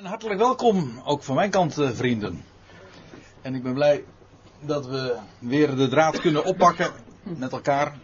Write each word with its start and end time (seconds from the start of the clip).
Een 0.00 0.06
hartelijk 0.06 0.40
welkom, 0.40 1.00
ook 1.04 1.22
van 1.22 1.34
mijn 1.34 1.50
kant, 1.50 1.78
eh, 1.78 1.90
vrienden. 1.90 2.44
En 3.42 3.54
ik 3.54 3.62
ben 3.62 3.74
blij 3.74 4.04
dat 4.60 4.86
we 4.86 5.16
weer 5.38 5.76
de 5.76 5.88
draad 5.88 6.20
kunnen 6.20 6.44
oppakken 6.44 6.92
met 7.22 7.52
elkaar. 7.52 7.98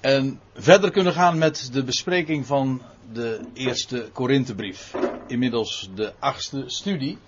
En 0.00 0.40
verder 0.54 0.90
kunnen 0.90 1.12
gaan 1.12 1.38
met 1.38 1.68
de 1.72 1.84
bespreking 1.84 2.46
van 2.46 2.82
de 3.12 3.40
eerste 3.52 4.08
Korinthebrief. 4.12 4.94
Inmiddels 5.26 5.90
de 5.94 6.12
achtste 6.18 6.62
studie. 6.66 7.18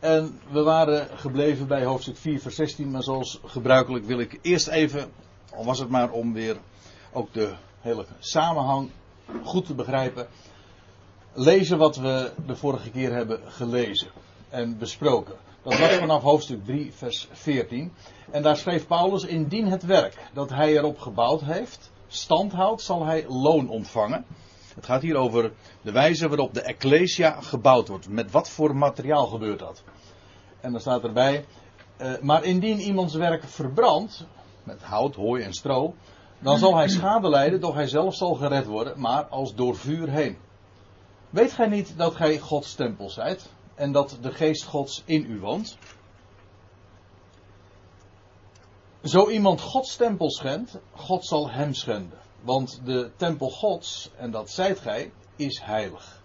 En 0.00 0.38
we 0.50 0.62
waren 0.62 1.08
gebleven 1.18 1.66
bij 1.66 1.84
hoofdstuk 1.84 2.16
4, 2.16 2.40
vers 2.40 2.54
16. 2.54 2.90
Maar 2.90 3.02
zoals 3.02 3.40
gebruikelijk 3.44 4.06
wil 4.06 4.18
ik 4.18 4.38
eerst 4.42 4.68
even, 4.68 5.12
al 5.50 5.64
was 5.64 5.78
het 5.78 5.88
maar 5.88 6.10
om 6.10 6.32
weer 6.32 6.56
ook 7.12 7.32
de 7.32 7.54
hele 7.80 8.06
samenhang 8.18 8.90
goed 9.42 9.66
te 9.66 9.74
begrijpen 9.74 10.28
lezen 11.34 11.78
wat 11.78 11.96
we 11.96 12.30
de 12.46 12.56
vorige 12.56 12.90
keer 12.90 13.12
hebben 13.12 13.40
gelezen 13.44 14.08
en 14.48 14.78
besproken. 14.78 15.34
Dat 15.62 15.78
was 15.78 15.92
vanaf 15.94 16.22
hoofdstuk 16.22 16.64
3, 16.64 16.92
vers 16.92 17.28
14. 17.32 17.92
En 18.30 18.42
daar 18.42 18.56
schreef 18.56 18.86
Paulus: 18.86 19.24
Indien 19.24 19.66
het 19.66 19.84
werk 19.84 20.16
dat 20.32 20.50
hij 20.50 20.76
erop 20.76 20.98
gebouwd 20.98 21.40
heeft 21.40 21.92
stand 22.14 22.52
houdt, 22.52 22.82
zal 22.82 23.04
hij 23.04 23.24
loon 23.28 23.68
ontvangen. 23.68 24.24
Het 24.74 24.86
gaat 24.86 25.02
hier 25.02 25.16
over 25.16 25.52
de 25.82 25.92
wijze 25.92 26.28
waarop 26.28 26.54
de 26.54 26.60
Ecclesia 26.60 27.40
gebouwd 27.40 27.88
wordt. 27.88 28.08
Met 28.08 28.30
wat 28.30 28.50
voor 28.50 28.76
materiaal 28.76 29.26
gebeurt 29.26 29.58
dat? 29.58 29.82
En 30.60 30.72
dan 30.72 30.80
staat 30.80 31.04
erbij: 31.04 31.44
uh, 32.00 32.18
Maar 32.20 32.44
indien 32.44 32.80
iemands 32.80 33.14
werk 33.14 33.44
verbrandt, 33.44 34.26
met 34.62 34.82
hout, 34.82 35.14
hooi 35.14 35.42
en 35.42 35.52
stro, 35.52 35.94
dan 36.38 36.58
zal 36.58 36.76
hij 36.76 36.88
schade 36.88 37.28
lijden, 37.28 37.60
doch 37.60 37.74
hij 37.74 37.86
zelf 37.86 38.14
zal 38.14 38.34
gered 38.34 38.66
worden, 38.66 39.00
maar 39.00 39.24
als 39.24 39.54
door 39.54 39.76
vuur 39.76 40.08
heen. 40.08 40.36
Weet 41.34 41.52
gij 41.52 41.66
niet 41.66 41.94
dat 41.96 42.14
gij 42.14 42.38
Gods 42.38 42.74
tempel 42.74 43.10
zijt 43.10 43.52
en 43.74 43.92
dat 43.92 44.18
de 44.20 44.32
geest 44.32 44.64
Gods 44.64 45.02
in 45.04 45.30
u 45.30 45.40
woont? 45.40 45.78
Zo 49.02 49.28
iemand 49.28 49.60
Gods 49.60 49.96
tempel 49.96 50.30
schendt, 50.30 50.78
God 50.92 51.26
zal 51.26 51.50
hem 51.50 51.74
schenden. 51.74 52.18
Want 52.40 52.80
de 52.84 53.10
tempel 53.16 53.50
Gods, 53.50 54.10
en 54.16 54.30
dat 54.30 54.50
zijt 54.50 54.78
gij, 54.78 55.12
is 55.36 55.60
heilig. 55.62 56.22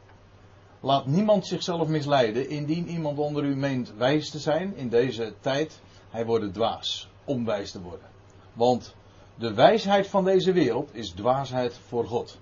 Laat 0.80 1.06
niemand 1.06 1.48
zichzelf 1.48 1.88
misleiden, 1.88 2.50
indien 2.50 2.88
iemand 2.88 3.18
onder 3.18 3.44
u 3.44 3.56
meent 3.56 3.94
wijs 3.94 4.30
te 4.30 4.40
zijn 4.40 4.76
in 4.76 4.90
deze 4.90 5.34
tijd, 5.40 5.82
hij 6.10 6.26
wordt 6.26 6.54
dwaas, 6.54 7.10
om 7.26 7.46
wijs 7.46 7.72
te 7.72 7.82
worden. 7.82 8.10
Want 8.54 8.96
de 9.36 9.54
wijsheid 9.54 10.08
van 10.08 10.24
deze 10.24 10.52
wereld 10.52 10.96
is 10.96 11.10
dwaasheid 11.10 11.80
voor 11.88 12.06
God. 12.08 12.40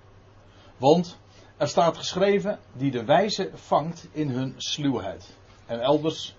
Want 0.78 1.18
er 1.58 1.68
staat 1.68 1.98
geschreven, 1.98 2.60
die 2.74 2.92
de 2.92 3.06
wijze 3.06 3.50
vangt 3.54 4.08
in 4.12 4.30
hun 4.30 4.54
sluwheid. 4.58 5.36
En 5.66 5.80
elders, 5.80 6.36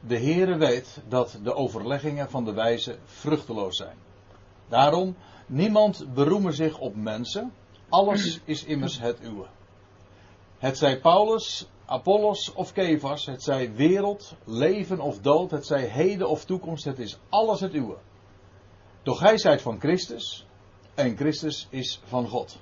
de 0.00 0.18
Heere 0.18 0.56
weet 0.56 1.02
dat 1.08 1.38
de 1.42 1.54
overleggingen 1.54 2.30
van 2.30 2.44
de 2.44 2.52
wijze 2.52 2.98
vruchteloos 3.04 3.76
zijn. 3.76 3.96
Daarom, 4.68 5.16
niemand 5.46 6.14
beroemen 6.14 6.54
zich 6.54 6.78
op 6.78 6.94
mensen, 6.96 7.52
alles 7.88 8.40
is 8.44 8.64
immers 8.64 8.98
het 8.98 9.22
uwe. 9.22 9.46
Het 10.58 10.78
zij 10.78 11.00
Paulus, 11.00 11.68
Apollos 11.84 12.52
of 12.52 12.72
Kevas, 12.72 13.26
het 13.26 13.42
zij 13.42 13.74
wereld, 13.74 14.34
leven 14.44 15.00
of 15.00 15.20
dood, 15.20 15.50
het 15.50 15.66
zij 15.66 15.84
heden 15.84 16.28
of 16.28 16.44
toekomst, 16.44 16.84
het 16.84 16.98
is 16.98 17.18
alles 17.28 17.60
het 17.60 17.74
uwe. 17.74 17.96
Doch 19.02 19.18
gij 19.18 19.38
zijt 19.38 19.62
van 19.62 19.80
Christus 19.80 20.46
en 20.94 21.16
Christus 21.16 21.66
is 21.70 22.00
van 22.04 22.28
God. 22.28 22.58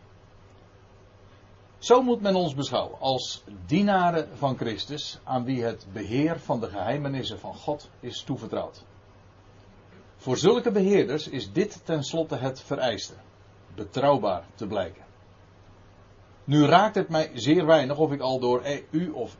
Zo 1.83 2.03
moet 2.03 2.21
men 2.21 2.35
ons 2.35 2.55
beschouwen 2.55 3.01
als 3.01 3.45
dienaren 3.67 4.29
van 4.37 4.57
Christus, 4.57 5.19
aan 5.25 5.45
wie 5.45 5.63
het 5.63 5.87
beheer 5.93 6.41
van 6.41 6.61
de 6.61 6.69
geheimenissen 6.69 7.39
van 7.39 7.55
God 7.55 7.91
is 8.01 8.23
toevertrouwd. 8.23 8.85
Voor 10.17 10.37
zulke 10.37 10.71
beheerders 10.71 11.29
is 11.29 11.53
dit 11.53 11.85
tenslotte 11.85 12.37
het 12.37 12.61
vereiste: 12.61 13.15
betrouwbaar 13.75 14.45
te 14.55 14.67
blijken. 14.67 15.05
Nu 16.45 16.65
raakt 16.65 16.95
het 16.95 17.09
mij 17.09 17.31
zeer 17.35 17.67
weinig 17.67 17.99
of 17.99 18.13
ik 18.13 18.21
al 18.21 18.41
door 18.41 18.61
e- 18.65 18.85
u 18.91 19.11
of 19.11 19.37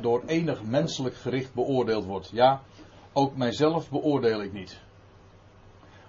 door 0.00 0.22
enig 0.26 0.62
menselijk 0.62 1.14
gericht 1.14 1.54
beoordeeld 1.54 2.04
word. 2.04 2.30
Ja, 2.32 2.62
ook 3.12 3.36
mijzelf 3.36 3.90
beoordeel 3.90 4.42
ik 4.42 4.52
niet. 4.52 4.80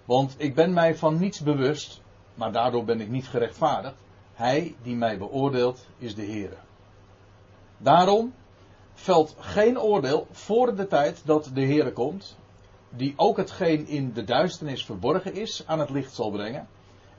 Want 0.06 0.36
ik 0.38 0.56
ben 0.56 0.74
mij 0.74 0.96
van 0.96 1.20
niets 1.20 1.42
bewust, 1.42 2.02
maar 2.36 2.52
daardoor 2.52 2.84
ben 2.84 3.02
ik 3.02 3.10
niet 3.10 3.28
gerechtvaardigd. 3.28 4.04
Hij 4.36 4.76
die 4.82 4.96
mij 4.96 5.18
beoordeelt 5.18 5.86
is 5.98 6.16
de 6.16 6.22
Heer. 6.22 6.58
Daarom 7.78 8.34
velt 8.94 9.36
geen 9.40 9.80
oordeel 9.80 10.28
voor 10.32 10.76
de 10.76 10.88
tijd 10.88 11.22
dat 11.26 11.50
de 11.54 11.62
Heer 11.62 11.92
komt, 11.92 12.38
die 12.90 13.14
ook 13.16 13.38
hetgeen 13.38 13.88
in 13.88 14.14
de 14.14 14.24
duisternis 14.24 14.86
verborgen 14.86 15.34
is 15.34 15.64
aan 15.68 15.80
het 15.80 15.90
licht 15.90 16.14
zal 16.14 16.32
brengen 16.32 16.68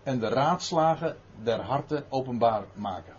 en 0.02 0.18
de 0.18 0.28
raadslagen 0.28 1.16
der 1.42 1.60
harten 1.60 2.04
openbaar 2.08 2.64
maken. 2.74 3.14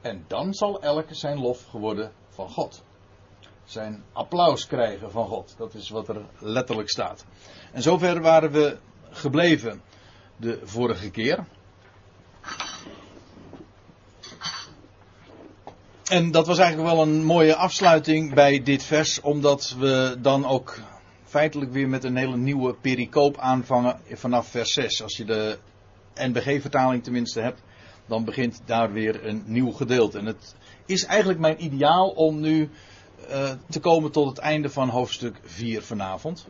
En 0.00 0.24
dan 0.26 0.54
zal 0.54 0.82
elk 0.82 1.06
zijn 1.10 1.38
lof 1.40 1.64
geworden 1.64 2.12
van 2.28 2.50
God. 2.50 2.82
Zijn 3.64 4.04
applaus 4.12 4.66
krijgen 4.66 5.10
van 5.10 5.26
God. 5.26 5.54
Dat 5.58 5.74
is 5.74 5.90
wat 5.90 6.08
er 6.08 6.26
letterlijk 6.38 6.90
staat. 6.90 7.24
En 7.72 7.82
zover 7.82 8.20
waren 8.20 8.50
we 8.50 8.78
gebleven 9.10 9.82
de 10.36 10.60
vorige 10.64 11.10
keer. 11.10 11.46
En 16.08 16.30
dat 16.30 16.46
was 16.46 16.58
eigenlijk 16.58 16.90
wel 16.90 17.02
een 17.02 17.24
mooie 17.24 17.54
afsluiting 17.54 18.34
bij 18.34 18.62
dit 18.62 18.82
vers, 18.82 19.20
omdat 19.20 19.76
we 19.78 20.16
dan 20.22 20.46
ook 20.46 20.78
feitelijk 21.24 21.72
weer 21.72 21.88
met 21.88 22.04
een 22.04 22.16
hele 22.16 22.36
nieuwe 22.36 22.74
pericoop 22.74 23.38
aanvangen 23.38 24.00
vanaf 24.12 24.48
vers 24.48 24.72
6. 24.72 25.02
Als 25.02 25.16
je 25.16 25.24
de 25.24 25.58
NBG-vertaling 26.14 27.02
tenminste 27.02 27.40
hebt, 27.40 27.62
dan 28.06 28.24
begint 28.24 28.60
daar 28.64 28.92
weer 28.92 29.26
een 29.26 29.42
nieuw 29.46 29.70
gedeelte. 29.70 30.18
En 30.18 30.26
het 30.26 30.54
is 30.86 31.04
eigenlijk 31.04 31.40
mijn 31.40 31.64
ideaal 31.64 32.08
om 32.08 32.40
nu 32.40 32.70
uh, 33.30 33.50
te 33.70 33.80
komen 33.80 34.10
tot 34.10 34.28
het 34.28 34.38
einde 34.38 34.70
van 34.70 34.88
hoofdstuk 34.88 35.40
4 35.44 35.82
vanavond. 35.82 36.46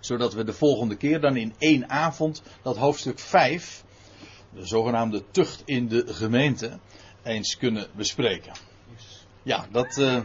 Zodat 0.00 0.34
we 0.34 0.44
de 0.44 0.52
volgende 0.52 0.96
keer 0.96 1.20
dan 1.20 1.36
in 1.36 1.54
één 1.58 1.90
avond 1.90 2.42
dat 2.62 2.76
hoofdstuk 2.76 3.18
5, 3.18 3.84
de 4.54 4.66
zogenaamde 4.66 5.22
tucht 5.30 5.62
in 5.64 5.88
de 5.88 6.04
gemeente, 6.06 6.78
eens 7.24 7.56
kunnen 7.56 7.86
bespreken. 7.96 8.52
Ja, 9.42 9.66
dat, 9.70 9.96
uh, 9.96 10.20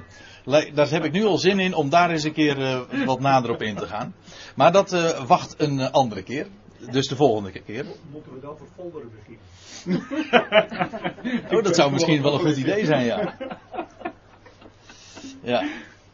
daar 0.74 0.90
heb 0.90 1.04
ik 1.04 1.12
nu 1.12 1.26
al 1.26 1.38
zin 1.38 1.60
in 1.60 1.74
om 1.74 1.90
daar 1.90 2.10
eens 2.10 2.24
een 2.24 2.34
keer 2.34 2.58
uh, 2.58 3.06
wat 3.06 3.20
nader 3.20 3.52
op 3.52 3.62
in 3.62 3.76
te 3.76 3.88
gaan. 3.88 4.16
Maar 4.56 4.72
dat 4.72 4.94
uh, 4.94 5.26
wacht 5.26 5.56
een 5.58 5.92
andere 5.92 6.24
keer. 6.24 6.48
Dus 6.92 7.08
de 7.08 7.16
volgende 7.16 7.52
keer. 7.52 7.86
Moeten 8.12 8.34
we 8.34 8.40
dat 8.40 8.62
folderen 8.76 9.12
beginnen? 9.16 9.48
oh, 11.58 11.64
dat 11.64 11.76
zou 11.76 11.92
misschien 11.92 12.22
wel 12.22 12.34
een 12.34 12.40
goed 12.40 12.58
idee 12.58 12.86
zijn, 12.86 13.06
ja. 13.06 13.38
Ja. 15.42 15.68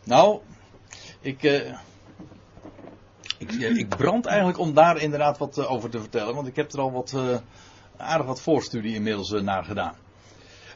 Nou, 0.04 0.40
ik, 1.20 1.44
ik, 3.38 3.52
ik 3.52 3.90
brand 3.90 4.26
eigenlijk 4.26 4.60
om 4.60 4.74
daar 4.74 4.98
inderdaad 4.98 5.38
wat 5.38 5.68
over 5.68 5.90
te 5.90 6.00
vertellen. 6.00 6.36
Want 6.36 6.48
ik 6.48 6.56
heb 6.56 6.72
er 6.72 6.80
al 6.80 6.92
wat 6.92 7.16
aardig 7.98 8.28
wat 8.28 8.42
voorstudie 8.42 8.96
inmiddels 8.96 9.32
naar 9.32 9.64
gedaan. 9.64 9.96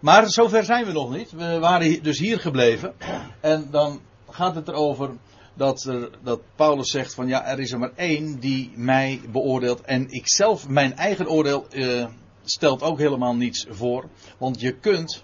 Maar 0.02 0.30
zover 0.30 0.64
zijn 0.64 0.86
we 0.86 0.92
nog 0.92 1.12
niet. 1.12 1.32
We 1.32 1.60
waren 1.60 2.04
dus 2.04 2.20
hier 2.20 2.40
gebleven. 2.40 2.94
En 3.40 3.68
dan 3.72 4.02
gaat 4.30 4.56
het 4.56 4.68
erover 4.68 5.10
dat, 5.54 5.92
dat 6.24 6.42
Paulus 6.56 6.92
zegt 6.92 7.14
van 7.14 7.28
ja, 7.28 7.46
er 7.46 7.60
is 7.60 7.72
er 7.72 7.80
maar 7.80 7.94
één 7.96 8.40
die 8.40 8.72
mij 8.76 9.22
beoordeelt. 9.32 9.82
En 9.82 10.10
ik 10.10 10.30
zelf, 10.30 10.68
mijn 10.68 10.96
eigen 10.96 11.30
oordeel, 11.30 11.66
uh, 11.72 12.06
stelt 12.44 12.82
ook 12.82 12.98
helemaal 12.98 13.36
niets 13.36 13.66
voor. 13.70 14.06
Want 14.38 14.62
je 14.62 14.72
kunt, 14.72 15.24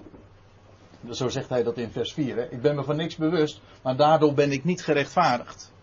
zo 1.11 1.29
zegt 1.29 1.49
hij 1.49 1.63
dat 1.63 1.77
in 1.77 1.91
vers 1.91 2.13
4, 2.13 2.35
hè, 2.35 2.51
ik 2.51 2.61
ben 2.61 2.75
me 2.75 2.83
van 2.83 2.95
niks 2.95 3.15
bewust, 3.15 3.61
maar 3.83 3.95
daardoor 3.95 4.33
ben 4.33 4.51
ik 4.51 4.63
niet 4.63 4.83
gerechtvaardigd. 4.83 5.73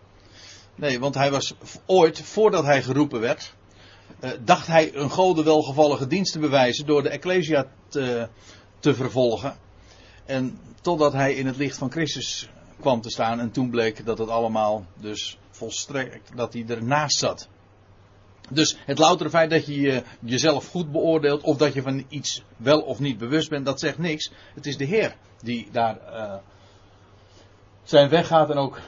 Nee, 0.75 0.99
want 0.99 1.15
hij 1.15 1.31
was 1.31 1.53
ooit, 1.85 2.21
voordat 2.21 2.63
hij 2.63 2.83
geroepen 2.83 3.19
werd, 3.19 3.53
uh, 4.21 4.29
dacht 4.43 4.67
hij 4.67 4.95
een 4.95 5.09
gode 5.09 5.43
welgevallige 5.43 6.07
dienst 6.07 6.33
te 6.33 6.39
bewijzen 6.39 6.85
door 6.85 7.03
de 7.03 7.09
Ecclesia 7.09 7.65
te, 7.87 8.29
te 8.83 8.93
vervolgen. 8.93 9.55
En 10.25 10.59
totdat 10.81 11.13
hij 11.13 11.33
in 11.33 11.45
het 11.45 11.57
licht 11.57 11.77
van 11.77 11.91
Christus 11.91 12.49
kwam 12.79 13.01
te 13.01 13.09
staan 13.09 13.39
en 13.39 13.51
toen 13.51 13.69
bleek 13.69 14.05
dat 14.05 14.17
het 14.17 14.29
allemaal 14.29 14.85
dus 14.95 15.37
volstrekt, 15.49 16.31
dat 16.35 16.53
hij 16.53 16.65
ernaast 16.67 17.17
zat. 17.17 17.47
Dus 18.49 18.77
het 18.85 18.97
loutere 18.97 19.29
feit 19.29 19.49
dat 19.49 19.65
je 19.65 20.03
jezelf 20.19 20.67
goed 20.67 20.91
beoordeelt 20.91 21.41
of 21.41 21.57
dat 21.57 21.73
je 21.73 21.81
van 21.81 22.05
iets 22.09 22.43
wel 22.57 22.81
of 22.81 22.99
niet 22.99 23.17
bewust 23.17 23.49
bent, 23.49 23.65
dat 23.65 23.79
zegt 23.79 23.97
niks. 23.97 24.31
Het 24.55 24.65
is 24.65 24.77
de 24.77 24.85
Heer 24.85 25.15
die 25.41 25.67
daar 25.71 25.97
uh, 26.09 26.35
zijn 27.83 28.09
weg 28.09 28.27
gaat 28.27 28.49
en 28.49 28.57
ook 28.57 28.79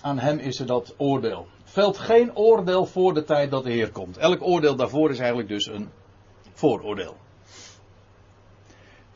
aan 0.00 0.18
hem 0.18 0.38
is 0.38 0.60
er 0.60 0.66
dat 0.66 0.94
oordeel. 0.96 1.46
Velt 1.64 1.98
geen 1.98 2.36
oordeel 2.36 2.86
voor 2.86 3.14
de 3.14 3.24
tijd 3.24 3.50
dat 3.50 3.64
de 3.64 3.72
Heer 3.72 3.90
komt. 3.90 4.16
Elk 4.16 4.42
oordeel 4.42 4.76
daarvoor 4.76 5.10
is 5.10 5.18
eigenlijk 5.18 5.48
dus 5.48 5.66
een 5.66 5.88
vooroordeel. 6.52 7.16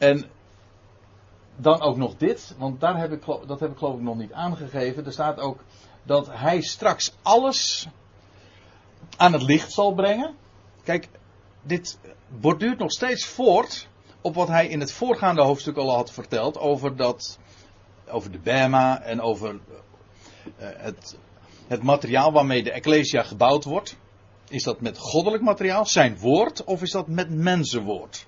En 0.01 0.25
dan 1.57 1.81
ook 1.81 1.97
nog 1.97 2.17
dit, 2.17 2.55
want 2.59 2.81
daar 2.81 2.99
heb 2.99 3.13
ik, 3.13 3.25
dat 3.47 3.61
heb 3.61 3.71
ik 3.71 3.79
geloof 3.79 3.95
ik 3.95 4.03
nog 4.03 4.17
niet 4.17 4.33
aangegeven. 4.33 5.05
Er 5.05 5.13
staat 5.13 5.39
ook 5.39 5.61
dat 6.03 6.29
hij 6.31 6.61
straks 6.61 7.13
alles 7.23 7.89
aan 9.17 9.33
het 9.33 9.43
licht 9.43 9.73
zal 9.73 9.95
brengen. 9.95 10.35
Kijk, 10.83 11.09
dit 11.63 11.99
borduurt 12.29 12.79
nog 12.79 12.91
steeds 12.91 13.27
voort 13.27 13.89
op 14.21 14.35
wat 14.35 14.49
hij 14.49 14.67
in 14.69 14.81
het 14.81 14.93
voorgaande 14.93 15.43
hoofdstuk 15.43 15.77
al 15.77 15.95
had 15.95 16.13
verteld 16.13 16.59
over, 16.59 16.97
dat, 16.97 17.39
over 18.09 18.31
de 18.31 18.39
Bema 18.39 19.03
en 19.03 19.21
over 19.21 19.55
uh, 19.55 19.61
het, 20.59 21.19
het 21.67 21.83
materiaal 21.83 22.33
waarmee 22.33 22.63
de 22.63 22.73
Ecclesia 22.73 23.23
gebouwd 23.23 23.65
wordt. 23.65 23.97
Is 24.49 24.63
dat 24.63 24.81
met 24.81 24.99
goddelijk 24.99 25.43
materiaal, 25.43 25.87
zijn 25.87 26.19
woord, 26.19 26.65
of 26.65 26.83
is 26.83 26.91
dat 26.91 27.09
met 27.09 27.31
mensenwoord? 27.31 28.27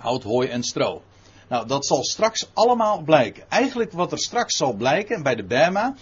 Hout, 0.00 0.22
hooi 0.22 0.48
en 0.48 0.62
stro. 0.62 1.02
Nou, 1.48 1.66
dat 1.66 1.86
zal 1.86 2.04
straks 2.04 2.50
allemaal 2.52 3.02
blijken. 3.02 3.50
Eigenlijk 3.50 3.92
wat 3.92 4.12
er 4.12 4.18
straks 4.18 4.56
zal 4.56 4.72
blijken 4.72 5.22
bij 5.22 5.34
de 5.34 5.44
Bema 5.44 5.94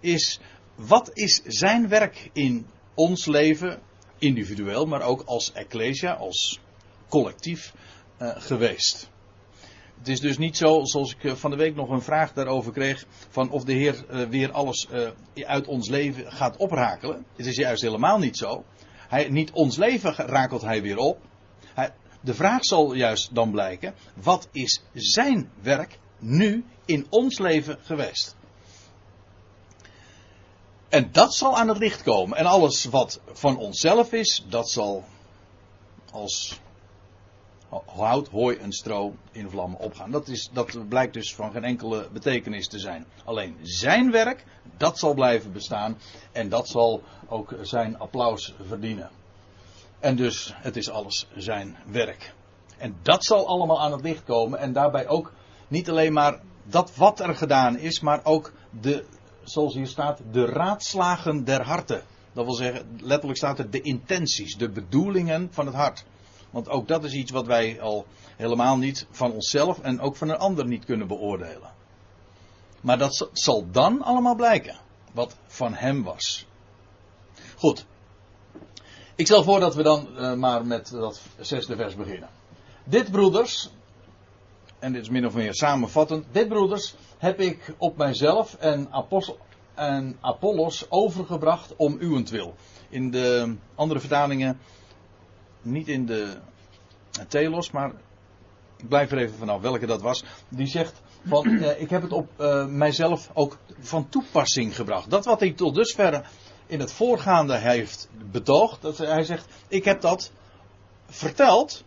is 0.00 0.40
wat 0.74 1.10
is 1.12 1.42
zijn 1.44 1.88
werk 1.88 2.30
in 2.32 2.66
ons 2.94 3.26
leven, 3.26 3.80
individueel, 4.18 4.86
maar 4.86 5.02
ook 5.02 5.22
als 5.24 5.52
ecclesia, 5.52 6.12
als 6.12 6.60
collectief 7.08 7.74
uh, 8.18 8.30
geweest. 8.36 9.10
Het 9.98 10.08
is 10.08 10.20
dus 10.20 10.38
niet 10.38 10.56
zo, 10.56 10.84
zoals 10.84 11.16
ik 11.18 11.36
van 11.36 11.50
de 11.50 11.56
week 11.56 11.74
nog 11.74 11.90
een 11.90 12.02
vraag 12.02 12.32
daarover 12.32 12.72
kreeg, 12.72 13.06
van 13.28 13.50
of 13.50 13.64
de 13.64 13.72
Heer 13.72 14.04
uh, 14.10 14.28
weer 14.28 14.52
alles 14.52 14.88
uit 15.34 15.66
ons 15.66 15.88
leven 15.88 16.32
gaat 16.32 16.56
oprakelen. 16.56 17.24
Het 17.36 17.46
is 17.46 17.56
juist 17.56 17.82
helemaal 17.82 18.18
niet 18.18 18.36
zo. 18.36 18.64
Hij, 19.08 19.28
niet 19.28 19.50
ons 19.50 19.76
leven 19.76 20.14
rakelt 20.14 20.62
hij 20.62 20.82
weer 20.82 20.96
op. 20.96 21.18
De 22.24 22.34
vraag 22.34 22.64
zal 22.64 22.94
juist 22.94 23.34
dan 23.34 23.50
blijken, 23.50 23.94
wat 24.14 24.48
is 24.52 24.82
zijn 24.92 25.50
werk 25.60 25.98
nu 26.18 26.64
in 26.84 27.06
ons 27.08 27.38
leven 27.38 27.78
geweest? 27.82 28.36
En 30.88 31.08
dat 31.12 31.34
zal 31.34 31.58
aan 31.58 31.68
het 31.68 31.78
licht 31.78 32.02
komen. 32.02 32.38
En 32.38 32.46
alles 32.46 32.84
wat 32.84 33.20
van 33.32 33.56
onszelf 33.56 34.12
is, 34.12 34.44
dat 34.48 34.70
zal 34.70 35.04
als 36.12 36.60
hout, 37.86 38.28
hooi 38.28 38.56
en 38.56 38.72
stro 38.72 39.14
in 39.32 39.50
vlammen 39.50 39.78
opgaan. 39.78 40.10
Dat, 40.10 40.28
is, 40.28 40.50
dat 40.52 40.88
blijkt 40.88 41.14
dus 41.14 41.34
van 41.34 41.52
geen 41.52 41.64
enkele 41.64 42.08
betekenis 42.12 42.68
te 42.68 42.78
zijn. 42.78 43.06
Alleen 43.24 43.56
zijn 43.62 44.10
werk, 44.10 44.44
dat 44.76 44.98
zal 44.98 45.14
blijven 45.14 45.52
bestaan. 45.52 45.98
En 46.32 46.48
dat 46.48 46.68
zal 46.68 47.02
ook 47.28 47.54
zijn 47.62 47.98
applaus 47.98 48.54
verdienen. 48.66 49.10
En 50.04 50.16
dus, 50.16 50.52
het 50.56 50.76
is 50.76 50.90
alles 50.90 51.26
zijn 51.36 51.76
werk. 51.86 52.34
En 52.78 52.96
dat 53.02 53.24
zal 53.24 53.46
allemaal 53.46 53.80
aan 53.80 53.92
het 53.92 54.02
licht 54.02 54.24
komen. 54.24 54.58
En 54.58 54.72
daarbij 54.72 55.08
ook 55.08 55.32
niet 55.68 55.90
alleen 55.90 56.12
maar 56.12 56.40
dat 56.64 56.96
wat 56.96 57.20
er 57.20 57.34
gedaan 57.34 57.78
is, 57.78 58.00
maar 58.00 58.20
ook 58.24 58.52
de, 58.80 59.04
zoals 59.42 59.74
hier 59.74 59.86
staat, 59.86 60.20
de 60.32 60.44
raadslagen 60.44 61.44
der 61.44 61.62
harten. 61.62 62.02
Dat 62.32 62.44
wil 62.44 62.54
zeggen, 62.54 62.98
letterlijk 63.00 63.38
staat 63.38 63.58
er 63.58 63.70
de 63.70 63.80
intenties, 63.80 64.56
de 64.56 64.70
bedoelingen 64.70 65.48
van 65.50 65.66
het 65.66 65.74
hart. 65.74 66.04
Want 66.50 66.68
ook 66.68 66.88
dat 66.88 67.04
is 67.04 67.12
iets 67.12 67.30
wat 67.30 67.46
wij 67.46 67.80
al 67.80 68.06
helemaal 68.36 68.76
niet 68.76 69.06
van 69.10 69.32
onszelf 69.32 69.80
en 69.80 70.00
ook 70.00 70.16
van 70.16 70.28
een 70.28 70.38
ander 70.38 70.66
niet 70.66 70.84
kunnen 70.84 71.06
beoordelen. 71.06 71.72
Maar 72.80 72.98
dat 72.98 73.28
zal 73.32 73.70
dan 73.70 74.02
allemaal 74.02 74.34
blijken. 74.34 74.76
Wat 75.12 75.36
van 75.46 75.74
hem 75.74 76.02
was. 76.02 76.46
Goed. 77.56 77.86
Ik 79.16 79.26
stel 79.26 79.42
voor 79.42 79.60
dat 79.60 79.74
we 79.74 79.82
dan 79.82 80.08
uh, 80.16 80.32
maar 80.32 80.66
met 80.66 80.90
dat 80.90 81.20
zesde 81.40 81.76
vers 81.76 81.94
beginnen. 81.94 82.28
Dit 82.84 83.10
broeders, 83.10 83.70
en 84.78 84.92
dit 84.92 85.02
is 85.02 85.08
min 85.08 85.26
of 85.26 85.34
meer 85.34 85.54
samenvattend. 85.54 86.24
Dit 86.30 86.48
broeders 86.48 86.94
heb 87.18 87.40
ik 87.40 87.74
op 87.78 87.96
mijzelf 87.96 88.54
en, 88.54 88.88
Apostel, 88.90 89.38
en 89.74 90.16
Apollos 90.20 90.90
overgebracht 90.90 91.76
om 91.76 91.96
uwentwil. 92.00 92.54
In 92.88 93.10
de 93.10 93.56
andere 93.74 94.00
vertalingen 94.00 94.58
niet 95.62 95.88
in 95.88 96.06
de 96.06 96.36
Telos, 97.28 97.70
maar 97.70 97.92
ik 98.76 98.88
blijf 98.88 99.10
er 99.10 99.18
even 99.18 99.36
vanaf 99.36 99.60
welke 99.60 99.86
dat 99.86 100.02
was. 100.02 100.24
Die 100.48 100.66
zegt 100.66 101.02
van 101.26 101.46
eh, 101.46 101.80
ik 101.80 101.90
heb 101.90 102.02
het 102.02 102.12
op 102.12 102.28
uh, 102.38 102.66
mijzelf 102.66 103.30
ook 103.34 103.58
van 103.78 104.08
toepassing 104.08 104.76
gebracht. 104.76 105.10
Dat 105.10 105.24
wat 105.24 105.40
hij 105.40 105.52
tot 105.52 105.74
dusver 105.74 106.30
in 106.66 106.80
het 106.80 106.92
voorgaande 106.92 107.56
heeft 107.56 108.08
betoogd. 108.30 108.82
Dat 108.82 108.98
hij 108.98 109.24
zegt 109.24 109.46
ik 109.68 109.84
heb 109.84 110.00
dat 110.00 110.32
verteld 111.06 111.84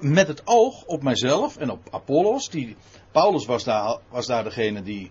met 0.00 0.28
het 0.28 0.42
oog 0.44 0.84
op 0.84 1.02
mijzelf 1.02 1.56
en 1.56 1.70
op 1.70 1.88
Apollos. 1.90 2.50
Die, 2.50 2.76
Paulus 3.12 3.46
was 3.46 3.64
daar, 3.64 3.98
was 4.08 4.26
daar 4.26 4.44
degene 4.44 4.82
die 4.82 5.10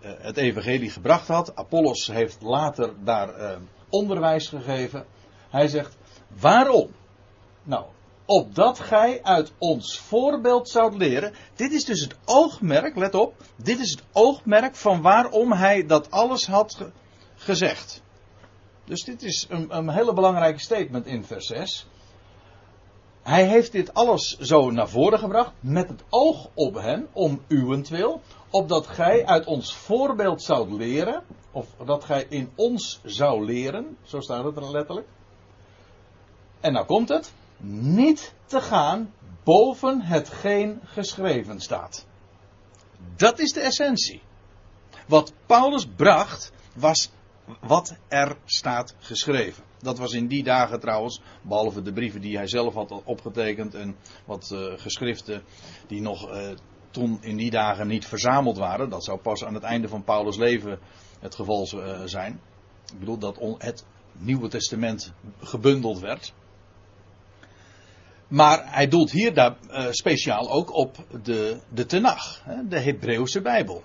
uh, 0.00 0.10
het 0.18 0.36
evangelie 0.36 0.90
gebracht 0.90 1.28
had. 1.28 1.56
Apollos 1.56 2.06
heeft 2.06 2.42
later 2.42 2.92
daar 3.04 3.58
onderwijs 3.88 4.48
gegeven. 4.48 5.06
Hij 5.50 5.68
zegt 5.68 5.96
waarom? 6.40 6.90
Nou, 7.62 7.84
opdat 8.26 8.78
gij 8.78 9.22
uit 9.22 9.52
ons 9.58 9.98
voorbeeld 9.98 10.68
zoudt 10.68 10.96
leren. 10.96 11.32
Dit 11.54 11.72
is 11.72 11.84
dus 11.84 12.00
het 12.00 12.16
oogmerk, 12.24 12.96
let 12.96 13.14
op, 13.14 13.34
dit 13.56 13.78
is 13.78 13.90
het 13.90 14.02
oogmerk 14.12 14.76
van 14.76 15.02
waarom 15.02 15.52
hij 15.52 15.86
dat 15.86 16.10
alles 16.10 16.46
had 16.46 16.74
ge 16.74 16.90
gezegd. 17.36 18.02
Dus 18.86 19.04
dit 19.04 19.22
is 19.22 19.46
een, 19.48 19.76
een 19.76 19.88
hele 19.88 20.12
belangrijke 20.12 20.60
statement 20.60 21.06
in 21.06 21.24
vers 21.24 21.46
6. 21.46 21.86
Hij 23.22 23.44
heeft 23.44 23.72
dit 23.72 23.94
alles 23.94 24.38
zo 24.38 24.70
naar 24.70 24.88
voren 24.88 25.18
gebracht 25.18 25.52
met 25.60 25.88
het 25.88 26.02
oog 26.08 26.48
op 26.54 26.74
hen, 26.74 27.08
om 27.12 27.40
uwentwil, 27.48 28.20
opdat 28.50 28.86
gij 28.86 29.26
uit 29.26 29.46
ons 29.46 29.76
voorbeeld 29.76 30.42
zoudt 30.42 30.72
leren, 30.72 31.22
of 31.52 31.66
dat 31.84 32.04
gij 32.04 32.26
in 32.28 32.50
ons 32.54 33.00
zou 33.04 33.44
leren, 33.44 33.96
zo 34.02 34.20
staat 34.20 34.44
het 34.44 34.56
er 34.56 34.70
letterlijk. 34.70 35.06
En 36.60 36.72
nou 36.72 36.86
komt 36.86 37.08
het, 37.08 37.32
niet 37.80 38.34
te 38.46 38.60
gaan 38.60 39.12
boven 39.44 40.00
hetgeen 40.00 40.80
geschreven 40.84 41.60
staat. 41.60 42.06
Dat 43.16 43.38
is 43.38 43.52
de 43.52 43.60
essentie. 43.60 44.22
Wat 45.06 45.32
Paulus 45.46 45.86
bracht 45.96 46.52
was 46.74 47.10
wat 47.60 47.96
er 48.08 48.36
staat 48.44 48.94
geschreven. 48.98 49.64
Dat 49.78 49.98
was 49.98 50.12
in 50.12 50.26
die 50.26 50.42
dagen 50.42 50.80
trouwens, 50.80 51.20
behalve 51.42 51.82
de 51.82 51.92
brieven 51.92 52.20
die 52.20 52.36
hij 52.36 52.46
zelf 52.46 52.74
had 52.74 53.02
opgetekend 53.04 53.74
en 53.74 53.96
wat 54.24 54.50
uh, 54.52 54.72
geschriften 54.76 55.42
die 55.86 56.00
nog 56.00 56.30
uh, 56.30 56.50
toen 56.90 57.22
in 57.22 57.36
die 57.36 57.50
dagen 57.50 57.86
niet 57.86 58.06
verzameld 58.06 58.58
waren. 58.58 58.88
Dat 58.90 59.04
zou 59.04 59.18
pas 59.18 59.44
aan 59.44 59.54
het 59.54 59.62
einde 59.62 59.88
van 59.88 60.04
Paulus' 60.04 60.36
leven 60.36 60.78
het 61.20 61.34
geval 61.34 61.68
uh, 61.74 62.00
zijn. 62.04 62.40
Ik 62.92 62.98
bedoel 62.98 63.18
dat 63.18 63.38
het 63.58 63.84
Nieuwe 64.12 64.48
Testament 64.48 65.12
gebundeld 65.40 65.98
werd. 65.98 66.34
Maar 68.28 68.74
hij 68.74 68.88
doelt 68.88 69.10
hier 69.10 69.34
daar, 69.34 69.56
speciaal 69.90 70.50
ook 70.50 70.74
op 70.74 70.96
de, 71.22 71.60
de 71.68 71.86
Tenach, 71.86 72.42
de 72.68 72.80
Hebreeuwse 72.80 73.40
Bijbel. 73.40 73.82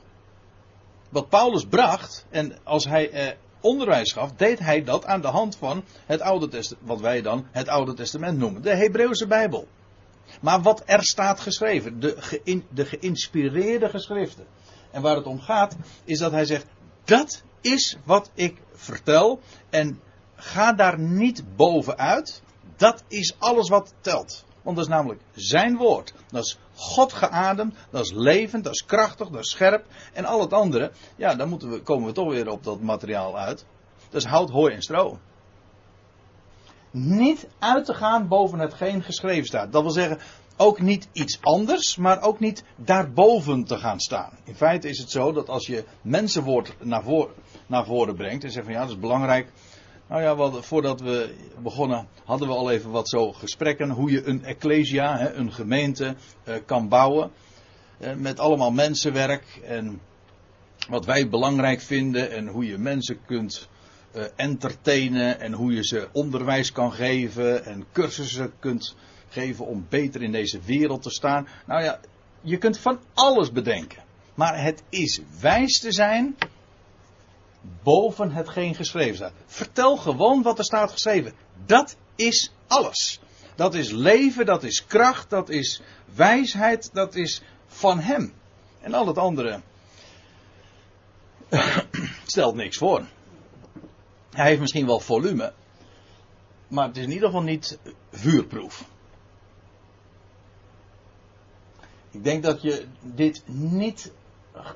Wat 1.09 1.29
Paulus 1.29 1.65
bracht, 1.65 2.25
en 2.29 2.57
als 2.63 2.85
hij 2.85 3.37
onderwijs 3.61 4.11
gaf, 4.11 4.31
deed 4.31 4.59
hij 4.59 4.83
dat 4.83 5.05
aan 5.05 5.21
de 5.21 5.27
hand 5.27 5.55
van 5.55 5.83
het 6.05 6.21
Oude 6.21 6.47
Testament, 6.47 6.87
wat 6.87 6.99
wij 6.99 7.21
dan 7.21 7.47
het 7.51 7.67
Oude 7.67 7.93
Testament 7.93 8.37
noemen, 8.37 8.61
de 8.61 8.75
Hebreeuwse 8.75 9.27
Bijbel. 9.27 9.67
Maar 10.41 10.61
wat 10.61 10.83
er 10.85 11.03
staat 11.03 11.39
geschreven, 11.39 11.99
de, 11.99 12.61
de 12.69 12.85
geïnspireerde 12.85 13.89
geschriften. 13.89 14.45
En 14.91 15.01
waar 15.01 15.15
het 15.15 15.25
om 15.25 15.39
gaat, 15.39 15.75
is 16.03 16.19
dat 16.19 16.31
hij 16.31 16.45
zegt, 16.45 16.65
dat 17.03 17.43
is 17.61 17.97
wat 18.03 18.31
ik 18.33 18.57
vertel 18.73 19.39
en 19.69 20.01
ga 20.35 20.73
daar 20.73 20.99
niet 20.99 21.43
bovenuit. 21.55 22.41
Dat 22.75 23.03
is 23.07 23.35
alles 23.39 23.69
wat 23.69 23.93
telt. 24.01 24.45
Want 24.61 24.75
dat 24.75 24.85
is 24.85 24.91
namelijk 24.91 25.21
zijn 25.35 25.77
woord. 25.77 26.13
Dat 26.31 26.43
is 26.43 26.57
God 26.81 27.13
geademd, 27.13 27.75
dat 27.89 28.05
is 28.05 28.11
levend, 28.11 28.63
dat 28.63 28.73
is 28.73 28.85
krachtig, 28.85 29.29
dat 29.29 29.43
is 29.43 29.49
scherp. 29.49 29.85
En 30.13 30.25
al 30.25 30.39
het 30.39 30.53
andere, 30.53 30.91
ja, 31.15 31.35
dan 31.35 31.49
moeten 31.49 31.69
we, 31.69 31.81
komen 31.81 32.07
we 32.07 32.13
toch 32.13 32.29
weer 32.29 32.49
op 32.49 32.63
dat 32.63 32.81
materiaal 32.81 33.37
uit. 33.37 33.65
Dat 34.09 34.21
is 34.21 34.27
hout, 34.27 34.49
hooi 34.49 34.73
en 34.73 34.81
stro. 34.81 35.19
Niet 36.91 37.47
uit 37.59 37.85
te 37.85 37.93
gaan 37.93 38.27
boven 38.27 38.59
hetgeen 38.59 39.03
geschreven 39.03 39.45
staat. 39.45 39.71
Dat 39.71 39.81
wil 39.81 39.91
zeggen, 39.91 40.19
ook 40.57 40.81
niet 40.81 41.09
iets 41.11 41.37
anders, 41.41 41.95
maar 41.95 42.21
ook 42.21 42.39
niet 42.39 42.63
daarboven 42.75 43.63
te 43.63 43.77
gaan 43.77 43.99
staan. 43.99 44.31
In 44.43 44.55
feite 44.55 44.89
is 44.89 44.97
het 44.97 45.11
zo 45.11 45.31
dat 45.31 45.49
als 45.49 45.67
je 45.67 45.85
mensenwoord 46.01 46.73
naar, 46.79 47.03
naar 47.67 47.85
voren 47.85 48.15
brengt 48.15 48.43
en 48.43 48.51
zegt 48.51 48.65
van 48.65 48.73
ja, 48.73 48.81
dat 48.81 48.89
is 48.89 48.99
belangrijk 48.99 49.51
nou 50.11 50.23
ja, 50.23 50.61
voordat 50.61 51.01
we 51.01 51.35
begonnen 51.63 52.07
hadden 52.23 52.47
we 52.47 52.53
al 52.53 52.71
even 52.71 52.91
wat 52.91 53.09
zo 53.09 53.31
gesprekken 53.31 53.89
hoe 53.89 54.11
je 54.11 54.25
een 54.25 54.43
ecclesia, 54.43 55.33
een 55.33 55.53
gemeente, 55.53 56.15
eh, 56.43 56.55
kan 56.65 56.87
bouwen. 56.87 57.31
Eh, 57.97 58.13
met 58.13 58.39
allemaal 58.39 58.71
mensenwerk 58.71 59.59
en 59.63 60.01
wat 60.89 61.05
wij 61.05 61.29
belangrijk 61.29 61.81
vinden 61.81 62.31
en 62.31 62.47
hoe 62.47 62.65
je 62.65 62.77
mensen 62.77 63.25
kunt 63.25 63.69
uh, 64.15 64.23
entertainen 64.35 65.39
en 65.39 65.53
hoe 65.53 65.73
je 65.73 65.83
ze 65.83 66.07
onderwijs 66.11 66.71
kan 66.71 66.91
geven 66.91 67.65
en 67.65 67.85
cursussen 67.91 68.53
kunt 68.59 68.95
geven 69.29 69.65
om 69.65 69.85
beter 69.89 70.21
in 70.21 70.31
deze 70.31 70.59
wereld 70.65 71.01
te 71.01 71.09
staan. 71.09 71.47
Nou 71.65 71.83
ja, 71.83 71.99
Je 72.41 72.57
kunt 72.57 72.77
van 72.77 72.99
alles 73.13 73.51
bedenken. 73.51 74.03
Maar 74.35 74.63
het 74.63 74.83
is 74.89 75.21
wijs 75.41 75.79
te 75.79 75.91
zijn 75.91 76.35
boven 77.83 78.31
hetgeen 78.31 78.75
geschreven 78.75 79.15
staat. 79.15 79.33
Vertel 79.45 79.97
gewoon 79.97 80.41
wat 80.41 80.57
er 80.57 80.63
staat 80.63 80.91
geschreven. 80.91 81.33
Dat 81.65 81.95
is 82.15 82.51
alles. 82.67 83.19
Dat 83.55 83.73
is 83.73 83.91
leven, 83.91 84.45
dat 84.45 84.63
is 84.63 84.85
kracht, 84.85 85.29
dat 85.29 85.49
is 85.49 85.81
wijsheid, 86.15 86.89
dat 86.93 87.15
is 87.15 87.41
van 87.67 87.99
Hem. 87.99 88.33
En 88.79 88.93
al 88.93 89.07
het 89.07 89.17
andere 89.17 89.61
stelt 92.25 92.55
niks 92.55 92.77
voor. 92.77 93.05
Hij 94.31 94.47
heeft 94.47 94.59
misschien 94.59 94.85
wel 94.85 94.99
volume, 94.99 95.53
maar 96.67 96.87
het 96.87 96.97
is 96.97 97.03
in 97.03 97.11
ieder 97.11 97.27
geval 97.27 97.43
niet 97.43 97.79
vuurproef. 98.11 98.85
Ik 102.11 102.23
denk 102.23 102.43
dat 102.43 102.61
je 102.61 102.85
dit 103.01 103.43
niet 103.45 104.11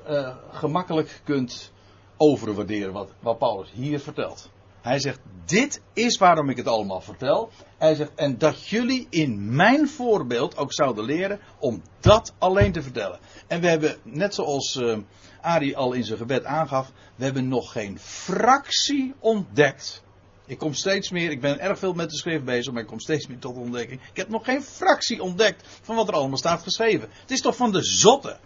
uh, 0.08 0.36
gemakkelijk 0.50 1.20
kunt 1.24 1.72
overwaarderen 2.16 2.92
wat, 2.92 3.10
wat 3.20 3.38
Paulus 3.38 3.70
hier 3.72 4.00
vertelt. 4.00 4.50
Hij 4.86 4.98
zegt, 4.98 5.18
dit 5.44 5.80
is 5.92 6.18
waarom 6.18 6.48
ik 6.48 6.56
het 6.56 6.66
allemaal 6.66 7.00
vertel. 7.00 7.50
Hij 7.78 7.94
zegt, 7.94 8.14
en 8.14 8.38
dat 8.38 8.66
jullie 8.66 9.06
in 9.10 9.54
mijn 9.54 9.88
voorbeeld 9.88 10.56
ook 10.56 10.72
zouden 10.72 11.04
leren 11.04 11.40
om 11.58 11.82
dat 12.00 12.34
alleen 12.38 12.72
te 12.72 12.82
vertellen. 12.82 13.18
En 13.46 13.60
we 13.60 13.68
hebben, 13.68 13.96
net 14.02 14.34
zoals 14.34 14.76
uh, 14.76 14.98
Ari 15.40 15.74
al 15.74 15.92
in 15.92 16.04
zijn 16.04 16.18
gebed 16.18 16.44
aangaf, 16.44 16.92
we 17.16 17.24
hebben 17.24 17.48
nog 17.48 17.72
geen 17.72 17.98
fractie 17.98 19.14
ontdekt. 19.18 20.04
Ik 20.46 20.58
kom 20.58 20.74
steeds 20.74 21.10
meer, 21.10 21.30
ik 21.30 21.40
ben 21.40 21.60
erg 21.60 21.78
veel 21.78 21.92
met 21.92 22.10
de 22.10 22.16
schrift 22.16 22.44
bezig, 22.44 22.72
maar 22.72 22.82
ik 22.82 22.88
kom 22.88 23.00
steeds 23.00 23.26
meer 23.26 23.38
tot 23.38 23.56
ontdekking. 23.56 24.00
Ik 24.00 24.16
heb 24.16 24.28
nog 24.28 24.44
geen 24.44 24.62
fractie 24.62 25.22
ontdekt 25.22 25.66
van 25.82 25.96
wat 25.96 26.08
er 26.08 26.14
allemaal 26.14 26.38
staat 26.38 26.62
geschreven. 26.62 27.08
Het 27.20 27.30
is 27.30 27.40
toch 27.40 27.56
van 27.56 27.72
de 27.72 27.84
zotte 27.84 28.38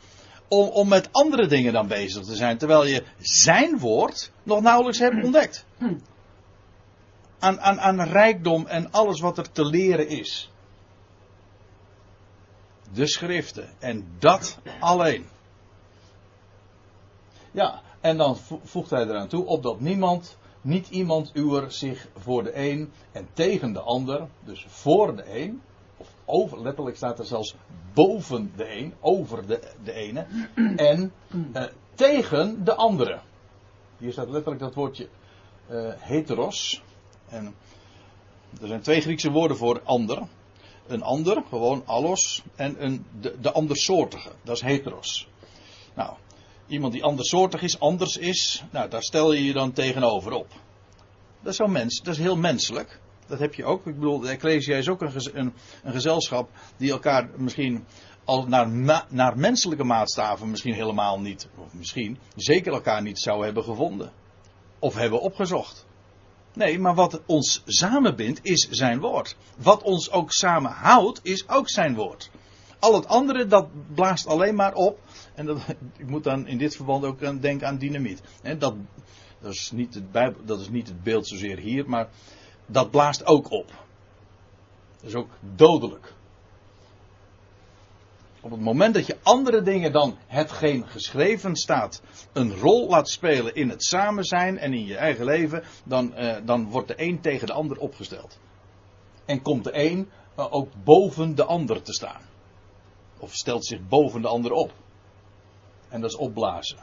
om, 0.51 0.69
om 0.69 0.89
met 0.89 1.09
andere 1.13 1.47
dingen 1.47 1.73
dan 1.73 1.89
bezig 1.89 2.25
te 2.25 2.35
zijn, 2.35 2.59
terwijl 2.59 2.87
je 2.87 3.05
zijn 3.19 3.79
woord 3.79 4.33
nog 4.43 4.61
nauwelijks 4.61 4.99
hebt 4.99 5.25
ontdekt. 5.25 5.67
Aan, 7.39 7.61
aan, 7.61 7.81
aan 7.81 8.01
rijkdom 8.01 8.67
en 8.67 8.91
alles 8.91 9.21
wat 9.21 9.39
er 9.39 9.53
te 9.53 9.65
leren 9.65 10.09
is. 10.09 10.51
De 12.93 13.07
schriften 13.07 13.69
en 13.79 14.07
dat 14.19 14.59
alleen. 14.81 15.27
Ja, 17.51 17.83
en 18.01 18.17
dan 18.17 18.37
voegt 18.63 18.91
hij 18.91 19.03
eraan 19.03 19.29
toe, 19.29 19.45
opdat 19.45 19.81
niemand, 19.81 20.39
niet 20.61 20.89
iemand 20.89 21.31
uwer 21.35 21.73
zich 21.73 22.09
voor 22.17 22.43
de 22.43 22.57
een 22.57 22.93
en 23.13 23.29
tegen 23.33 23.73
de 23.73 23.81
ander, 23.81 24.29
dus 24.45 24.67
voor 24.69 25.17
de 25.17 25.41
een, 25.41 25.63
over, 26.31 26.63
letterlijk 26.63 26.97
staat 26.97 27.19
er 27.19 27.25
zelfs 27.25 27.55
boven 27.95 28.53
de 28.57 28.77
een, 28.77 28.95
over 29.01 29.47
de, 29.47 29.61
de 29.85 29.93
ene, 29.93 30.27
en 30.77 31.13
uh, 31.55 31.65
tegen 31.95 32.65
de 32.65 32.75
andere. 32.75 33.21
Hier 33.99 34.13
staat 34.13 34.29
letterlijk 34.29 34.63
dat 34.63 34.75
woordje 34.75 35.09
uh, 35.71 35.93
heteros. 35.97 36.83
En 37.29 37.55
er 38.61 38.67
zijn 38.67 38.81
twee 38.81 39.01
Griekse 39.01 39.31
woorden 39.31 39.57
voor 39.57 39.81
ander. 39.85 40.23
Een 40.87 41.03
ander, 41.03 41.43
gewoon 41.49 41.83
allos, 41.87 42.43
en 42.55 42.85
een, 42.85 43.07
de, 43.21 43.41
de 43.41 43.53
andersoortige, 43.53 44.31
dat 44.43 44.57
is 44.57 44.63
heteros. 44.63 45.29
Nou, 45.95 46.17
iemand 46.67 46.93
die 46.93 47.05
andersoortig 47.05 47.63
is, 47.63 47.81
anders 47.81 48.17
is, 48.17 48.65
nou, 48.71 48.89
daar 48.89 49.03
stel 49.03 49.33
je 49.33 49.45
je 49.45 49.53
dan 49.53 49.73
tegenover 49.73 50.33
op. 50.33 50.49
Dat 51.41 51.53
is, 51.53 51.57
zo 51.57 51.67
mens, 51.67 52.03
dat 52.03 52.15
is 52.15 52.21
heel 52.21 52.37
menselijk. 52.37 53.01
Dat 53.31 53.39
heb 53.39 53.55
je 53.55 53.65
ook. 53.65 53.87
Ik 53.87 53.95
bedoel, 53.95 54.21
de 54.21 54.29
Ecclesia 54.29 54.77
is 54.77 54.89
ook 54.89 55.01
een, 55.01 55.13
een, 55.33 55.53
een 55.83 55.93
gezelschap 55.93 56.51
die 56.77 56.91
elkaar 56.91 57.29
misschien 57.37 57.85
al 58.25 58.47
naar, 58.47 58.69
naar 59.09 59.39
menselijke 59.39 59.85
maatstaven 59.85 60.51
misschien 60.51 60.75
helemaal 60.75 61.21
niet, 61.21 61.49
of 61.57 61.75
misschien 61.75 62.19
zeker 62.37 62.73
elkaar 62.73 63.03
niet 63.03 63.19
zou 63.19 63.45
hebben 63.45 63.65
gevonden. 63.65 64.13
Of 64.79 64.95
hebben 64.95 65.21
opgezocht. 65.21 65.87
Nee, 66.55 66.79
maar 66.79 66.95
wat 66.95 67.21
ons 67.27 67.63
samenbindt 67.65 68.41
is 68.43 68.69
zijn 68.71 69.01
woord. 69.01 69.37
Wat 69.59 69.83
ons 69.83 70.11
ook 70.11 70.33
samenhoudt 70.33 71.21
is 71.23 71.49
ook 71.49 71.69
zijn 71.69 71.95
woord. 71.95 72.31
Al 72.79 72.95
het 72.95 73.07
andere 73.07 73.47
dat 73.47 73.69
blaast 73.95 74.27
alleen 74.27 74.55
maar 74.55 74.75
op. 74.75 74.99
En 75.35 75.47
dat, 75.47 75.59
ik 75.99 76.07
moet 76.07 76.25
dan 76.25 76.47
in 76.47 76.59
dit 76.59 76.77
verband 76.77 77.05
ook 77.05 77.43
denken 77.43 77.67
aan 77.67 77.79
dynamiet. 77.79 78.23
dat, 78.59 78.75
dat, 79.41 79.53
is 79.53 79.71
niet 79.71 80.13
Bijbel, 80.13 80.45
dat 80.45 80.61
is 80.61 80.69
niet 80.69 80.89
het 80.89 81.03
beeld 81.03 81.29
zozeer 81.29 81.59
hier, 81.59 81.89
maar 81.89 82.09
dat 82.71 82.91
blaast 82.91 83.27
ook 83.27 83.51
op. 83.51 83.67
Dat 84.97 85.09
is 85.09 85.15
ook 85.15 85.31
dodelijk. 85.41 86.13
Op 88.41 88.51
het 88.51 88.61
moment 88.61 88.95
dat 88.95 89.07
je 89.07 89.19
andere 89.23 89.63
dingen 89.63 89.93
dan 89.93 90.17
hetgeen 90.27 90.87
geschreven 90.87 91.57
staat 91.57 92.03
een 92.33 92.55
rol 92.55 92.89
laat 92.89 93.09
spelen 93.09 93.55
in 93.55 93.69
het 93.69 93.85
samen 93.85 94.25
zijn 94.25 94.59
en 94.59 94.73
in 94.73 94.87
je 94.87 94.97
eigen 94.97 95.25
leven, 95.25 95.63
dan, 95.85 96.13
uh, 96.19 96.37
dan 96.45 96.71
wordt 96.71 96.89
de 96.89 96.95
een 96.97 97.21
tegen 97.21 97.47
de 97.47 97.53
ander 97.53 97.79
opgesteld. 97.79 98.39
En 99.25 99.43
komt 99.43 99.65
de 99.65 99.85
een 99.85 100.11
uh, 100.39 100.47
ook 100.53 100.69
boven 100.85 101.35
de 101.35 101.45
ander 101.45 101.83
te 101.83 101.93
staan. 101.93 102.23
Of 103.19 103.35
stelt 103.35 103.67
zich 103.67 103.89
boven 103.89 104.23
de 104.23 104.29
ander 104.29 104.53
op. 104.53 104.73
En 105.89 106.01
dat 106.01 106.11
is 106.11 106.17
opblazen. 106.17 106.79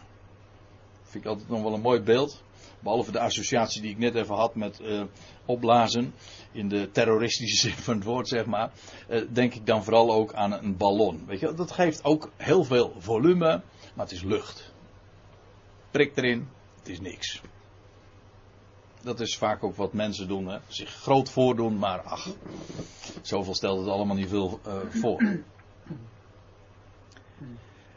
Vind 1.02 1.24
ik 1.24 1.30
altijd 1.30 1.50
nog 1.50 1.62
wel 1.62 1.74
een 1.74 1.82
mooi 1.82 2.02
beeld. 2.02 2.44
Behalve 2.88 3.12
de 3.12 3.20
associatie 3.20 3.82
die 3.82 3.92
ik 3.92 3.98
net 3.98 4.16
even 4.16 4.36
had 4.36 4.56
met 4.56 4.80
uh, 4.82 5.02
opblazen. 5.46 6.14
In 6.52 6.70
de 6.70 6.92
terroristische 6.92 7.58
zin 7.68 7.78
van 7.78 7.96
het 7.96 8.04
woord, 8.04 8.28
zeg 8.28 8.46
maar. 8.46 8.72
Uh, 9.10 9.22
denk 9.30 9.54
ik 9.54 9.66
dan 9.66 9.84
vooral 9.84 10.14
ook 10.14 10.34
aan 10.34 10.52
een 10.52 10.78
ballon. 10.78 11.26
Weet 11.26 11.40
je, 11.40 11.54
dat 11.54 11.72
geeft 11.72 12.04
ook 12.04 12.32
heel 12.38 12.64
veel 12.64 12.94
volume. 12.98 13.62
Maar 13.96 14.06
het 14.06 14.12
is 14.12 14.24
lucht. 14.24 14.74
Prik 15.92 16.18
erin. 16.18 16.50
Het 16.78 16.90
is 16.90 17.00
niks. 17.00 17.42
Dat 19.02 19.20
is 19.20 19.38
vaak 19.38 19.64
ook 19.64 19.76
wat 19.76 19.94
mensen 19.94 20.28
doen. 20.28 20.48
Hè? 20.48 20.58
Zich 20.68 20.90
groot 20.90 21.30
voordoen, 21.30 21.78
maar 21.78 22.02
ach. 22.02 22.28
Zoveel 23.22 23.56
stelt 23.56 23.80
het 23.80 23.90
allemaal 23.90 24.16
niet 24.16 24.30
veel 24.30 24.60
uh, 24.68 24.74
voor. 24.90 25.22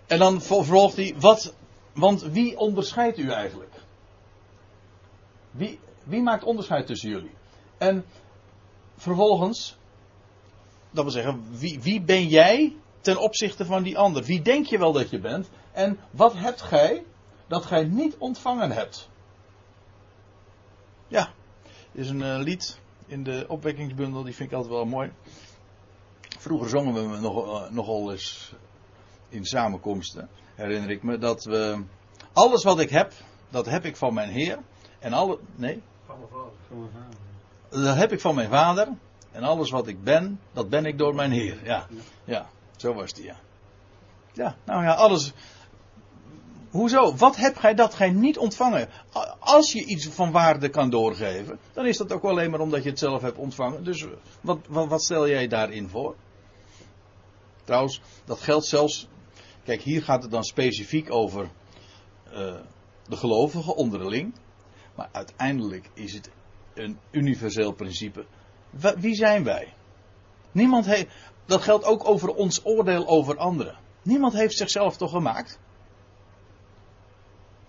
En 0.06 0.18
dan 0.18 0.42
vervolgt 0.42 0.96
hij, 0.96 1.14
wat, 1.18 1.54
want 1.92 2.22
wie 2.22 2.58
onderscheidt 2.58 3.18
u 3.18 3.30
eigenlijk? 3.30 3.79
Wie, 5.50 5.80
wie 6.04 6.22
maakt 6.22 6.44
onderscheid 6.44 6.86
tussen 6.86 7.10
jullie? 7.10 7.34
En 7.78 8.04
vervolgens, 8.96 9.76
dat 10.90 11.04
wil 11.04 11.12
zeggen, 11.12 11.44
wie, 11.50 11.80
wie 11.80 12.00
ben 12.00 12.26
jij 12.26 12.76
ten 13.00 13.16
opzichte 13.16 13.64
van 13.64 13.82
die 13.82 13.98
ander? 13.98 14.24
Wie 14.24 14.42
denk 14.42 14.66
je 14.66 14.78
wel 14.78 14.92
dat 14.92 15.10
je 15.10 15.18
bent? 15.18 15.50
En 15.72 15.98
wat 16.10 16.34
hebt 16.34 16.62
gij 16.62 17.04
dat 17.46 17.64
gij 17.64 17.84
niet 17.84 18.16
ontvangen 18.18 18.70
hebt? 18.70 19.08
Ja, 21.08 21.32
is 21.92 22.08
een 22.08 22.20
uh, 22.20 22.38
lied 22.38 22.78
in 23.06 23.22
de 23.22 23.44
opwekkingsbundel, 23.48 24.22
die 24.22 24.34
vind 24.34 24.50
ik 24.50 24.56
altijd 24.56 24.74
wel 24.74 24.84
mooi. 24.84 25.12
Vroeger 26.38 26.68
zongen 26.68 27.10
we 27.10 27.20
nog, 27.20 27.46
uh, 27.46 27.70
nogal 27.70 28.12
eens 28.12 28.52
in 29.28 29.44
samenkomsten, 29.44 30.28
herinner 30.54 30.90
ik 30.90 31.02
me, 31.02 31.18
dat 31.18 31.44
we 31.44 31.84
alles 32.32 32.62
wat 32.62 32.80
ik 32.80 32.90
heb, 32.90 33.12
dat 33.48 33.66
heb 33.66 33.84
ik 33.84 33.96
van 33.96 34.14
mijn 34.14 34.30
Heer. 34.30 34.58
En 35.00 35.12
alle. 35.12 35.38
Nee? 35.56 35.82
Van 36.06 36.16
mijn 36.18 36.90
vader. 36.90 37.84
Dat 37.84 37.96
heb 37.96 38.12
ik 38.12 38.20
van 38.20 38.34
mijn 38.34 38.48
vader. 38.48 38.88
En 39.32 39.42
alles 39.42 39.70
wat 39.70 39.86
ik 39.86 40.04
ben, 40.04 40.40
dat 40.52 40.68
ben 40.68 40.86
ik 40.86 40.98
door 40.98 41.14
mijn 41.14 41.30
Heer. 41.30 41.58
Ja, 41.64 41.86
ja 42.24 42.46
zo 42.76 42.94
was 42.94 43.12
die, 43.12 43.24
ja. 43.24 43.36
Ja, 44.32 44.56
nou 44.64 44.82
ja, 44.82 44.94
alles. 44.94 45.32
Hoezo? 46.70 47.16
Wat 47.16 47.36
heb 47.36 47.56
gij 47.56 47.74
dat 47.74 47.94
gij 47.94 48.10
niet 48.10 48.38
ontvangen? 48.38 48.88
Als 49.38 49.72
je 49.72 49.84
iets 49.84 50.06
van 50.06 50.30
waarde 50.30 50.68
kan 50.68 50.90
doorgeven, 50.90 51.58
dan 51.72 51.86
is 51.86 51.96
dat 51.96 52.12
ook 52.12 52.24
alleen 52.24 52.50
maar 52.50 52.60
omdat 52.60 52.82
je 52.82 52.88
het 52.88 52.98
zelf 52.98 53.22
hebt 53.22 53.38
ontvangen. 53.38 53.84
Dus 53.84 54.06
wat, 54.40 54.58
wat, 54.68 54.88
wat 54.88 55.02
stel 55.02 55.28
jij 55.28 55.48
daarin 55.48 55.88
voor? 55.88 56.14
Trouwens, 57.64 58.00
dat 58.24 58.40
geldt 58.40 58.66
zelfs. 58.66 59.08
Kijk, 59.64 59.82
hier 59.82 60.02
gaat 60.02 60.22
het 60.22 60.30
dan 60.30 60.44
specifiek 60.44 61.12
over 61.12 61.50
uh, 62.32 62.54
de 63.08 63.16
gelovigen 63.16 63.76
onderling. 63.76 64.34
Maar 65.00 65.08
uiteindelijk 65.12 65.90
is 65.94 66.12
het 66.12 66.30
een 66.74 66.98
universeel 67.10 67.72
principe. 67.72 68.26
Wie 68.96 69.14
zijn 69.14 69.44
wij? 69.44 69.74
Niemand 70.52 70.86
heeft. 70.86 71.06
Dat 71.44 71.62
geldt 71.62 71.84
ook 71.84 72.08
over 72.08 72.34
ons 72.34 72.64
oordeel 72.64 73.06
over 73.08 73.36
anderen. 73.36 73.78
Niemand 74.02 74.32
heeft 74.32 74.56
zichzelf 74.56 74.96
toch 74.96 75.10
gemaakt? 75.10 75.58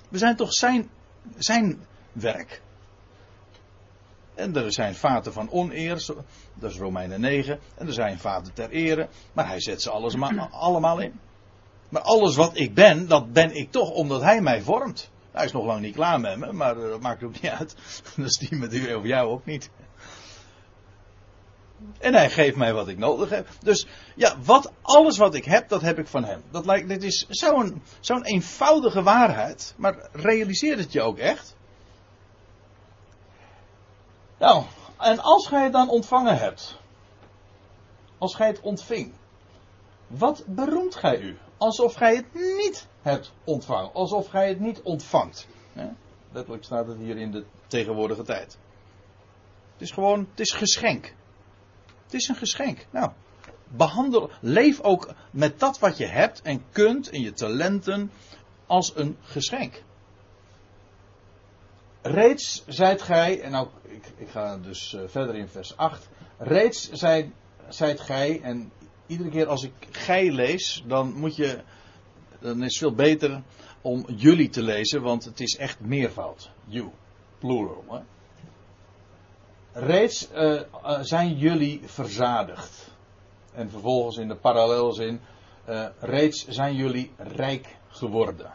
We 0.09 0.17
zijn 0.17 0.35
toch 0.35 0.53
zijn, 0.53 0.89
zijn 1.37 1.85
werk? 2.11 2.61
En 4.33 4.55
er 4.55 4.73
zijn 4.73 4.95
vaten 4.95 5.33
van 5.33 5.51
oneer, 5.51 6.05
dat 6.53 6.71
is 6.71 6.77
Romeinen 6.77 7.21
9. 7.21 7.59
En 7.75 7.87
er 7.87 7.93
zijn 7.93 8.19
vaten 8.19 8.53
ter 8.53 8.69
ere, 8.69 9.09
maar 9.33 9.47
hij 9.47 9.61
zet 9.61 9.81
ze 9.81 9.89
alles 9.89 10.15
allemaal 10.51 10.99
in. 10.99 11.19
Maar 11.89 12.01
alles 12.01 12.35
wat 12.35 12.57
ik 12.57 12.73
ben, 12.73 13.07
dat 13.07 13.33
ben 13.33 13.55
ik 13.55 13.71
toch 13.71 13.89
omdat 13.89 14.21
hij 14.21 14.41
mij 14.41 14.61
vormt. 14.61 15.10
Hij 15.31 15.45
is 15.45 15.51
nog 15.51 15.65
lang 15.65 15.81
niet 15.81 15.95
klaar 15.95 16.19
met 16.19 16.37
me, 16.37 16.51
maar 16.51 16.75
dat 16.75 17.01
maakt 17.01 17.23
ook 17.23 17.41
niet 17.41 17.51
uit. 17.51 17.75
Dat 18.15 18.25
is 18.25 18.37
die 18.37 18.57
met 18.57 18.73
u 18.73 18.93
of 18.93 19.05
jou 19.05 19.29
ook 19.29 19.45
niet. 19.45 19.69
En 21.99 22.13
hij 22.13 22.29
geeft 22.29 22.55
mij 22.55 22.73
wat 22.73 22.87
ik 22.87 22.97
nodig 22.97 23.29
heb. 23.29 23.47
Dus 23.59 23.87
ja, 24.15 24.35
wat, 24.43 24.71
alles 24.81 25.17
wat 25.17 25.35
ik 25.35 25.45
heb, 25.45 25.69
dat 25.69 25.81
heb 25.81 25.99
ik 25.99 26.07
van 26.07 26.23
hem. 26.23 26.43
Dat 26.51 26.65
lijkt, 26.65 26.87
dit 26.87 27.03
is 27.03 27.25
zo'n 27.29 27.83
zo'n 27.99 28.23
eenvoudige 28.23 29.03
waarheid. 29.03 29.73
Maar 29.77 30.09
realiseer 30.11 30.77
het 30.77 30.91
je 30.91 31.01
ook 31.01 31.17
echt? 31.17 31.55
Nou, 34.37 34.63
en 34.97 35.19
als 35.19 35.47
gij 35.47 35.63
het 35.63 35.73
dan 35.73 35.89
ontvangen 35.89 36.37
hebt. 36.37 36.79
Als 38.17 38.35
gij 38.35 38.47
het 38.47 38.59
ontving. 38.59 39.13
Wat 40.07 40.43
beroemt 40.47 40.95
gij 40.95 41.19
u? 41.19 41.37
Alsof 41.61 41.93
gij 41.93 42.15
het 42.15 42.33
niet 42.33 42.87
hebt 43.01 43.31
ontvangen. 43.43 43.93
Alsof 43.93 44.27
gij 44.27 44.47
het 44.47 44.59
niet 44.59 44.81
ontvangt. 44.81 45.47
Letterlijk 46.31 46.63
staat 46.63 46.87
het 46.87 46.97
hier 46.97 47.17
in 47.17 47.31
de 47.31 47.45
tegenwoordige 47.67 48.23
tijd. 48.23 48.57
Het 49.73 49.81
is 49.81 49.91
gewoon, 49.91 50.27
het 50.29 50.39
is 50.39 50.51
geschenk. 50.51 51.13
Het 52.03 52.13
is 52.13 52.27
een 52.27 52.35
geschenk. 52.35 52.85
Nou, 52.91 53.11
behandel, 53.67 54.29
leef 54.39 54.81
ook 54.81 55.13
met 55.31 55.59
dat 55.59 55.79
wat 55.79 55.97
je 55.97 56.05
hebt 56.05 56.41
en 56.41 56.63
kunt 56.71 57.09
en 57.09 57.21
je 57.21 57.33
talenten 57.33 58.11
als 58.65 58.95
een 58.95 59.17
geschenk. 59.21 59.83
Reeds 62.01 62.63
zijt 62.67 63.01
gij, 63.01 63.41
en 63.41 63.55
ook, 63.55 63.71
ik, 63.81 64.11
ik 64.17 64.29
ga 64.29 64.57
dus 64.57 64.93
uh, 64.93 65.01
verder 65.07 65.35
in 65.35 65.47
vers 65.47 65.77
8. 65.77 66.09
Reeds 66.37 66.91
zijt, 66.91 67.31
zijt 67.69 67.99
gij, 67.99 68.41
en 68.41 68.71
iedere 69.11 69.29
keer 69.29 69.47
als 69.47 69.63
ik 69.63 69.73
gij 69.91 70.31
lees, 70.31 70.83
dan 70.87 71.13
moet 71.13 71.35
je, 71.35 71.59
dan 72.39 72.57
is 72.57 72.63
het 72.63 72.77
veel 72.77 72.95
beter 72.95 73.41
om 73.81 74.05
jullie 74.15 74.49
te 74.49 74.63
lezen, 74.63 75.01
want 75.01 75.25
het 75.25 75.39
is 75.39 75.55
echt 75.57 75.79
meervoud. 75.79 76.51
You, 76.65 76.89
plural. 77.39 77.83
Hè? 77.89 77.99
Reeds 79.73 80.29
uh, 80.33 80.53
uh, 80.53 80.99
zijn 81.01 81.37
jullie 81.37 81.81
verzadigd. 81.85 82.91
En 83.53 83.69
vervolgens 83.69 84.17
in 84.17 84.27
de 84.27 84.35
parallelzin, 84.35 85.19
uh, 85.69 85.85
reeds 85.99 86.47
zijn 86.47 86.75
jullie 86.75 87.11
rijk 87.17 87.77
geworden. 87.87 88.51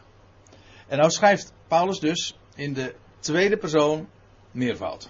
En 0.87 0.99
nou 0.99 1.11
schrijft 1.11 1.53
Paulus 1.69 1.99
dus 1.99 2.39
in 2.55 2.73
de 2.73 2.95
tweede 3.19 3.57
persoon 3.57 4.09
meervoud. 4.51 5.09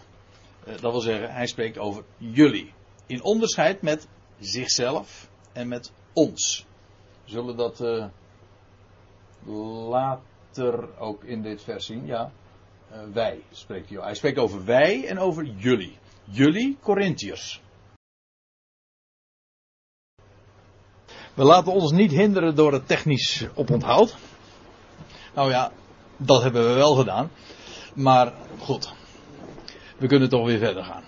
dat 0.64 0.92
wil 0.92 1.00
zeggen, 1.00 1.32
hij 1.32 1.46
spreekt 1.46 1.78
over 1.78 2.04
jullie. 2.16 2.72
In 3.06 3.22
onderscheid 3.22 3.82
met 3.82 4.08
zichzelf 4.38 5.28
en 5.56 5.68
met 5.68 5.92
ons. 6.12 6.66
We 7.24 7.30
zullen 7.30 7.56
dat 7.56 7.80
later 9.88 10.98
ook 10.98 11.24
in 11.24 11.42
dit 11.42 11.62
vers 11.62 11.86
zien. 11.86 12.06
Ja, 12.06 12.30
uh, 12.92 12.98
wij 13.12 13.42
spreekt 13.50 13.90
hij. 13.90 13.98
Hij 14.00 14.14
spreekt 14.14 14.38
over 14.38 14.64
wij 14.64 15.06
en 15.06 15.18
over 15.18 15.44
jullie. 15.44 15.98
Jullie 16.24 16.76
Corinthiërs. 16.80 17.60
We 21.34 21.44
laten 21.44 21.72
ons 21.72 21.92
niet 21.92 22.10
hinderen 22.10 22.54
door 22.54 22.72
het 22.72 22.88
technisch 22.88 23.46
oponthoud. 23.54 24.16
Nou 25.34 25.50
ja, 25.50 25.72
dat 26.16 26.42
hebben 26.42 26.66
we 26.68 26.74
wel 26.74 26.94
gedaan. 26.94 27.30
Maar 27.94 28.32
goed, 28.58 28.92
we 29.98 30.06
kunnen 30.06 30.28
toch 30.28 30.46
weer 30.46 30.58
verder 30.58 30.84
gaan. 30.84 31.04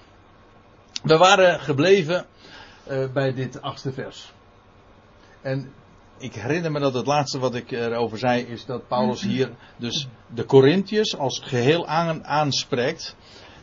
We 1.02 1.16
waren 1.16 1.60
gebleven 1.60 2.26
uh, 2.90 3.12
bij 3.12 3.34
dit 3.34 3.62
achtste 3.62 3.92
vers. 3.92 4.32
En 5.42 5.72
ik 6.18 6.34
herinner 6.34 6.72
me 6.72 6.80
dat 6.80 6.94
het 6.94 7.06
laatste 7.06 7.38
wat 7.38 7.54
ik 7.54 7.70
erover 7.70 8.18
zei 8.18 8.42
is 8.42 8.64
dat 8.64 8.88
Paulus 8.88 9.22
hier 9.22 9.50
dus 9.76 10.08
de 10.34 10.44
Corinthiërs 10.44 11.16
als 11.16 11.40
geheel 11.44 11.86
aan, 11.86 12.26
aanspreekt. 12.26 13.16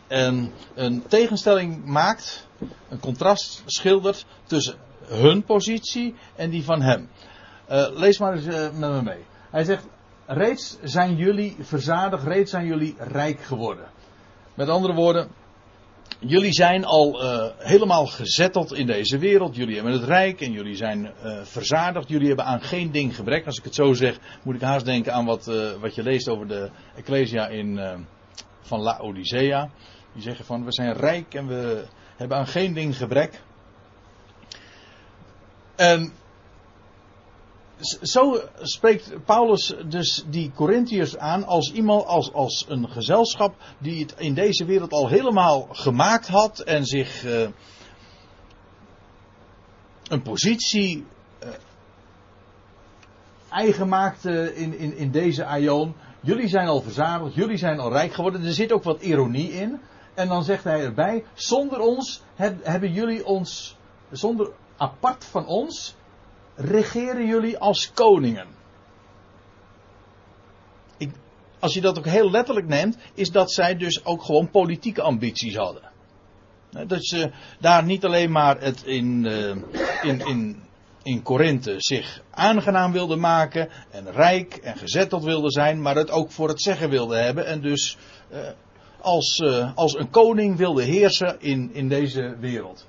En 0.07 0.51
een 0.73 1.07
tegenstelling 1.07 1.85
maakt, 1.85 2.47
een 2.89 2.99
contrast 2.99 3.63
schildert 3.65 4.25
tussen 4.43 4.75
hun 5.03 5.43
positie 5.43 6.15
en 6.35 6.49
die 6.49 6.63
van 6.63 6.81
hem. 6.81 7.09
Uh, 7.71 7.87
lees 7.93 8.17
maar 8.17 8.33
eens 8.33 8.45
uh, 8.45 8.53
met 8.53 8.91
me 8.91 9.01
mee. 9.01 9.25
Hij 9.51 9.63
zegt, 9.63 9.87
reeds 10.25 10.77
zijn 10.83 11.15
jullie 11.15 11.55
verzadigd, 11.59 12.23
reeds 12.23 12.51
zijn 12.51 12.65
jullie 12.65 12.95
rijk 12.97 13.41
geworden. 13.41 13.85
Met 14.53 14.69
andere 14.69 14.93
woorden, 14.93 15.29
jullie 16.27 16.53
zijn 16.53 16.85
al 16.85 17.23
uh, 17.23 17.45
helemaal 17.57 18.05
gezetteld 18.05 18.73
in 18.73 18.85
deze 18.85 19.17
wereld. 19.17 19.55
Jullie 19.55 19.75
hebben 19.75 19.93
het 19.93 20.03
rijk 20.03 20.41
en 20.41 20.51
jullie 20.51 20.75
zijn 20.75 21.11
uh, 21.23 21.43
verzadigd. 21.43 22.09
Jullie 22.09 22.27
hebben 22.27 22.45
aan 22.45 22.61
geen 22.61 22.91
ding 22.91 23.15
gebrek. 23.15 23.45
Als 23.45 23.57
ik 23.57 23.63
het 23.63 23.75
zo 23.75 23.93
zeg, 23.93 24.19
moet 24.43 24.55
ik 24.55 24.61
haast 24.61 24.85
denken 24.85 25.13
aan 25.13 25.25
wat, 25.25 25.47
uh, 25.47 25.71
wat 25.81 25.95
je 25.95 26.03
leest 26.03 26.29
over 26.29 26.47
de 26.47 26.69
Ecclesia 26.95 27.47
in, 27.47 27.79
van 28.61 28.81
Laodicea. 28.81 29.69
Die 30.13 30.21
zeggen 30.21 30.45
van 30.45 30.65
we 30.65 30.73
zijn 30.73 30.93
rijk 30.93 31.33
en 31.33 31.47
we 31.47 31.85
hebben 32.15 32.37
aan 32.37 32.47
geen 32.47 32.73
ding 32.73 32.97
gebrek. 32.97 33.41
En 35.75 36.13
zo 38.01 38.41
spreekt 38.61 39.25
Paulus 39.25 39.75
dus 39.87 40.25
die 40.29 40.51
Corinthiërs 40.55 41.17
aan 41.17 41.43
als 41.43 41.71
iemand, 41.71 42.05
als, 42.05 42.33
als 42.33 42.65
een 42.67 42.89
gezelschap 42.89 43.55
die 43.77 44.01
het 44.01 44.15
in 44.17 44.33
deze 44.33 44.65
wereld 44.65 44.91
al 44.91 45.07
helemaal 45.07 45.67
gemaakt 45.71 46.27
had 46.27 46.59
en 46.59 46.85
zich 46.85 47.23
uh, 47.23 47.47
een 50.07 50.21
positie 50.21 51.05
uh, 51.43 51.49
eigen 53.49 53.87
maakte 53.87 54.55
in, 54.55 54.77
in, 54.77 54.97
in 54.97 55.11
deze 55.11 55.45
aion. 55.45 55.95
Jullie 56.21 56.47
zijn 56.47 56.67
al 56.67 56.81
verzadigd, 56.81 57.35
jullie 57.35 57.57
zijn 57.57 57.79
al 57.79 57.91
rijk 57.91 58.13
geworden. 58.13 58.43
Er 58.43 58.53
zit 58.53 58.71
ook 58.71 58.83
wat 58.83 59.01
ironie 59.01 59.51
in. 59.51 59.79
En 60.13 60.27
dan 60.27 60.43
zegt 60.43 60.63
hij 60.63 60.83
erbij: 60.83 61.23
zonder 61.33 61.79
ons 61.79 62.21
hebben 62.61 62.91
jullie 62.91 63.25
ons, 63.25 63.77
zonder 64.11 64.51
apart 64.77 65.25
van 65.25 65.45
ons, 65.45 65.95
regeren 66.55 67.25
jullie 67.25 67.57
als 67.57 67.91
koningen. 67.93 68.47
Als 71.59 71.73
je 71.73 71.81
dat 71.81 71.97
ook 71.97 72.05
heel 72.05 72.31
letterlijk 72.31 72.67
neemt, 72.67 72.97
is 73.13 73.31
dat 73.31 73.51
zij 73.51 73.75
dus 73.75 74.05
ook 74.05 74.23
gewoon 74.23 74.49
politieke 74.49 75.01
ambities 75.01 75.55
hadden. 75.55 75.81
Dat 76.87 77.05
ze 77.05 77.31
daar 77.59 77.83
niet 77.83 78.05
alleen 78.05 78.31
maar 78.31 78.61
het 78.61 78.83
in, 78.83 79.25
in, 80.01 80.19
in, 80.19 80.63
in 81.03 81.21
Korinthe 81.21 81.75
zich 81.77 82.21
aangenaam 82.31 82.91
wilden 82.91 83.19
maken 83.19 83.69
en 83.91 84.11
rijk 84.11 84.55
en 84.55 84.77
gezetteld 84.77 85.23
wilden 85.23 85.51
zijn, 85.51 85.81
maar 85.81 85.95
het 85.95 86.11
ook 86.11 86.31
voor 86.31 86.47
het 86.47 86.61
zeggen 86.61 86.89
wilden 86.89 87.23
hebben 87.23 87.45
en 87.45 87.61
dus 87.61 87.97
als, 89.01 89.43
als 89.75 89.97
een 89.97 90.09
koning 90.09 90.57
wilden 90.57 90.85
heersen 90.85 91.35
in, 91.39 91.73
in 91.73 91.89
deze 91.89 92.35
wereld. 92.39 92.87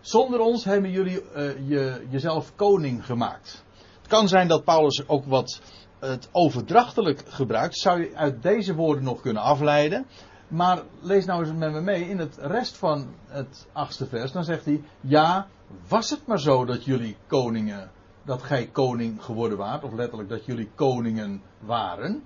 Zonder 0.00 0.40
ons 0.40 0.64
hebben 0.64 0.90
jullie 0.90 1.22
uh, 1.36 1.68
je, 1.68 2.06
jezelf 2.10 2.52
koning 2.56 3.04
gemaakt. 3.06 3.64
Het 3.98 4.08
kan 4.08 4.28
zijn 4.28 4.48
dat 4.48 4.64
Paulus 4.64 5.08
ook 5.08 5.24
wat 5.24 5.60
het 5.98 6.28
overdrachtelijk 6.32 7.22
gebruikt. 7.28 7.78
Zou 7.78 8.00
je 8.00 8.16
uit 8.16 8.42
deze 8.42 8.74
woorden 8.74 9.04
nog 9.04 9.20
kunnen 9.20 9.42
afleiden. 9.42 10.06
Maar 10.48 10.82
lees 11.00 11.24
nou 11.24 11.40
eens 11.40 11.52
met 11.52 11.72
me 11.72 11.80
mee 11.80 12.08
in 12.08 12.18
het 12.18 12.36
rest 12.40 12.76
van 12.76 13.14
het 13.26 13.66
achtste 13.72 14.06
vers. 14.06 14.32
Dan 14.32 14.44
zegt 14.44 14.64
hij: 14.64 14.82
Ja, 15.00 15.46
was 15.88 16.10
het 16.10 16.26
maar 16.26 16.40
zo 16.40 16.64
dat 16.64 16.84
jullie 16.84 17.16
koningen, 17.26 17.90
dat 18.24 18.42
gij 18.42 18.66
koning 18.66 19.24
geworden 19.24 19.58
waart. 19.58 19.84
Of 19.84 19.92
letterlijk 19.92 20.28
dat 20.28 20.44
jullie 20.44 20.70
koningen 20.74 21.42
waren. 21.58 22.22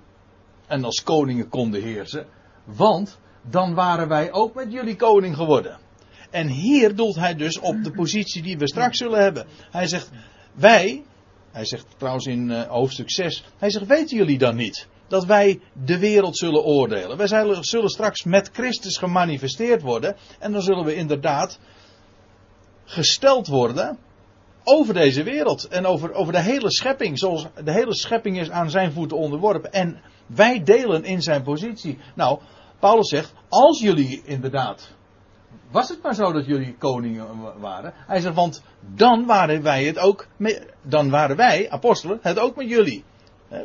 En 0.67 0.85
als 0.85 1.03
koningen 1.03 1.49
konden 1.49 1.83
heersen. 1.83 2.27
Want 2.65 3.19
dan 3.43 3.75
waren 3.75 4.09
wij 4.09 4.33
ook 4.33 4.55
met 4.55 4.73
jullie 4.73 4.97
koning 4.97 5.37
geworden. 5.37 5.79
En 6.35 6.49
hier 6.49 6.95
doelt 6.95 7.17
hij 7.17 7.35
dus 7.35 7.59
op 7.59 7.85
de 7.85 7.91
positie 7.91 8.43
die 8.43 8.59
we 8.59 8.69
straks 8.69 8.99
zullen 8.99 9.23
hebben. 9.23 9.47
Hij 9.71 9.87
zegt, 9.87 10.11
wij, 10.55 11.05
hij 11.53 11.65
zegt 11.65 11.87
trouwens 11.99 12.27
in 12.27 12.51
uh, 12.51 12.63
hoofdstuk 12.63 13.11
6, 13.11 13.45
hij 13.59 13.71
zegt, 13.71 13.87
weten 13.87 14.17
jullie 14.17 14.39
dan 14.39 14.57
niet 14.57 14.89
dat 15.09 15.25
wij 15.25 15.61
de 15.85 15.99
wereld 15.99 16.39
zullen 16.39 16.65
oordelen? 16.65 17.17
Wij 17.17 17.27
zullen 17.61 17.89
straks 17.89 18.25
met 18.25 18.51
Christus 18.53 18.97
gemanifesteerd 18.97 19.83
worden 19.83 20.17
en 20.39 20.53
dan 20.53 20.63
zullen 20.63 20.85
we 20.85 20.95
inderdaad 20.95 21.59
gesteld 22.85 23.47
worden 23.47 23.99
over 24.65 24.95
deze 24.95 25.23
wereld 25.23 25.69
en 25.69 25.87
over, 25.87 26.13
over 26.13 26.33
de 26.33 26.43
hele 26.43 26.71
schepping, 26.71 27.19
zoals 27.19 27.47
de 27.65 27.73
hele 27.73 27.95
schepping 27.95 28.41
is 28.41 28.51
aan 28.51 28.71
zijn 28.71 28.93
voeten 28.93 29.17
onderworpen. 29.17 29.73
En 29.73 30.01
wij 30.27 30.63
delen 30.63 31.05
in 31.05 31.23
zijn 31.23 31.43
positie. 31.43 31.99
Nou, 32.15 32.41
Paulus 32.79 33.09
zegt, 33.09 33.33
als 33.49 33.81
jullie 33.81 34.23
inderdaad 34.25 34.95
was 35.75 35.89
het 35.89 36.03
maar 36.03 36.15
zo 36.15 36.33
dat 36.33 36.47
jullie 36.47 36.77
koningen 36.79 37.27
waren? 37.61 37.93
Hij 37.95 38.21
zegt, 38.21 38.35
want 38.35 38.63
dan 38.95 39.27
waren 39.27 39.63
wij 39.63 39.85
het 39.85 39.99
ook, 39.99 40.27
met, 40.37 40.67
dan 40.83 41.11
waren 41.11 41.37
wij, 41.37 41.71
apostelen, 41.71 42.19
het 42.23 42.39
ook 42.39 42.57
met 42.57 42.69
jullie. 42.69 43.05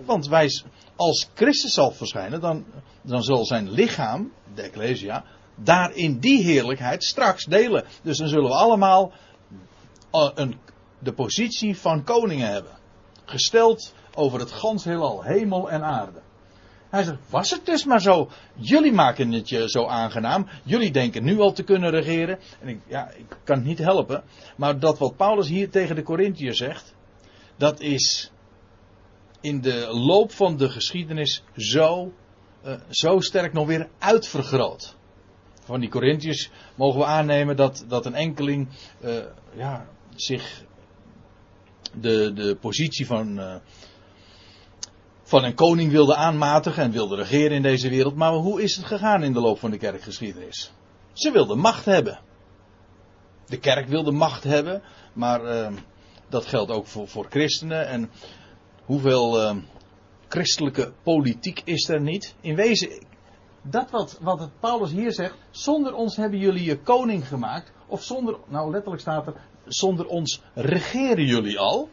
Want 0.05 0.27
wij, 0.27 0.49
als 0.95 1.29
Christus 1.33 1.73
zal 1.73 1.91
verschijnen, 1.91 2.41
dan, 2.41 2.65
dan 3.01 3.23
zal 3.23 3.45
zijn 3.45 3.71
lichaam, 3.71 4.31
de 4.55 4.61
Ecclesia, 4.61 5.23
daar 5.55 5.91
in 5.93 6.19
die 6.19 6.43
heerlijkheid 6.43 7.03
straks 7.03 7.45
delen. 7.45 7.85
Dus 8.03 8.17
dan 8.17 8.27
zullen 8.27 8.49
we 8.49 8.55
allemaal 8.55 9.11
eh, 10.11 10.29
een, 10.35 10.59
de 10.99 11.13
positie 11.13 11.77
van 11.77 12.03
koningen 12.03 12.51
hebben. 12.51 12.71
Gesteld 13.25 13.93
over 14.13 14.39
het 14.39 14.51
gans 14.51 14.83
heelal, 14.83 15.23
hemel 15.23 15.69
en 15.69 15.83
aarde. 15.83 16.21
Hij 16.89 17.03
zegt, 17.03 17.17
was 17.29 17.51
het 17.51 17.65
dus 17.65 17.85
maar 17.85 18.01
zo. 18.01 18.29
Jullie 18.55 18.91
maken 18.91 19.31
het 19.31 19.49
je 19.49 19.69
zo 19.69 19.85
aangenaam. 19.85 20.47
Jullie 20.63 20.91
denken 20.91 21.23
nu 21.23 21.39
al 21.39 21.51
te 21.51 21.63
kunnen 21.63 21.89
regeren. 21.89 22.39
En 22.61 22.67
ik, 22.67 22.79
ja, 22.87 23.09
ik 23.09 23.37
kan 23.43 23.55
het 23.55 23.65
niet 23.65 23.77
helpen. 23.77 24.23
Maar 24.57 24.79
dat 24.79 24.99
wat 24.99 25.15
Paulus 25.15 25.47
hier 25.47 25.69
tegen 25.69 25.95
de 25.95 26.03
Corinthiërs 26.03 26.57
zegt, 26.57 26.95
dat 27.57 27.79
is 27.79 28.31
in 29.41 29.61
de 29.61 29.87
loop 29.91 30.31
van 30.31 30.57
de 30.57 30.69
geschiedenis 30.69 31.43
zo, 31.55 32.13
uh, 32.65 32.73
zo 32.89 33.19
sterk 33.19 33.53
nog 33.53 33.67
weer 33.67 33.89
uitvergroot. 33.99 34.95
Van 35.63 35.79
die 35.79 35.89
Corinthiërs 35.89 36.49
mogen 36.75 36.99
we 36.99 37.05
aannemen 37.05 37.55
dat, 37.55 37.85
dat 37.87 38.05
een 38.05 38.15
enkeling 38.15 38.67
uh, 39.03 39.17
ja, 39.55 39.85
zich 40.15 40.63
de, 41.93 42.33
de 42.33 42.57
positie 42.59 43.05
van, 43.05 43.39
uh, 43.39 43.55
van 45.29 45.43
een 45.43 45.55
koning 45.55 45.91
wilde 45.91 46.15
aanmatigen 46.15 46.83
en 46.83 46.91
wilde 46.91 47.15
regeren 47.15 47.51
in 47.51 47.61
deze 47.61 47.89
wereld. 47.89 48.15
Maar 48.15 48.33
hoe 48.33 48.61
is 48.61 48.75
het 48.75 48.85
gegaan 48.85 49.23
in 49.23 49.33
de 49.33 49.39
loop 49.39 49.59
van 49.59 49.71
de 49.71 49.77
kerkgeschiedenis? 49.77 50.71
Ze 51.13 51.31
wilden 51.31 51.57
macht 51.57 51.85
hebben. 51.85 52.19
De 53.45 53.59
kerk 53.59 53.87
wilde 53.87 54.11
macht 54.11 54.43
hebben, 54.43 54.81
maar 55.13 55.43
uh, 55.43 55.77
dat 56.29 56.45
geldt 56.45 56.71
ook 56.71 56.87
voor, 56.87 57.07
voor 57.07 57.25
christenen. 57.29 57.87
En 57.87 58.09
hoeveel 58.85 59.41
uh, 59.41 59.55
christelijke 60.27 60.93
politiek 61.03 61.61
is 61.63 61.89
er 61.89 62.01
niet? 62.01 62.35
In 62.41 62.55
wezen, 62.55 63.05
dat 63.61 63.91
wat, 63.91 64.17
wat 64.21 64.39
het 64.39 64.59
Paulus 64.59 64.91
hier 64.91 65.11
zegt, 65.11 65.35
zonder 65.51 65.93
ons 65.93 66.15
hebben 66.15 66.39
jullie 66.39 66.63
je 66.63 66.81
koning 66.81 67.27
gemaakt. 67.27 67.71
Of 67.87 68.03
zonder, 68.03 68.37
nou 68.47 68.71
letterlijk 68.71 69.01
staat 69.01 69.27
er, 69.27 69.33
zonder 69.65 70.05
ons 70.05 70.41
regeren 70.53 71.25
jullie 71.25 71.59
al. 71.59 71.89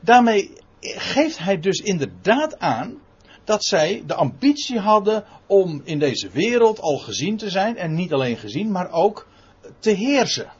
Daarmee 0.00 0.52
geeft 0.80 1.38
hij 1.38 1.60
dus 1.60 1.78
inderdaad 1.78 2.58
aan 2.58 2.98
dat 3.44 3.64
zij 3.64 4.02
de 4.06 4.14
ambitie 4.14 4.78
hadden 4.78 5.24
om 5.46 5.80
in 5.84 5.98
deze 5.98 6.28
wereld 6.30 6.80
al 6.80 6.98
gezien 6.98 7.36
te 7.36 7.50
zijn. 7.50 7.76
En 7.76 7.94
niet 7.94 8.12
alleen 8.12 8.36
gezien, 8.36 8.70
maar 8.70 8.90
ook 8.90 9.28
te 9.78 9.90
heersen. 9.90 10.52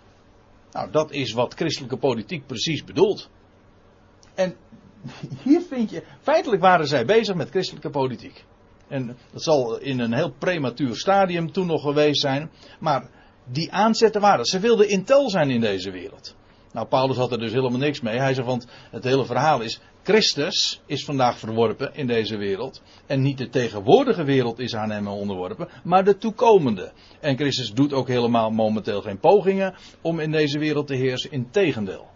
Nou, 0.73 0.91
dat 0.91 1.13
is 1.13 1.33
wat 1.33 1.55
christelijke 1.55 1.97
politiek 1.97 2.47
precies 2.47 2.85
bedoelt. 2.85 3.29
En 4.35 4.57
hier 5.45 5.61
vind 5.61 5.91
je, 5.91 6.03
feitelijk 6.21 6.63
waren 6.63 6.87
zij 6.87 7.05
bezig 7.05 7.35
met 7.35 7.51
christelijke 7.51 7.91
politiek. 7.91 8.45
En 8.89 9.17
dat 9.33 9.43
zal 9.43 9.79
in 9.79 9.99
een 9.99 10.13
heel 10.13 10.33
prematuur 10.39 10.97
stadium 10.97 11.53
toen 11.53 11.67
nog 11.67 11.83
geweest 11.83 12.21
zijn. 12.21 12.51
Maar 12.81 13.11
die 13.45 13.73
aanzetten 13.73 14.21
waren. 14.21 14.45
Ze 14.45 14.59
wilden 14.59 14.89
intel 14.89 15.31
zijn 15.31 15.51
in 15.51 15.61
deze 15.61 15.91
wereld. 15.91 16.37
Nou, 16.73 16.87
Paulus 16.87 17.17
had 17.17 17.33
er 17.33 17.39
dus 17.39 17.53
helemaal 17.53 17.79
niks 17.79 18.01
mee. 18.01 18.19
Hij 18.19 18.35
zegt, 18.35 18.47
want 18.47 18.67
het 18.91 19.05
hele 19.05 19.25
verhaal 19.25 19.61
is, 19.61 19.81
Christus 20.03 20.81
is 20.87 21.05
vandaag 21.05 21.39
verworpen 21.39 21.95
in 21.95 22.07
deze 22.07 22.37
wereld. 22.37 22.83
En 23.07 23.23
niet 23.23 23.39
de 23.39 23.49
tegenwoordige 23.49 24.25
wereld 24.25 24.59
is 24.59 24.75
aan 24.75 24.91
hem 24.91 25.09
onderworpen, 25.09 25.69
maar 25.85 26.05
de 26.05 26.17
toekomende. 26.17 26.93
En 27.21 27.37
Christus 27.37 27.73
doet 27.73 27.93
ook 27.93 28.09
helemaal 28.09 28.51
momenteel 28.51 29.03
geen 29.03 29.19
pogingen 29.19 29.75
om 30.01 30.21
in 30.21 30.31
deze 30.31 30.59
wereld 30.59 30.87
te 30.87 30.95
heersen. 30.95 31.31
Integendeel. 31.31 32.07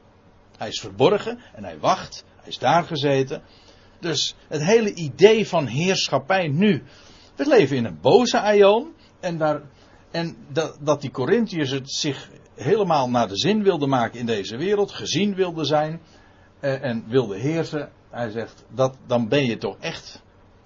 Hij 0.59 0.69
is 0.69 0.81
verborgen 0.81 1.39
en 1.55 1.65
hij 1.65 1.79
wacht. 1.79 2.25
Hij 2.37 2.49
is 2.49 2.59
daar 2.59 2.85
gezeten. 2.85 3.43
Dus 4.01 4.35
het 4.49 4.65
hele 4.65 4.95
idee 4.95 5.49
van 5.49 5.67
heerschappij 5.67 6.49
nu. 6.49 6.83
We 7.37 7.49
leven 7.49 7.77
in 7.77 7.85
een 7.85 8.01
boze 8.01 8.41
aion. 8.41 8.95
En, 9.21 9.39
daar, 9.39 9.63
en 10.11 10.37
dat, 10.49 10.79
dat 10.81 11.01
die 11.01 11.11
Corinthiërs 11.11 11.71
het 11.71 11.93
zich 11.93 12.31
helemaal 12.55 13.11
naar 13.11 13.29
de 13.29 13.37
zin 13.37 13.63
wilden 13.63 13.89
maken 13.89 14.19
in 14.19 14.27
deze 14.27 14.57
wereld. 14.57 14.93
Gezien 14.93 15.35
wilden 15.35 15.67
zijn. 15.67 16.01
Eh, 16.61 16.83
en 16.83 17.05
wilden 17.09 17.41
heersen. 17.41 17.91
Hij 18.11 18.31
zegt, 18.31 18.65
dat, 18.69 18.97
dan 19.07 19.29
ben 19.29 19.45
je 19.45 19.57
toch 19.57 19.77
echt. 19.81 20.23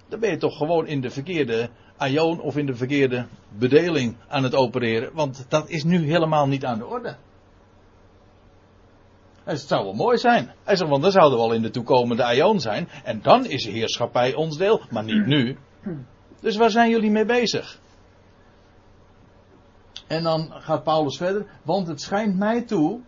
Dan 0.09 0.19
ben 0.19 0.29
je 0.29 0.37
toch 0.37 0.57
gewoon 0.57 0.87
in 0.87 1.01
de 1.01 1.09
verkeerde 1.09 1.69
aion 1.97 2.41
of 2.41 2.57
in 2.57 2.65
de 2.65 2.75
verkeerde 2.75 3.27
bedeling 3.57 4.15
aan 4.27 4.43
het 4.43 4.55
opereren. 4.55 5.13
Want 5.13 5.45
dat 5.49 5.69
is 5.69 5.83
nu 5.83 6.05
helemaal 6.05 6.47
niet 6.47 6.65
aan 6.65 6.77
de 6.77 6.85
orde. 6.85 7.15
Het 9.43 9.59
zou 9.59 9.83
wel 9.83 9.93
mooi 9.93 10.17
zijn. 10.17 10.51
Hij 10.63 10.75
zegt, 10.75 10.89
want 10.89 11.01
dan 11.01 11.11
zouden 11.11 11.37
we 11.37 11.43
al 11.43 11.53
in 11.53 11.61
de 11.61 11.69
toekomende 11.69 12.23
aion 12.23 12.59
zijn. 12.59 12.89
En 13.03 13.21
dan 13.21 13.45
is 13.45 13.65
heerschappij 13.65 14.35
ons 14.35 14.57
deel, 14.57 14.81
maar 14.89 15.03
niet 15.03 15.25
nu. 15.25 15.57
Dus 16.41 16.57
waar 16.57 16.69
zijn 16.69 16.89
jullie 16.89 17.11
mee 17.11 17.25
bezig? 17.25 17.79
En 20.07 20.23
dan 20.23 20.51
gaat 20.51 20.83
Paulus 20.83 21.17
verder, 21.17 21.45
want 21.63 21.87
het 21.87 22.01
schijnt 22.01 22.37
mij 22.37 22.61
toe, 22.61 23.01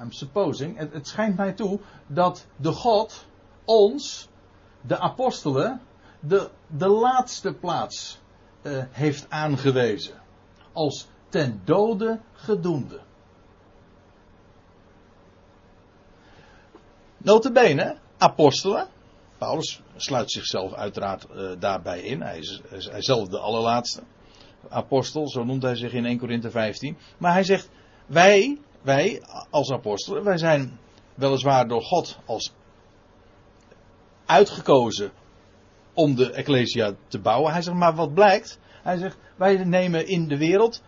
I'm 0.00 0.12
supposing, 0.12 0.76
het, 0.76 0.92
het 0.92 1.08
schijnt 1.08 1.36
mij 1.36 1.52
toe 1.52 1.80
dat 2.06 2.46
de 2.56 2.72
God 2.72 3.26
ons, 3.64 4.28
de 4.80 4.98
apostelen, 4.98 5.80
de, 6.20 6.50
de 6.66 6.88
laatste 6.88 7.52
plaats 7.52 8.20
uh, 8.62 8.84
heeft 8.90 9.30
aangewezen. 9.30 10.22
Als 10.72 11.08
ten 11.28 11.60
dode 11.64 12.20
gedoemde. 12.32 13.00
Notabene, 17.16 17.96
apostelen. 18.18 18.88
Paulus 19.38 19.82
sluit 19.96 20.30
zichzelf 20.30 20.72
uiteraard 20.72 21.26
uh, 21.30 21.50
daarbij 21.58 22.00
in. 22.00 22.22
Hij 22.22 22.38
is, 22.38 22.60
hij 22.68 22.98
is 22.98 23.06
zelf 23.06 23.28
de 23.28 23.38
allerlaatste 23.38 24.02
apostel, 24.70 25.28
zo 25.28 25.44
noemt 25.44 25.62
hij 25.62 25.74
zich 25.74 25.92
in 25.92 26.04
1 26.04 26.18
Korinthe 26.18 26.50
15. 26.50 26.96
Maar 27.18 27.32
hij 27.32 27.44
zegt, 27.44 27.70
wij, 28.06 28.58
wij 28.82 29.22
als 29.50 29.72
apostelen, 29.72 30.24
wij 30.24 30.38
zijn 30.38 30.78
weliswaar 31.14 31.68
door 31.68 31.82
God 31.82 32.18
als 32.26 32.52
uitgekozen 34.26 35.10
om 35.94 36.14
de 36.14 36.32
Ecclesia 36.32 36.94
te 37.08 37.18
bouwen. 37.18 37.52
Hij 37.52 37.62
zegt, 37.62 37.76
maar 37.76 37.94
wat 37.94 38.14
blijkt? 38.14 38.58
Hij 38.82 38.96
zegt, 38.96 39.18
wij 39.36 39.64
nemen 39.64 40.06
in 40.06 40.28
de 40.28 40.36
wereld 40.36 40.82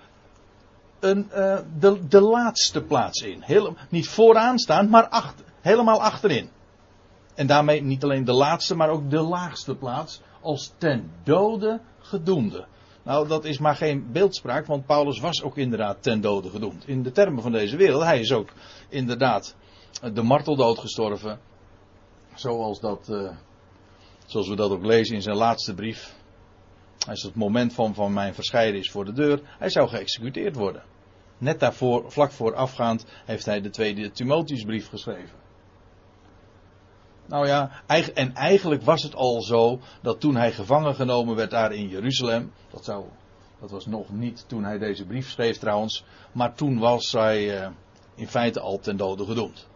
een, 1.01 1.27
uh, 1.35 1.59
de, 1.79 2.07
de 2.09 2.21
laatste 2.21 2.83
plaats 2.83 3.21
in. 3.21 3.45
Niet 3.89 4.09
vooraan 4.09 4.59
staan, 4.59 4.89
maar 4.89 5.09
achter, 5.09 5.45
helemaal 5.61 6.03
achterin. 6.03 6.51
En 7.35 7.47
daarmee 7.47 7.83
niet 7.83 8.05
alleen 8.05 8.25
de 8.25 8.33
laatste, 8.33 8.77
maar 8.77 8.89
ook 8.89 9.11
de 9.11 9.21
laagste 9.21 9.75
plaats 9.75 10.21
als 10.41 10.75
ten 10.79 11.11
dode 11.25 11.81
gedoemde. 11.99 12.67
Nou, 13.03 13.29
dat 13.29 13.45
is 13.45 13.59
maar 13.59 13.77
geen 13.77 14.13
beeldspraak, 14.13 14.67
want 14.67 14.87
Paulus 14.87 15.21
was 15.21 15.43
ook 15.43 15.57
inderdaad 15.57 16.03
ten 16.03 16.21
dode 16.21 16.51
gedoemd. 16.51 16.89
In 16.89 17.03
de 17.03 17.13
termen 17.13 17.43
van 17.43 17.53
deze 17.53 17.77
wereld. 17.77 18.03
Hij 18.03 18.21
is 18.21 18.33
ook 18.33 18.49
inderdaad 18.89 19.57
de 20.13 20.23
marteldood 20.23 20.79
gestorven. 20.79 21.41
Zoals, 22.35 22.81
dat, 22.81 23.09
uh, 23.11 23.37
zoals 24.27 24.49
we 24.49 24.57
dat 24.57 24.71
ook 24.71 24.85
lezen 24.85 25.15
in 25.15 25.23
zijn 25.23 25.37
laatste 25.37 25.75
brief. 25.75 26.19
Als 27.09 27.23
het 27.23 27.35
moment 27.35 27.73
van, 27.73 27.95
van 27.95 28.13
mijn 28.13 28.35
verscheiden 28.35 28.81
is 28.81 28.91
voor 28.91 29.05
de 29.05 29.13
deur, 29.13 29.41
hij 29.59 29.71
zou 29.71 29.89
geëxecuteerd 29.89 30.57
worden. 30.57 30.83
Net 31.39 31.61
daarvoor, 31.61 32.13
vlak 32.13 32.33
voorafgaand, 32.33 33.05
heeft 33.25 33.45
hij 33.45 33.61
de 33.61 33.71
tweede 33.71 34.11
Timotheusbrief 34.11 34.89
geschreven. 34.89 35.39
Nou 37.31 37.47
ja, 37.47 37.71
en 38.15 38.35
eigenlijk 38.35 38.83
was 38.83 39.03
het 39.03 39.15
al 39.15 39.43
zo 39.43 39.81
dat 40.03 40.21
toen 40.21 40.37
hij 40.37 40.53
gevangen 40.53 40.95
genomen 40.95 41.37
werd 41.37 41.51
daar 41.51 41.73
in 41.73 41.89
Jeruzalem, 41.89 42.53
dat, 42.71 42.85
zou, 42.85 43.05
dat 43.61 43.71
was 43.71 43.87
nog 43.87 44.11
niet 44.11 44.45
toen 44.49 44.65
hij 44.65 44.79
deze 44.79 45.07
brief 45.07 45.31
schreef 45.31 45.59
trouwens, 45.59 46.05
maar 46.33 46.55
toen 46.55 46.79
was 46.79 47.13
hij 47.13 47.63
uh, 47.63 47.69
in 48.15 48.29
feite 48.29 48.61
al 48.61 48.79
ten 48.79 48.97
dode 48.97 49.25
gedoemd. 49.25 49.69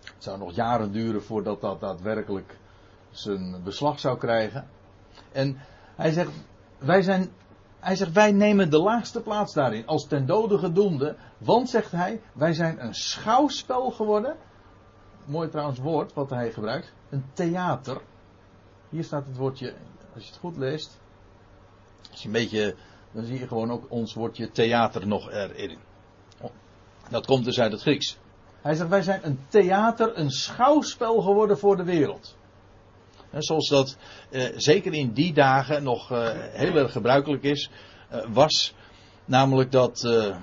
Het 0.00 0.24
zou 0.24 0.38
nog 0.38 0.54
jaren 0.54 0.92
duren 0.92 1.22
voordat 1.22 1.60
dat 1.60 1.80
daadwerkelijk 1.80 2.58
zijn 3.10 3.62
beslag 3.64 4.00
zou 4.00 4.18
krijgen. 4.18 4.68
En 5.32 5.58
hij 5.96 6.10
zegt, 6.10 6.32
wij 6.78 7.02
zijn, 7.02 7.30
hij 7.80 7.96
zegt, 7.96 8.12
wij 8.12 8.32
nemen 8.32 8.70
de 8.70 8.78
laagste 8.78 9.20
plaats 9.20 9.54
daarin 9.54 9.86
als 9.86 10.06
ten 10.06 10.26
dode 10.26 10.58
gedoemde, 10.58 11.16
want 11.38 11.70
zegt 11.70 11.90
hij, 11.90 12.20
wij 12.32 12.52
zijn 12.52 12.84
een 12.84 12.94
schouwspel 12.94 13.90
geworden 13.90 14.36
mooi 15.28 15.48
trouwens 15.48 15.78
woord 15.78 16.12
wat 16.12 16.30
hij 16.30 16.52
gebruikt. 16.52 16.92
Een 17.10 17.24
theater. 17.32 18.00
Hier 18.88 19.04
staat 19.04 19.26
het 19.26 19.36
woordje, 19.36 19.74
als 20.14 20.24
je 20.24 20.30
het 20.30 20.38
goed 20.38 20.56
leest. 20.56 20.98
Als 22.10 22.24
een 22.24 22.32
beetje, 22.32 22.74
dan 23.12 23.24
zie 23.24 23.38
je 23.38 23.46
gewoon 23.46 23.70
ook 23.70 23.86
ons 23.88 24.14
woordje 24.14 24.50
theater 24.50 25.06
nog 25.06 25.30
erin. 25.30 25.78
Dat 27.10 27.26
komt 27.26 27.44
dus 27.44 27.60
uit 27.60 27.72
het 27.72 27.80
Grieks. 27.80 28.18
Hij 28.60 28.74
zegt, 28.74 28.88
wij 28.88 29.02
zijn 29.02 29.20
een 29.26 29.40
theater, 29.48 30.18
een 30.18 30.30
schouwspel 30.30 31.20
geworden 31.20 31.58
voor 31.58 31.76
de 31.76 31.84
wereld. 31.84 32.36
En 33.30 33.42
zoals 33.42 33.68
dat 33.68 33.96
eh, 34.30 34.48
zeker 34.56 34.94
in 34.94 35.12
die 35.12 35.32
dagen 35.32 35.82
nog 35.82 36.10
eh, 36.10 36.30
heel 36.34 36.76
erg 36.76 36.92
gebruikelijk 36.92 37.42
is, 37.42 37.70
eh, 38.08 38.24
was 38.28 38.74
namelijk 39.24 39.72
dat, 39.72 40.04
eh, 40.04 40.36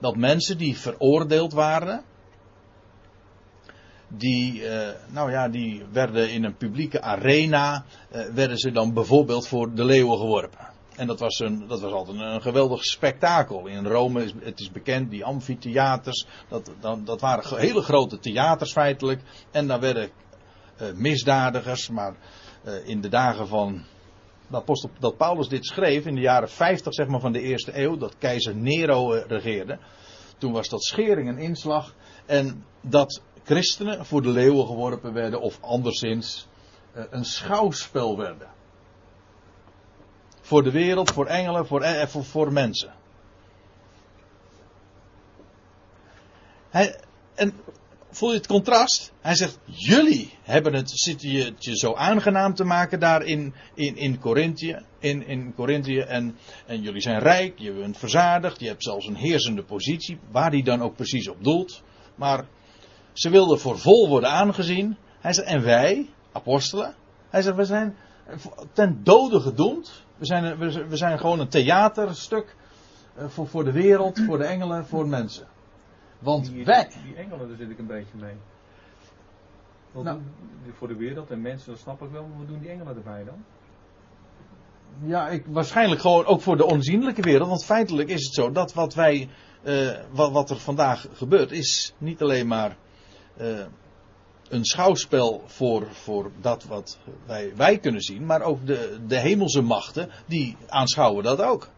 dat 0.00 0.16
mensen 0.16 0.58
die 0.58 0.78
veroordeeld 0.78 1.52
waren, 1.52 2.04
die, 4.08 4.62
uh, 4.62 4.88
nou 5.08 5.30
ja, 5.30 5.48
die 5.48 5.82
werden 5.92 6.30
in 6.30 6.44
een 6.44 6.56
publieke 6.56 7.02
arena, 7.02 7.84
uh, 8.12 8.24
werden 8.34 8.58
ze 8.58 8.70
dan 8.70 8.94
bijvoorbeeld 8.94 9.48
voor 9.48 9.74
de 9.74 9.84
leeuwen 9.84 10.18
geworpen. 10.18 10.72
En 10.96 11.06
dat 11.06 11.20
was, 11.20 11.38
een, 11.38 11.66
dat 11.68 11.80
was 11.80 11.92
altijd 11.92 12.20
een 12.20 12.42
geweldig 12.42 12.84
spektakel. 12.84 13.66
In 13.66 13.86
Rome 13.86 14.24
is 14.24 14.32
het 14.42 14.60
is 14.60 14.70
bekend, 14.70 15.10
die 15.10 15.24
amfitheaters, 15.24 16.26
dat, 16.48 16.70
dat, 16.80 17.06
dat 17.06 17.20
waren 17.20 17.58
hele 17.58 17.82
grote 17.82 18.18
theaters 18.18 18.72
feitelijk. 18.72 19.20
En 19.50 19.66
daar 19.66 19.80
werden 19.80 20.10
eh, 20.76 20.92
misdadigers. 20.92 21.88
Maar 21.88 22.14
eh, 22.64 22.88
in 22.88 23.00
de 23.00 23.08
dagen 23.08 23.48
van 23.48 23.84
dat, 24.48 24.88
dat 24.98 25.16
Paulus 25.16 25.48
dit 25.48 25.66
schreef, 25.66 26.06
in 26.06 26.14
de 26.14 26.20
jaren 26.20 26.50
50 26.50 26.94
zeg 26.94 27.06
maar, 27.06 27.20
van 27.20 27.32
de 27.32 27.40
eerste 27.40 27.78
eeuw, 27.78 27.96
dat 27.96 28.18
keizer 28.18 28.56
Nero 28.56 29.12
eh, 29.12 29.24
regeerde. 29.26 29.78
Toen 30.38 30.52
was 30.52 30.68
dat 30.68 30.84
schering 30.84 31.28
en 31.28 31.38
inslag. 31.38 31.94
En 32.26 32.64
dat 32.80 33.22
christenen 33.44 34.06
voor 34.06 34.22
de 34.22 34.28
leeuwen 34.28 34.66
geworpen 34.66 35.12
werden, 35.12 35.40
of 35.40 35.58
anderszins 35.60 36.46
eh, 36.92 37.04
een 37.10 37.24
schouwspel 37.24 38.16
werden. 38.16 38.48
Voor 40.40 40.62
de 40.62 40.70
wereld, 40.70 41.10
voor 41.10 41.26
engelen, 41.26 41.66
voor, 41.66 41.82
eh, 41.82 42.06
voor, 42.06 42.52
mensen. 42.52 42.94
En 47.34 47.52
voel 48.10 48.30
je 48.30 48.36
het 48.36 48.46
contrast? 48.46 49.12
Hij 49.20 49.34
zegt, 49.34 49.58
jullie 49.64 50.32
hebben 50.42 50.74
het, 50.74 50.90
zitten 50.90 51.30
je, 51.30 51.54
zo 51.58 51.94
aangenaam 51.94 52.54
te 52.54 52.64
maken 52.64 53.00
daar 53.00 53.22
in, 53.22 53.54
in, 53.74 53.96
in 53.96 54.18
Corinthië. 54.18 54.78
In, 54.98 55.26
in 55.26 55.54
Corinthië 55.54 55.98
en, 55.98 56.36
en 56.66 56.82
jullie 56.82 57.00
zijn 57.00 57.18
rijk, 57.18 57.58
je 57.58 57.72
bent 57.72 57.98
verzadigd, 57.98 58.60
je 58.60 58.66
hebt 58.66 58.82
zelfs 58.82 59.06
een 59.06 59.16
heersende 59.16 59.62
positie, 59.62 60.18
waar 60.30 60.50
die 60.50 60.64
dan 60.64 60.82
ook 60.82 60.96
precies 60.96 61.28
op 61.28 61.44
doelt. 61.44 61.82
Maar 62.14 62.46
ze 63.14 63.30
wilden 63.30 63.58
voor 63.58 63.78
vol 63.78 64.08
worden 64.08 64.30
aangezien. 64.30 64.96
Hij 65.20 65.32
zegt, 65.32 65.48
en 65.48 65.62
wij, 65.62 66.08
apostelen, 66.32 66.94
hij 67.30 67.42
zegt, 67.42 67.56
we 67.56 67.64
zijn 67.64 67.96
ten 68.72 69.00
dode 69.02 69.40
gedoemd. 69.40 70.04
We 70.16 70.26
zijn, 70.26 70.58
we 70.88 70.96
zijn 70.96 71.18
gewoon 71.18 71.40
een 71.40 71.48
theaterstuk 71.48 72.56
eh, 73.16 73.24
voor, 73.28 73.48
voor 73.48 73.64
de 73.64 73.72
wereld, 73.72 74.20
voor 74.26 74.38
de 74.38 74.44
engelen, 74.44 74.86
voor 74.86 75.08
mensen. 75.08 75.46
Want 76.18 76.50
die, 76.52 76.64
wij. 76.64 76.90
Die 77.04 77.14
engelen, 77.16 77.48
daar 77.48 77.56
zit 77.56 77.70
ik 77.70 77.78
een 77.78 77.86
beetje 77.86 78.16
mee. 78.20 78.34
Wat 79.92 80.04
Nou. 80.04 80.16
doen- 80.18 80.72
voor 80.78 80.88
de 80.88 80.96
wereld 80.96 81.30
en 81.30 81.40
mensen, 81.40 81.70
dat 81.70 81.80
snap 81.80 82.02
ik 82.02 82.10
wel, 82.10 82.22
maar 82.22 82.38
wat 82.38 82.48
doen 82.48 82.58
die 82.60 82.70
engelen 82.70 82.96
erbij 82.96 83.24
dan? 83.24 83.44
Ja, 85.04 85.28
ik, 85.28 85.44
waarschijnlijk 85.46 86.00
gewoon 86.00 86.24
ook 86.26 86.40
voor 86.40 86.56
de 86.56 86.64
onzienlijke 86.66 87.22
wereld. 87.22 87.48
Want 87.48 87.64
feitelijk 87.64 88.08
is 88.08 88.24
het 88.24 88.34
zo 88.34 88.52
dat 88.52 88.74
wat 88.74 88.94
wij. 88.94 89.28
eh, 89.62 89.88
wat, 90.10 90.32
wat 90.32 90.50
er 90.50 90.56
vandaag 90.58 91.06
gebeurt, 91.12 91.52
is 91.52 91.94
niet 91.98 92.22
alleen 92.22 92.46
maar. 92.46 92.76
Eh, 93.36 93.66
een 94.48 94.64
schouwspel 94.64 95.42
voor, 95.46 95.86
voor 95.90 96.30
dat 96.40 96.64
wat 96.64 96.98
wij, 97.26 97.52
wij 97.56 97.78
kunnen 97.78 98.00
zien. 98.00 98.26
Maar 98.26 98.42
ook 98.42 98.66
de, 98.66 98.98
de 99.06 99.18
hemelse 99.18 99.62
machten, 99.62 100.10
die 100.26 100.56
aanschouwen 100.68 101.24
dat 101.24 101.40
ook. 101.40 101.68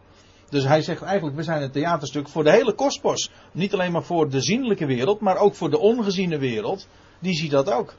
Dus 0.49 0.63
hij 0.63 0.81
zegt 0.81 1.01
eigenlijk, 1.01 1.35
we 1.35 1.43
zijn 1.43 1.61
een 1.61 1.71
theaterstuk 1.71 2.29
voor 2.29 2.43
de 2.43 2.51
hele 2.51 2.73
kosmos. 2.73 3.31
Niet 3.51 3.73
alleen 3.73 3.91
maar 3.91 4.03
voor 4.03 4.29
de 4.29 4.41
zienlijke 4.41 4.85
wereld, 4.85 5.19
maar 5.19 5.37
ook 5.37 5.55
voor 5.55 5.69
de 5.69 5.79
ongeziene 5.79 6.37
wereld. 6.37 6.87
Die 7.19 7.35
ziet 7.35 7.51
dat 7.51 7.71
ook. 7.71 7.93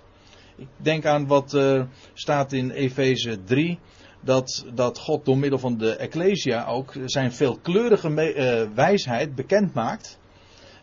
Ik 0.57 0.69
denk 0.77 1.07
aan 1.07 1.27
wat 1.27 1.55
eh, 1.55 1.83
staat 2.15 2.53
in 2.53 2.71
Efeze 2.71 3.45
3. 3.45 3.79
Dat, 4.21 4.65
dat 4.75 4.99
God 4.99 5.25
door 5.25 5.39
middel 5.39 5.59
van 5.59 5.79
de 5.79 5.97
Ecclesia 5.97 6.67
ook 6.67 6.95
zijn 7.05 7.33
veelkleurige 7.33 8.09
eh, 8.15 8.67
wijsheid 8.75 9.35
bekend 9.35 9.75
maakt. 9.75 10.18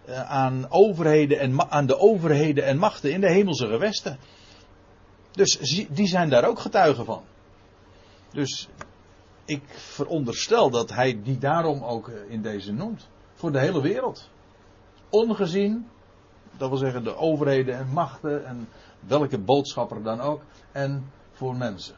Eh, 0.07 0.29
aan, 0.31 0.71
overheden 0.71 1.39
en, 1.39 1.71
aan 1.71 1.85
de 1.85 1.97
overheden 1.97 2.65
en 2.65 2.77
machten 2.77 3.11
in 3.11 3.21
de 3.21 3.29
hemelse 3.29 3.67
gewesten. 3.67 4.17
Dus 5.31 5.85
die 5.89 6.07
zijn 6.07 6.29
daar 6.29 6.47
ook 6.47 6.59
getuigen 6.59 7.05
van. 7.05 7.23
Dus 8.31 8.69
ik 9.45 9.63
veronderstel 9.67 10.69
dat 10.69 10.89
hij 10.89 11.21
die 11.23 11.37
daarom 11.37 11.83
ook 11.83 12.07
eh, 12.07 12.29
in 12.29 12.41
deze 12.41 12.73
noemt. 12.73 13.07
Voor 13.33 13.51
de 13.51 13.59
hele 13.59 13.81
wereld. 13.81 14.29
Ongezien, 15.09 15.87
dat 16.57 16.69
wil 16.69 16.77
zeggen 16.77 17.03
de 17.03 17.15
overheden 17.15 17.77
en 17.77 17.87
machten 17.87 18.45
en 18.45 18.67
welke 18.99 19.39
boodschapper 19.39 20.03
dan 20.03 20.19
ook. 20.19 20.41
En 20.71 21.11
voor 21.31 21.55
mensen. 21.55 21.95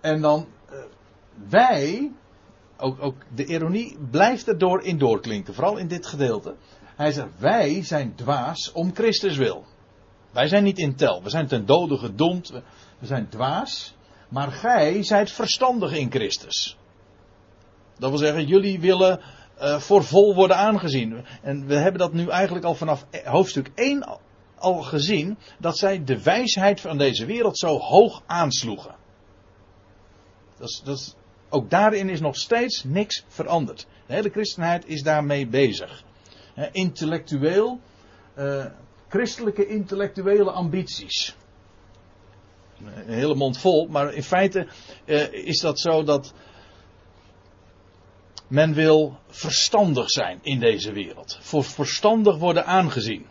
En 0.00 0.20
dan 0.20 0.46
eh, 0.68 0.78
wij, 1.48 2.12
ook, 2.78 3.02
ook 3.02 3.16
de 3.34 3.44
ironie 3.44 3.98
blijft 4.10 4.48
er 4.48 4.58
door 4.58 4.82
in 4.82 4.98
doorklinken, 4.98 5.54
vooral 5.54 5.76
in 5.76 5.88
dit 5.88 6.06
gedeelte. 6.06 6.54
Hij 6.96 7.12
zegt, 7.12 7.28
wij 7.38 7.84
zijn 7.84 8.14
dwaas 8.14 8.72
om 8.72 8.94
Christus 8.94 9.36
wil. 9.36 9.64
Wij 10.30 10.48
zijn 10.48 10.64
niet 10.64 10.78
in 10.78 10.96
tel, 10.96 11.22
we 11.22 11.30
zijn 11.30 11.46
ten 11.46 11.66
dode 11.66 11.98
gedoemd, 11.98 12.48
we, 12.98 13.06
zijn 13.06 13.28
dwaas, 13.28 13.94
maar 14.28 14.52
gij 14.52 15.02
zijt 15.02 15.30
verstandig 15.30 15.92
in 15.92 16.10
Christus. 16.10 16.76
Dat 17.98 18.10
wil 18.10 18.18
zeggen, 18.18 18.46
jullie 18.46 18.80
willen 18.80 19.20
eh, 19.58 19.78
voor 19.78 20.04
vol 20.04 20.34
worden 20.34 20.56
aangezien. 20.56 21.24
En 21.42 21.66
we 21.66 21.74
hebben 21.74 22.00
dat 22.00 22.12
nu 22.12 22.28
eigenlijk 22.28 22.64
al 22.64 22.74
vanaf 22.74 23.06
hoofdstuk 23.24 23.70
1 23.74 24.02
al, 24.02 24.20
al 24.58 24.82
gezien, 24.82 25.38
dat 25.58 25.78
zij 25.78 26.04
de 26.04 26.22
wijsheid 26.22 26.80
van 26.80 26.98
deze 26.98 27.26
wereld 27.26 27.58
zo 27.58 27.78
hoog 27.78 28.22
aansloegen. 28.26 28.94
Dat 30.58 30.68
is, 30.68 30.82
dat 30.84 30.96
is, 30.96 31.14
ook 31.48 31.70
daarin 31.70 32.08
is 32.08 32.20
nog 32.20 32.36
steeds 32.36 32.84
niks 32.84 33.24
veranderd. 33.28 33.86
De 34.06 34.14
hele 34.14 34.30
christenheid 34.30 34.86
is 34.86 35.02
daarmee 35.02 35.46
bezig. 35.46 36.04
Intellectueel, 36.72 37.80
eh, 38.34 38.64
christelijke 39.08 39.66
intellectuele 39.66 40.50
ambities. 40.50 41.36
Een 42.84 43.12
hele 43.14 43.34
mond 43.34 43.58
vol, 43.58 43.86
maar 43.86 44.14
in 44.14 44.22
feite 44.22 44.66
eh, 45.04 45.32
is 45.32 45.60
dat 45.60 45.80
zo 45.80 46.04
dat 46.04 46.34
men 48.48 48.74
wil 48.74 49.18
verstandig 49.28 50.10
zijn 50.10 50.38
in 50.42 50.60
deze 50.60 50.92
wereld. 50.92 51.38
Voor 51.40 51.64
verstandig 51.64 52.36
worden 52.36 52.66
aangezien. 52.66 53.26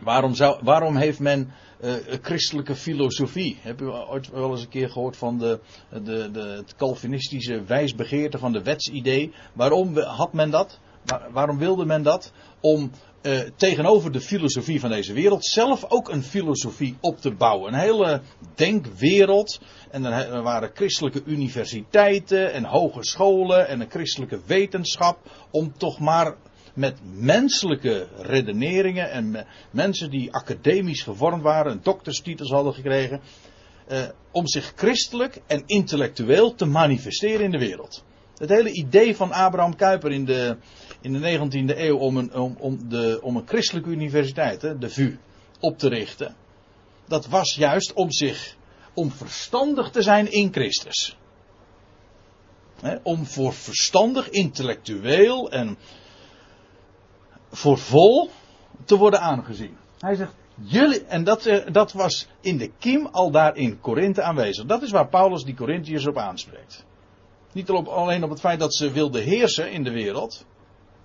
Waarom, 0.00 0.34
zou, 0.34 0.58
waarom 0.62 0.96
heeft 0.96 1.18
men 1.18 1.52
eh, 1.82 1.94
christelijke 2.22 2.74
filosofie? 2.74 3.58
Heb 3.60 3.80
u 3.80 3.86
ooit 3.86 4.30
wel 4.30 4.50
eens 4.50 4.62
een 4.62 4.68
keer 4.68 4.90
gehoord 4.90 5.16
van 5.16 5.38
de, 5.38 5.60
de, 5.90 6.30
de, 6.30 6.40
het 6.40 6.76
Calvinistische 6.76 7.62
wijsbegeerte 7.64 8.38
van 8.38 8.52
de 8.52 8.62
wetsidee? 8.62 9.32
Waarom 9.52 9.98
had 9.98 10.32
men 10.32 10.50
dat? 10.50 10.78
Waar- 11.04 11.32
waarom 11.32 11.58
wilde 11.58 11.84
men 11.84 12.02
dat? 12.02 12.32
Om 12.60 12.90
eh, 13.22 13.40
tegenover 13.56 14.12
de 14.12 14.20
filosofie 14.20 14.80
van 14.80 14.90
deze 14.90 15.12
wereld 15.12 15.44
zelf 15.44 15.84
ook 15.88 16.08
een 16.08 16.22
filosofie 16.22 16.96
op 17.00 17.20
te 17.20 17.34
bouwen. 17.34 17.72
Een 17.72 17.80
hele 17.80 18.20
denkwereld. 18.54 19.60
En 19.90 20.04
er 20.04 20.42
waren 20.42 20.70
christelijke 20.74 21.22
universiteiten 21.24 22.52
en 22.52 22.64
hogescholen 22.64 23.68
en 23.68 23.80
een 23.80 23.90
christelijke 23.90 24.40
wetenschap. 24.46 25.18
Om 25.50 25.72
toch 25.78 25.98
maar 25.98 26.34
met 26.74 26.98
menselijke 27.14 28.08
redeneringen 28.16 29.10
en 29.10 29.30
me- 29.30 29.44
mensen 29.70 30.10
die 30.10 30.32
academisch 30.32 31.02
gevormd 31.02 31.42
waren, 31.42 31.72
en 31.72 31.80
dokterstitels 31.82 32.50
hadden 32.50 32.74
gekregen. 32.74 33.20
eh, 33.86 34.02
om 34.30 34.46
zich 34.46 34.72
christelijk 34.76 35.40
en 35.46 35.62
intellectueel 35.66 36.54
te 36.54 36.64
manifesteren 36.64 37.44
in 37.44 37.50
de 37.50 37.58
wereld. 37.58 38.04
Het 38.36 38.48
hele 38.48 38.72
idee 38.72 39.16
van 39.16 39.32
Abraham 39.32 39.76
Kuyper 39.76 40.10
in 40.12 40.24
de, 40.24 40.56
in 41.00 41.12
de 41.12 41.38
19e 41.38 41.78
eeuw 41.78 41.96
om 41.96 42.16
een, 42.16 42.34
om, 42.34 42.56
om, 42.58 42.88
de, 42.88 43.18
om 43.22 43.36
een 43.36 43.46
christelijke 43.46 43.90
universiteit, 43.90 44.60
de 44.60 44.90
VU, 44.90 45.16
op 45.60 45.78
te 45.78 45.88
richten. 45.88 46.34
Dat 47.08 47.26
was 47.26 47.54
juist 47.54 47.92
om 47.92 48.10
zich, 48.12 48.56
om 48.94 49.10
verstandig 49.10 49.90
te 49.90 50.02
zijn 50.02 50.32
in 50.32 50.52
Christus. 50.52 51.16
Om 53.02 53.26
voor 53.26 53.52
verstandig, 53.52 54.28
intellectueel 54.30 55.50
en 55.50 55.76
voor 57.52 57.78
vol 57.78 58.30
te 58.84 58.96
worden 58.96 59.20
aangezien. 59.20 59.76
Hij 59.98 60.14
zegt, 60.14 60.34
jullie, 60.54 61.04
en 61.04 61.24
dat, 61.24 61.46
eh, 61.46 61.72
dat 61.72 61.92
was 61.92 62.28
in 62.40 62.56
de 62.56 62.70
kiem 62.78 63.06
al 63.06 63.30
daar 63.30 63.56
in 63.56 63.80
Korinthe 63.80 64.22
aanwezig. 64.22 64.66
Dat 64.66 64.82
is 64.82 64.90
waar 64.90 65.08
Paulus 65.08 65.44
die 65.44 65.54
Corinthiërs 65.54 66.06
op 66.06 66.16
aanspreekt. 66.16 66.84
Niet 67.52 67.70
alleen 67.70 68.24
op 68.24 68.30
het 68.30 68.40
feit 68.40 68.60
dat 68.60 68.74
ze 68.74 68.90
wilden 68.90 69.22
heersen 69.22 69.70
in 69.70 69.84
de 69.84 69.90
wereld. 69.90 70.44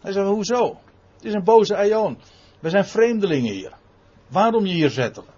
Hij 0.01 0.11
zegt, 0.11 0.27
hoezo? 0.27 0.79
Het 1.15 1.25
is 1.25 1.33
een 1.33 1.43
boze 1.43 1.75
aion. 1.75 2.17
We 2.59 2.69
zijn 2.69 2.85
vreemdelingen 2.85 3.53
hier. 3.53 3.73
Waarom 4.27 4.65
je 4.65 4.73
hier 4.73 4.89
zettelen? 4.89 5.33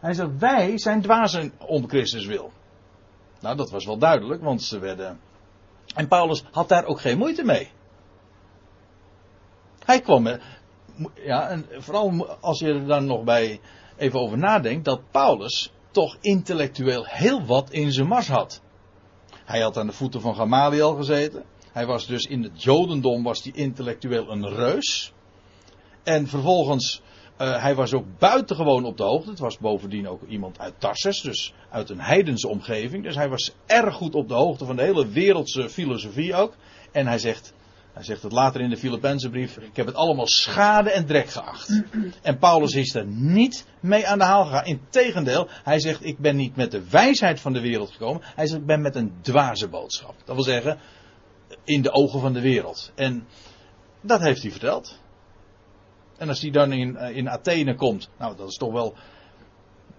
Hij 0.00 0.14
zegt, 0.14 0.30
wij 0.38 0.78
zijn 0.78 1.02
dwazen 1.02 1.52
om 1.58 1.88
Christus 1.88 2.26
wil. 2.26 2.52
Nou, 3.40 3.56
dat 3.56 3.70
was 3.70 3.84
wel 3.84 3.98
duidelijk, 3.98 4.42
want 4.42 4.62
ze 4.62 4.78
werden... 4.78 5.20
En 5.94 6.08
Paulus 6.08 6.44
had 6.50 6.68
daar 6.68 6.84
ook 6.84 7.00
geen 7.00 7.18
moeite 7.18 7.44
mee. 7.44 7.70
Hij 9.84 10.00
kwam 10.00 10.22
met... 10.22 10.42
Ja, 11.14 11.48
en 11.48 11.66
vooral 11.70 12.26
als 12.40 12.58
je 12.58 12.66
er 12.66 12.86
dan 12.86 13.06
nog 13.06 13.24
bij 13.24 13.60
even 13.96 14.20
over 14.20 14.38
nadenkt, 14.38 14.84
dat 14.84 15.10
Paulus 15.10 15.72
toch 15.90 16.16
intellectueel 16.20 17.04
heel 17.06 17.44
wat 17.44 17.70
in 17.70 17.92
zijn 17.92 18.06
mars 18.06 18.28
had. 18.28 18.62
Hij 19.44 19.60
had 19.60 19.76
aan 19.76 19.86
de 19.86 19.92
voeten 19.92 20.20
van 20.20 20.34
Gamaliel 20.34 20.94
gezeten. 20.94 21.44
Hij 21.72 21.86
was 21.86 22.06
dus 22.06 22.24
in 22.24 22.42
het 22.42 22.62
Jodendom 22.62 23.22
was 23.22 23.42
hij 23.42 23.52
intellectueel 23.54 24.30
een 24.30 24.48
reus. 24.48 25.12
En 26.02 26.26
vervolgens, 26.26 27.02
eh, 27.36 27.62
hij 27.62 27.74
was 27.74 27.94
ook 27.94 28.04
buitengewoon 28.18 28.84
op 28.84 28.96
de 28.96 29.02
hoogte. 29.02 29.30
Het 29.30 29.38
was 29.38 29.58
bovendien 29.58 30.08
ook 30.08 30.22
iemand 30.28 30.58
uit 30.58 30.74
Tarsus, 30.78 31.20
dus 31.20 31.54
uit 31.70 31.90
een 31.90 32.00
heidense 32.00 32.48
omgeving. 32.48 33.04
Dus 33.04 33.14
hij 33.14 33.28
was 33.28 33.54
erg 33.66 33.94
goed 33.94 34.14
op 34.14 34.28
de 34.28 34.34
hoogte 34.34 34.64
van 34.64 34.76
de 34.76 34.82
hele 34.82 35.08
wereldse 35.08 35.68
filosofie 35.68 36.34
ook. 36.34 36.54
En 36.92 37.06
hij 37.06 37.18
zegt, 37.18 37.54
Hij 37.94 38.02
zegt 38.02 38.22
het 38.22 38.32
later 38.32 38.60
in 38.60 38.70
de 38.70 38.76
Filipijnse 38.76 39.30
brief. 39.30 39.56
Ik 39.56 39.76
heb 39.76 39.86
het 39.86 39.94
allemaal 39.94 40.26
schade 40.26 40.90
en 40.90 41.06
drek 41.06 41.28
geacht. 41.28 41.82
En 42.22 42.38
Paulus 42.38 42.74
is 42.74 42.94
er 42.94 43.06
niet 43.06 43.66
mee 43.80 44.06
aan 44.06 44.18
de 44.18 44.24
haal 44.24 44.44
gegaan. 44.44 44.64
Integendeel, 44.64 45.48
hij 45.62 45.80
zegt 45.80 46.04
ik 46.04 46.18
ben 46.18 46.36
niet 46.36 46.56
met 46.56 46.70
de 46.70 46.88
wijsheid 46.88 47.40
van 47.40 47.52
de 47.52 47.60
wereld 47.60 47.90
gekomen. 47.90 48.22
Hij 48.24 48.46
zegt 48.46 48.60
ik 48.60 48.66
ben 48.66 48.80
met 48.80 48.96
een 48.96 49.12
dwaze 49.20 49.68
boodschap. 49.68 50.14
Dat 50.24 50.34
wil 50.34 50.44
zeggen, 50.44 50.78
in 51.64 51.82
de 51.82 51.92
ogen 51.92 52.20
van 52.20 52.32
de 52.32 52.40
wereld. 52.40 52.92
En 52.94 53.26
dat 54.00 54.20
heeft 54.20 54.42
hij 54.42 54.50
verteld. 54.50 55.00
En 56.16 56.28
als 56.28 56.40
hij 56.40 56.50
dan 56.50 56.72
in, 56.72 56.96
eh, 56.96 57.16
in 57.16 57.28
Athene 57.28 57.74
komt, 57.74 58.10
nou 58.18 58.36
dat 58.36 58.48
is 58.48 58.56
toch 58.56 58.72
wel 58.72 58.94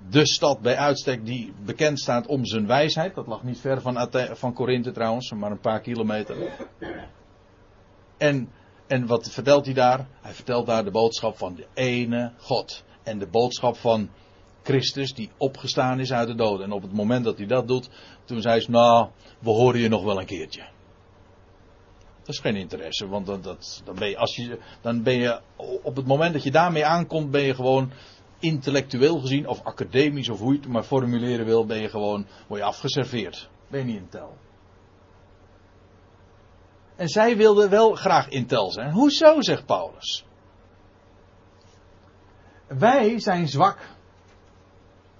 de 0.09 0.27
stad 0.27 0.61
bij 0.61 0.77
uitstek 0.77 1.25
die 1.25 1.53
bekend 1.65 1.99
staat 1.99 2.27
om 2.27 2.45
zijn 2.45 2.67
wijsheid. 2.67 3.15
Dat 3.15 3.27
lag 3.27 3.43
niet 3.43 3.59
ver 3.59 3.81
van, 3.81 3.97
Athe- 3.97 4.35
van 4.35 4.53
trouwens, 4.93 5.31
maar 5.31 5.51
een 5.51 5.59
paar 5.59 5.81
kilometer. 5.81 6.35
En, 8.17 8.49
en 8.87 9.07
wat 9.07 9.31
vertelt 9.31 9.65
hij 9.65 9.73
daar? 9.73 10.07
Hij 10.21 10.33
vertelt 10.33 10.65
daar 10.65 10.83
de 10.83 10.91
boodschap 10.91 11.37
van 11.37 11.55
de 11.55 11.67
ene 11.73 12.31
God. 12.37 12.83
En 13.03 13.19
de 13.19 13.27
boodschap 13.27 13.77
van 13.77 14.09
Christus 14.63 15.13
die 15.13 15.29
opgestaan 15.37 15.99
is 15.99 16.11
uit 16.11 16.27
de 16.27 16.35
doden. 16.35 16.65
En 16.65 16.71
op 16.71 16.81
het 16.81 16.93
moment 16.93 17.23
dat 17.23 17.37
hij 17.37 17.47
dat 17.47 17.67
doet, 17.67 17.89
toen 18.25 18.41
zei 18.41 18.59
ze, 18.59 18.71
nou, 18.71 19.09
we 19.39 19.49
horen 19.49 19.79
je 19.79 19.89
nog 19.89 20.03
wel 20.03 20.19
een 20.19 20.25
keertje. 20.25 20.73
Dat 22.19 22.33
is 22.33 22.39
geen 22.39 22.55
interesse, 22.55 23.07
want 23.07 23.25
dat, 23.25 23.43
dat, 23.43 23.81
dan, 23.85 23.95
ben 23.95 24.09
je, 24.09 24.17
als 24.17 24.35
je, 24.35 24.59
dan 24.81 25.03
ben 25.03 25.17
je, 25.17 25.39
op 25.83 25.95
het 25.95 26.05
moment 26.05 26.33
dat 26.33 26.43
je 26.43 26.51
daarmee 26.51 26.85
aankomt, 26.85 27.31
ben 27.31 27.41
je 27.41 27.55
gewoon 27.55 27.91
intellectueel 28.39 29.19
gezien, 29.19 29.47
of 29.47 29.63
academisch, 29.63 30.29
of 30.29 30.39
hoe 30.39 30.53
je 30.53 30.59
het 30.59 30.67
maar 30.67 30.83
formuleren 30.83 31.45
wil, 31.45 31.65
ben 31.65 31.81
je 31.81 31.89
gewoon, 31.89 32.25
je 32.49 32.63
afgeserveerd. 32.63 33.49
Ben 33.67 33.79
je 33.79 33.85
niet 33.85 33.97
in 34.01 34.09
tel. 34.09 34.37
En 36.95 37.07
zij 37.07 37.37
wilden 37.37 37.69
wel 37.69 37.95
graag 37.95 38.29
in 38.29 38.45
tel 38.45 38.71
zijn. 38.71 38.91
Hoezo, 38.91 39.41
zegt 39.41 39.65
Paulus? 39.65 40.25
Wij 42.67 43.19
zijn 43.19 43.47
zwak. 43.47 43.77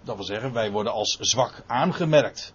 Dat 0.04 0.16
wil 0.16 0.26
zeggen, 0.26 0.54
wij 0.54 0.72
worden 0.72 0.94
als 0.94 1.18
zwak 1.20 1.64
aangemerkt. 1.68 2.54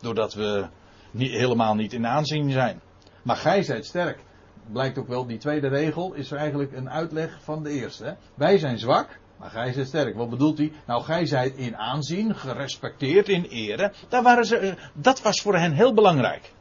Doordat 0.00 0.34
we 0.34 0.68
niet, 1.10 1.30
helemaal 1.30 1.74
niet 1.74 1.92
in 1.92 2.06
aanzien 2.06 2.50
zijn. 2.50 2.80
Maar 3.22 3.36
gij 3.36 3.62
zijt 3.62 3.86
sterk. 3.86 4.24
Blijkt 4.72 4.98
ook 4.98 5.08
wel, 5.08 5.26
die 5.26 5.38
tweede 5.38 5.68
regel 5.68 6.12
is 6.12 6.30
eigenlijk 6.30 6.72
een 6.72 6.90
uitleg 6.90 7.38
van 7.42 7.62
de 7.62 7.70
eerste. 7.70 8.04
Hè? 8.04 8.12
Wij 8.34 8.58
zijn 8.58 8.78
zwak, 8.78 9.18
maar 9.38 9.50
gij 9.50 9.72
zijt 9.72 9.86
sterk. 9.86 10.16
Wat 10.16 10.30
bedoelt 10.30 10.58
hij? 10.58 10.72
Nou, 10.86 11.02
gij 11.02 11.26
zijt 11.26 11.56
in 11.56 11.76
aanzien, 11.76 12.34
gerespecteerd 12.34 13.28
in 13.28 13.44
ere. 13.44 13.92
Daar 14.08 14.22
waren 14.22 14.44
ze, 14.44 14.56
eh, 14.56 14.74
dat 14.94 15.22
was 15.22 15.40
voor 15.40 15.56
hen 15.56 15.72
heel 15.72 15.94
belangrijk. 15.94 16.52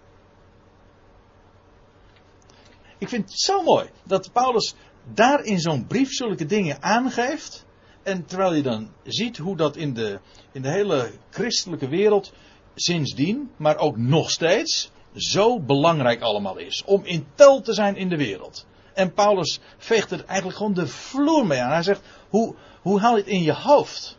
Ik 3.02 3.10
vind 3.10 3.30
het 3.30 3.40
zo 3.40 3.64
mooi 3.64 3.90
dat 4.04 4.32
Paulus 4.32 4.76
daar 5.14 5.44
in 5.44 5.60
zo'n 5.60 5.88
brief 5.88 6.12
zulke 6.12 6.46
dingen 6.46 6.82
aangeeft. 6.82 7.66
En 8.04 8.26
terwijl 8.26 8.54
je 8.54 8.62
dan 8.62 8.92
ziet 9.04 9.38
hoe 9.38 9.56
dat 9.56 9.76
in 9.76 9.94
de, 9.94 10.20
in 10.52 10.62
de 10.62 10.70
hele 10.70 11.12
christelijke 11.30 11.88
wereld 11.88 12.34
sindsdien, 12.76 13.52
maar 13.58 13.78
ook 13.78 13.98
nog 13.98 14.32
steeds, 14.32 14.92
zo 15.16 15.60
belangrijk 15.60 16.22
allemaal 16.22 16.58
is. 16.58 16.84
Om 16.86 17.06
in 17.06 17.28
tel 17.36 17.62
te 17.62 17.74
zijn 17.74 17.96
in 17.96 18.10
de 18.10 18.18
wereld. 18.18 18.68
En 18.94 19.14
Paulus 19.14 19.60
veegt 19.78 20.12
er 20.12 20.26
eigenlijk 20.26 20.58
gewoon 20.58 20.74
de 20.74 20.88
vloer 20.88 21.48
mee 21.48 21.60
aan. 21.60 21.72
Hij 21.72 21.84
zegt, 21.84 22.02
hoe, 22.30 22.56
hoe 22.82 23.00
haal 23.00 23.16
je 23.16 23.22
het 23.22 23.32
in 23.32 23.42
je 23.42 23.54
hoofd? 23.54 24.18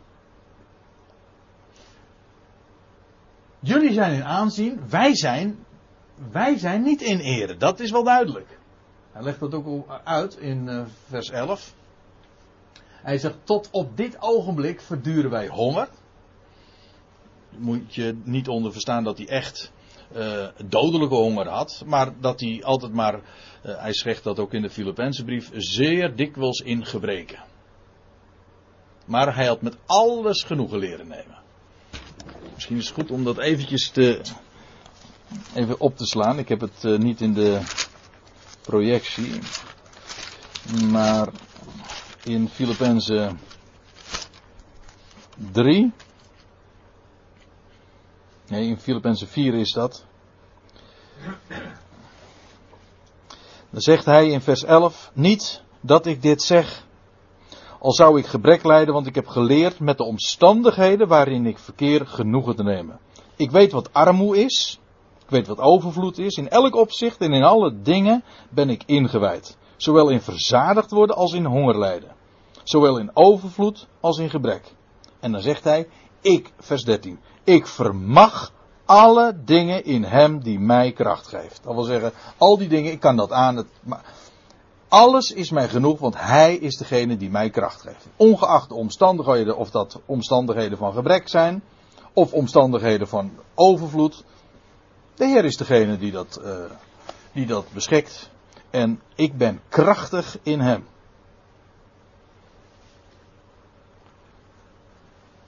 Jullie 3.59 3.93
zijn 3.93 4.13
in 4.13 4.23
aanzien, 4.23 4.89
wij 4.89 5.15
zijn, 5.15 5.65
wij 6.31 6.57
zijn 6.57 6.81
niet 6.81 7.01
in 7.01 7.19
ere. 7.19 7.57
Dat 7.57 7.79
is 7.79 7.91
wel 7.91 8.03
duidelijk. 8.03 8.61
Hij 9.13 9.23
legt 9.23 9.39
dat 9.39 9.53
ook 9.53 10.01
uit 10.03 10.37
in 10.37 10.67
uh, 10.67 10.85
vers 11.07 11.29
11. 11.29 11.73
Hij 12.87 13.17
zegt, 13.17 13.35
tot 13.43 13.69
op 13.71 13.97
dit 13.97 14.17
ogenblik 14.19 14.81
verduren 14.81 15.29
wij 15.29 15.47
honger. 15.47 15.87
Moet 17.49 17.95
je 17.95 18.17
niet 18.23 18.47
onder 18.47 18.71
verstaan 18.71 19.03
dat 19.03 19.17
hij 19.17 19.27
echt 19.27 19.71
uh, 20.15 20.47
dodelijke 20.65 21.15
honger 21.15 21.47
had. 21.47 21.83
Maar 21.85 22.19
dat 22.19 22.39
hij 22.39 22.63
altijd 22.63 22.93
maar, 22.93 23.13
uh, 23.15 23.21
hij 23.61 23.93
zegt 23.93 24.23
dat 24.23 24.39
ook 24.39 24.53
in 24.53 24.61
de 24.61 24.69
Filipijnse 24.69 25.23
brief, 25.23 25.49
zeer 25.53 26.15
dikwijls 26.15 26.59
in 26.59 26.85
gebreken. 26.85 27.43
Maar 29.05 29.35
hij 29.35 29.45
had 29.45 29.61
met 29.61 29.77
alles 29.85 30.43
genoegen 30.43 30.77
leren 30.77 31.07
nemen. 31.07 31.37
Misschien 32.53 32.77
is 32.77 32.85
het 32.85 32.95
goed 32.95 33.11
om 33.11 33.23
dat 33.23 33.37
eventjes 33.37 33.89
te, 33.89 34.21
even 35.53 35.79
op 35.79 35.97
te 35.97 36.05
slaan. 36.05 36.39
Ik 36.39 36.49
heb 36.49 36.59
het 36.61 36.83
niet 36.83 37.21
in 37.21 37.33
de 37.33 37.61
projectie. 38.63 39.39
Maar 40.91 41.29
in 42.23 42.49
Filippenzen 42.49 43.39
3. 45.51 45.91
Nee, 48.47 48.67
in 48.67 48.79
Filippenzen 48.79 49.27
4 49.27 49.53
is 49.53 49.71
dat. 49.71 50.05
Dan 53.69 53.81
zegt 53.81 54.05
hij 54.05 54.29
in 54.29 54.41
vers 54.41 54.63
11: 54.63 55.11
Niet 55.13 55.61
dat 55.81 56.05
ik 56.05 56.21
dit 56.21 56.41
zeg, 56.41 56.85
al 57.79 57.93
zou 57.93 58.19
ik 58.19 58.25
gebrek 58.25 58.63
lijden, 58.63 58.93
want 58.93 59.07
ik 59.07 59.15
heb 59.15 59.27
geleerd 59.27 59.79
met 59.79 59.97
de 59.97 60.03
omstandigheden 60.03 61.07
waarin 61.07 61.45
ik 61.45 61.57
verkeer 61.57 62.07
genoegen 62.07 62.55
te 62.55 62.63
nemen. 62.63 62.99
Ik 63.35 63.51
weet 63.51 63.71
wat 63.71 63.93
armoe 63.93 64.37
is, 64.37 64.79
weet 65.33 65.47
wat 65.47 65.59
overvloed 65.59 66.17
is. 66.17 66.35
In 66.35 66.49
elk 66.49 66.75
opzicht 66.75 67.17
en 67.17 67.33
in 67.33 67.43
alle 67.43 67.81
dingen 67.81 68.23
ben 68.49 68.69
ik 68.69 68.83
ingewijd. 68.85 69.57
Zowel 69.77 70.09
in 70.09 70.21
verzadigd 70.21 70.91
worden 70.91 71.15
als 71.15 71.33
in 71.33 71.45
honger 71.45 71.79
lijden. 71.79 72.11
Zowel 72.63 72.97
in 72.97 73.11
overvloed 73.13 73.87
als 73.99 74.17
in 74.17 74.29
gebrek. 74.29 74.73
En 75.19 75.31
dan 75.31 75.41
zegt 75.41 75.63
hij, 75.63 75.87
ik, 76.21 76.51
vers 76.59 76.83
13, 76.83 77.19
ik 77.43 77.67
vermag 77.67 78.51
alle 78.85 79.41
dingen 79.45 79.85
in 79.85 80.03
hem 80.03 80.43
die 80.43 80.59
mij 80.59 80.91
kracht 80.91 81.27
geeft. 81.27 81.63
Dat 81.63 81.73
wil 81.73 81.83
zeggen, 81.83 82.11
al 82.37 82.57
die 82.57 82.67
dingen, 82.67 82.91
ik 82.91 82.99
kan 82.99 83.15
dat 83.15 83.31
aan. 83.31 83.55
Het, 83.55 83.67
alles 84.87 85.31
is 85.31 85.49
mij 85.49 85.69
genoeg, 85.69 85.99
want 85.99 86.15
hij 86.17 86.55
is 86.55 86.77
degene 86.77 87.17
die 87.17 87.29
mij 87.29 87.49
kracht 87.49 87.81
geeft. 87.81 88.07
Ongeacht 88.15 88.69
de 88.69 88.75
omstandigheden, 88.75 89.57
of 89.57 89.69
dat 89.69 90.01
omstandigheden 90.05 90.77
van 90.77 90.93
gebrek 90.93 91.29
zijn, 91.29 91.63
of 92.13 92.33
omstandigheden 92.33 93.07
van 93.07 93.31
overvloed. 93.55 94.23
De 95.15 95.25
Heer 95.25 95.45
is 95.45 95.57
degene 95.57 95.97
die 95.97 96.11
dat, 96.11 96.41
uh, 96.43 96.71
die 97.31 97.45
dat 97.45 97.65
beschikt. 97.73 98.29
En 98.69 99.01
ik 99.15 99.37
ben 99.37 99.61
krachtig 99.69 100.37
in 100.43 100.59
hem. 100.59 100.85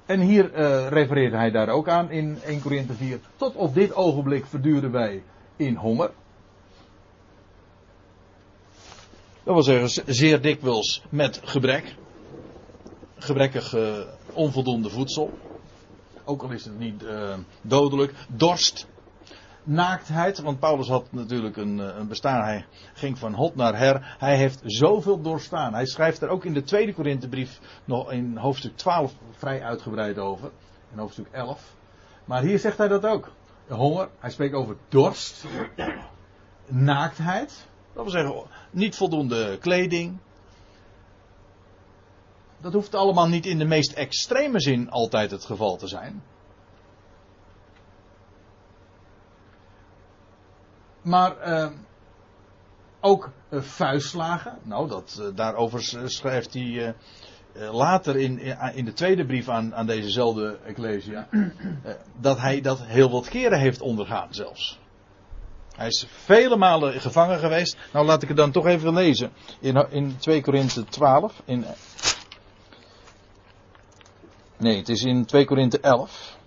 En 0.06 0.20
hier 0.20 0.54
uh, 0.54 0.88
refereert 0.88 1.34
hij 1.34 1.52
daar 1.52 1.70
ook 1.70 1.88
aan 1.88 2.12
in 2.12 2.42
1 2.44 2.62
Corinthe 2.62 2.94
4. 2.94 3.20
Tot 3.36 3.56
op 3.56 3.74
dit 3.74 3.94
ogenblik 3.94 4.46
verduren 4.46 4.92
wij 4.92 5.24
in 5.56 5.76
honger. 5.76 6.12
Dat 9.44 9.54
wil 9.54 9.64
zeggen, 9.64 10.14
zeer 10.14 10.42
dikwijls 10.42 11.04
met 11.10 11.42
gebrek. 11.44 11.96
Gebrekkig 13.18 13.76
uh, 13.76 14.00
onvoldoende 14.34 14.90
voedsel. 14.90 15.40
Ook 16.24 16.44
al 16.44 16.52
is 16.52 16.66
het 16.66 16.80
niet 16.80 17.04
dodelijk. 17.62 18.14
Dorst. 18.28 18.88
Naaktheid, 19.68 20.40
want 20.40 20.60
Paulus 20.60 20.88
had 20.88 21.12
natuurlijk 21.12 21.58
een, 21.58 21.78
een, 21.78 22.08
bestaan. 22.08 22.44
Hij 22.44 22.66
ging 22.94 23.18
van 23.18 23.34
hot 23.34 23.56
naar 23.56 23.78
her. 23.78 24.16
Hij 24.18 24.38
heeft 24.38 24.62
zoveel 24.64 25.22
doorstaan. 25.22 25.74
Hij 25.74 25.86
schrijft 25.86 26.22
er 26.22 26.30
ook 26.30 26.46
in 26.46 26.54
de 26.54 26.64
tweede 26.64 26.94
Korinthebrief 26.94 27.60
nog 27.86 28.12
in 28.12 28.38
hoofdstuk 28.38 28.78
12 28.78 29.14
vrij 29.32 29.62
uitgebreid 29.62 30.18
over. 30.18 30.52
In 30.92 30.98
hoofdstuk 30.98 31.28
11. 31.32 31.76
Maar 32.26 32.42
hier 32.42 32.60
zegt 32.60 32.78
hij 32.78 32.88
dat 32.88 33.06
ook. 33.06 33.32
Honger. 33.68 34.10
Hij 34.20 34.30
spreekt 34.30 34.54
over 34.54 34.78
dorst. 34.90 35.46
Naaktheid. 36.68 37.68
Dat 37.94 38.04
wil 38.04 38.12
zeggen, 38.12 38.44
niet 38.72 38.96
voldoende 38.96 39.58
kleding. 39.58 40.18
Dat 42.58 42.74
hoeft 42.74 42.96
allemaal 42.96 43.28
niet 43.28 43.46
in 43.46 43.58
de 43.58 43.66
meest 43.66 43.94
extreme 43.94 44.62
zin 44.62 44.90
altijd 44.90 45.32
het 45.32 45.46
geval 45.46 45.78
te 45.78 45.88
zijn. 45.88 46.24
Maar 51.06 51.48
uh, 51.48 51.68
ook 53.00 53.30
uh, 53.50 53.62
vuistslagen. 53.62 54.58
Nou, 54.64 54.88
dat, 54.88 55.18
uh, 55.22 55.28
daarover 55.36 55.84
schrijft 56.06 56.54
hij 56.54 56.96
later 57.72 58.16
in, 58.16 58.40
in 58.74 58.86
de 58.86 58.94
tweede 58.94 59.26
brief 59.26 59.50
aan, 59.50 59.76
aan 59.76 59.86
dezezelfde 59.86 60.60
Ecclesia. 60.66 61.28
dat 62.22 62.40
hij 62.40 62.62
dat 62.62 62.84
heel 62.84 63.12
wat 63.12 63.30
keren 63.30 63.60
heeft 63.60 63.82
ondergaan 63.82 64.34
zelfs. 64.34 64.80
Hij 65.76 65.88
is 65.88 66.08
vele 66.10 66.58
malen 66.58 67.02
gevangen 67.02 67.40
geweest. 67.40 67.78
Nou, 67.94 68.06
laat 68.06 68.22
ik 68.22 68.28
het 68.28 68.38
dan 68.38 68.52
toch 68.52 68.66
even 68.66 68.94
lezen. 68.94 69.32
In, 69.60 69.88
in 69.90 70.18
2 70.18 70.42
Korinthe 70.42 70.84
12. 70.84 71.42
In, 71.46 71.66
nee, 74.58 74.78
het 74.78 74.90
is 74.90 75.04
in 75.04 75.26
2 75.26 75.46
Korinthe 75.46 75.80
11. 75.80 76.38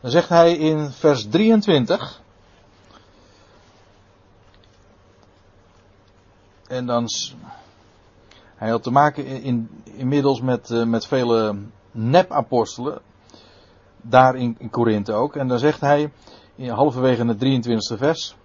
Dan 0.00 0.10
zegt 0.10 0.28
hij 0.28 0.56
in 0.56 0.90
vers 0.90 1.28
23. 1.28 2.20
En 6.68 6.86
dan. 6.86 7.06
Hij 8.56 8.68
had 8.70 8.82
te 8.82 8.90
maken 8.90 9.26
in, 9.26 9.42
in- 9.42 9.68
inmiddels 9.84 10.40
met, 10.40 10.70
eh, 10.70 10.84
met 10.84 11.06
vele 11.06 11.56
nep-apostelen. 11.90 13.00
Daar 14.02 14.34
in, 14.36 14.56
in 14.58 14.70
Korinthe 14.70 15.12
ook. 15.12 15.36
En 15.36 15.48
dan 15.48 15.58
zegt 15.58 15.80
hij, 15.80 16.12
in, 16.54 16.68
halverwege 16.68 17.26
het 17.26 17.38
23e 17.44 17.98
vers. 17.98 18.36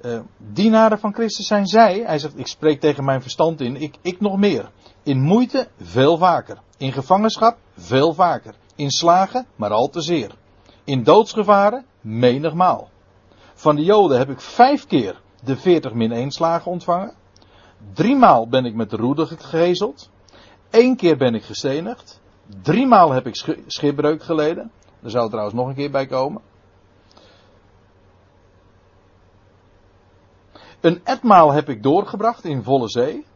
eh, 0.00 0.20
dienaren 0.36 0.98
van 0.98 1.14
Christus 1.14 1.46
zijn 1.46 1.66
zij. 1.66 2.02
Hij 2.06 2.18
zegt, 2.18 2.38
ik 2.38 2.46
spreek 2.46 2.80
tegen 2.80 3.04
mijn 3.04 3.22
verstand 3.22 3.60
in. 3.60 3.76
Ik, 3.76 3.96
ik 4.02 4.20
nog 4.20 4.36
meer. 4.38 4.70
In 5.02 5.20
moeite 5.20 5.68
veel 5.80 6.16
vaker. 6.16 6.58
In 6.76 6.92
gevangenschap 6.92 7.56
veel 7.76 8.14
vaker. 8.14 8.54
In 8.76 8.90
slagen 8.90 9.46
maar 9.56 9.70
al 9.70 9.88
te 9.88 10.00
zeer. 10.00 10.30
In 10.84 11.02
doodsgevaren 11.02 11.84
menigmaal. 12.00 12.88
Van 13.54 13.76
de 13.76 13.82
Joden 13.84 14.18
heb 14.18 14.28
ik 14.30 14.40
vijf 14.40 14.86
keer 14.86 15.20
de 15.44 15.56
40 15.56 15.92
min 15.94 16.12
1 16.12 16.30
slagen 16.30 16.70
ontvangen. 16.70 17.14
Driemaal 17.92 18.48
ben 18.48 18.64
ik 18.64 18.74
met 18.74 18.90
de 18.90 18.96
roede 18.96 19.26
gegezeld. 19.26 20.10
Eén 20.70 20.96
keer 20.96 21.16
ben 21.16 21.34
ik 21.34 21.42
gestenigd. 21.42 22.20
Driemaal 22.62 23.12
heb 23.12 23.26
ik 23.26 23.36
schi- 23.36 23.64
schipbreuk 23.66 24.22
geleden. 24.22 24.70
Er 25.02 25.10
zou 25.10 25.28
trouwens 25.28 25.56
nog 25.56 25.68
een 25.68 25.74
keer 25.74 25.90
bij 25.90 26.06
komen. 26.06 26.42
Een 30.80 31.00
etmaal 31.04 31.52
heb 31.52 31.68
ik 31.68 31.82
doorgebracht 31.82 32.44
in 32.44 32.62
volle 32.62 32.88
zee. 32.88 33.26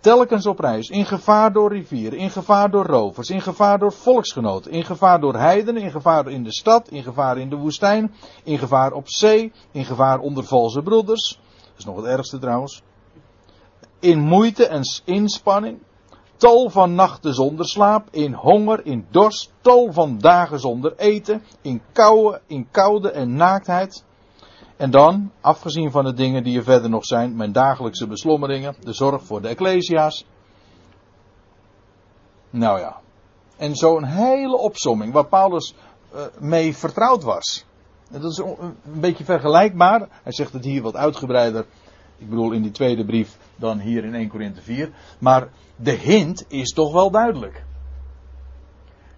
Telkens 0.00 0.46
op 0.46 0.58
reis, 0.58 0.88
in 0.88 1.04
gevaar 1.04 1.52
door 1.52 1.72
rivieren, 1.72 2.18
in 2.18 2.30
gevaar 2.30 2.70
door 2.70 2.86
rovers, 2.86 3.30
in 3.30 3.40
gevaar 3.40 3.78
door 3.78 3.92
volksgenoten, 3.92 4.70
in 4.70 4.84
gevaar 4.84 5.20
door 5.20 5.34
heidenen, 5.34 5.82
in 5.82 5.90
gevaar 5.90 6.28
in 6.28 6.44
de 6.44 6.52
stad, 6.52 6.88
in 6.88 7.02
gevaar 7.02 7.38
in 7.38 7.50
de 7.50 7.56
woestijn, 7.56 8.14
in 8.44 8.58
gevaar 8.58 8.92
op 8.92 9.08
zee, 9.08 9.52
in 9.70 9.84
gevaar 9.84 10.18
onder 10.18 10.44
valse 10.44 10.82
broeders. 10.82 11.40
Dat 11.60 11.78
is 11.78 11.84
nog 11.84 11.96
het 11.96 12.04
ergste 12.04 12.38
trouwens. 12.38 12.82
In 14.02 14.20
moeite 14.20 14.66
en 14.66 14.82
inspanning, 15.04 15.78
tal 16.36 16.70
van 16.70 16.94
nachten 16.94 17.34
zonder 17.34 17.66
slaap, 17.66 18.08
in 18.10 18.32
honger, 18.32 18.86
in 18.86 19.06
dorst, 19.10 19.52
tal 19.60 19.92
van 19.92 20.18
dagen 20.18 20.60
zonder 20.60 20.96
eten, 20.96 21.42
in 21.60 21.82
koude, 21.92 22.40
in 22.46 22.68
koude 22.70 23.10
en 23.10 23.34
naaktheid. 23.34 24.04
En 24.76 24.90
dan, 24.90 25.32
afgezien 25.40 25.90
van 25.90 26.04
de 26.04 26.12
dingen 26.12 26.42
die 26.42 26.58
er 26.58 26.64
verder 26.64 26.90
nog 26.90 27.04
zijn, 27.04 27.36
mijn 27.36 27.52
dagelijkse 27.52 28.06
beslommeringen, 28.06 28.76
de 28.80 28.92
zorg 28.92 29.22
voor 29.22 29.42
de 29.42 29.48
ecclesia's. 29.48 30.26
Nou 32.50 32.78
ja. 32.78 33.00
En 33.56 33.74
zo'n 33.74 34.04
hele 34.04 34.56
opsomming 34.56 35.12
waar 35.12 35.26
Paulus 35.26 35.74
eh, 36.12 36.20
mee 36.38 36.76
vertrouwd 36.76 37.22
was. 37.22 37.64
Dat 38.08 38.24
is 38.24 38.38
een 38.38 39.00
beetje 39.00 39.24
vergelijkbaar. 39.24 40.08
Hij 40.22 40.32
zegt 40.32 40.52
het 40.52 40.64
hier 40.64 40.82
wat 40.82 40.96
uitgebreider. 40.96 41.66
Ik 42.22 42.28
bedoel 42.28 42.52
in 42.52 42.62
die 42.62 42.70
tweede 42.70 43.04
brief 43.04 43.36
dan 43.56 43.78
hier 43.78 44.04
in 44.04 44.14
1 44.14 44.28
Korinthe 44.28 44.62
4. 44.62 44.90
Maar 45.18 45.48
de 45.76 45.90
hint 45.90 46.44
is 46.48 46.72
toch 46.72 46.92
wel 46.92 47.10
duidelijk. 47.10 47.64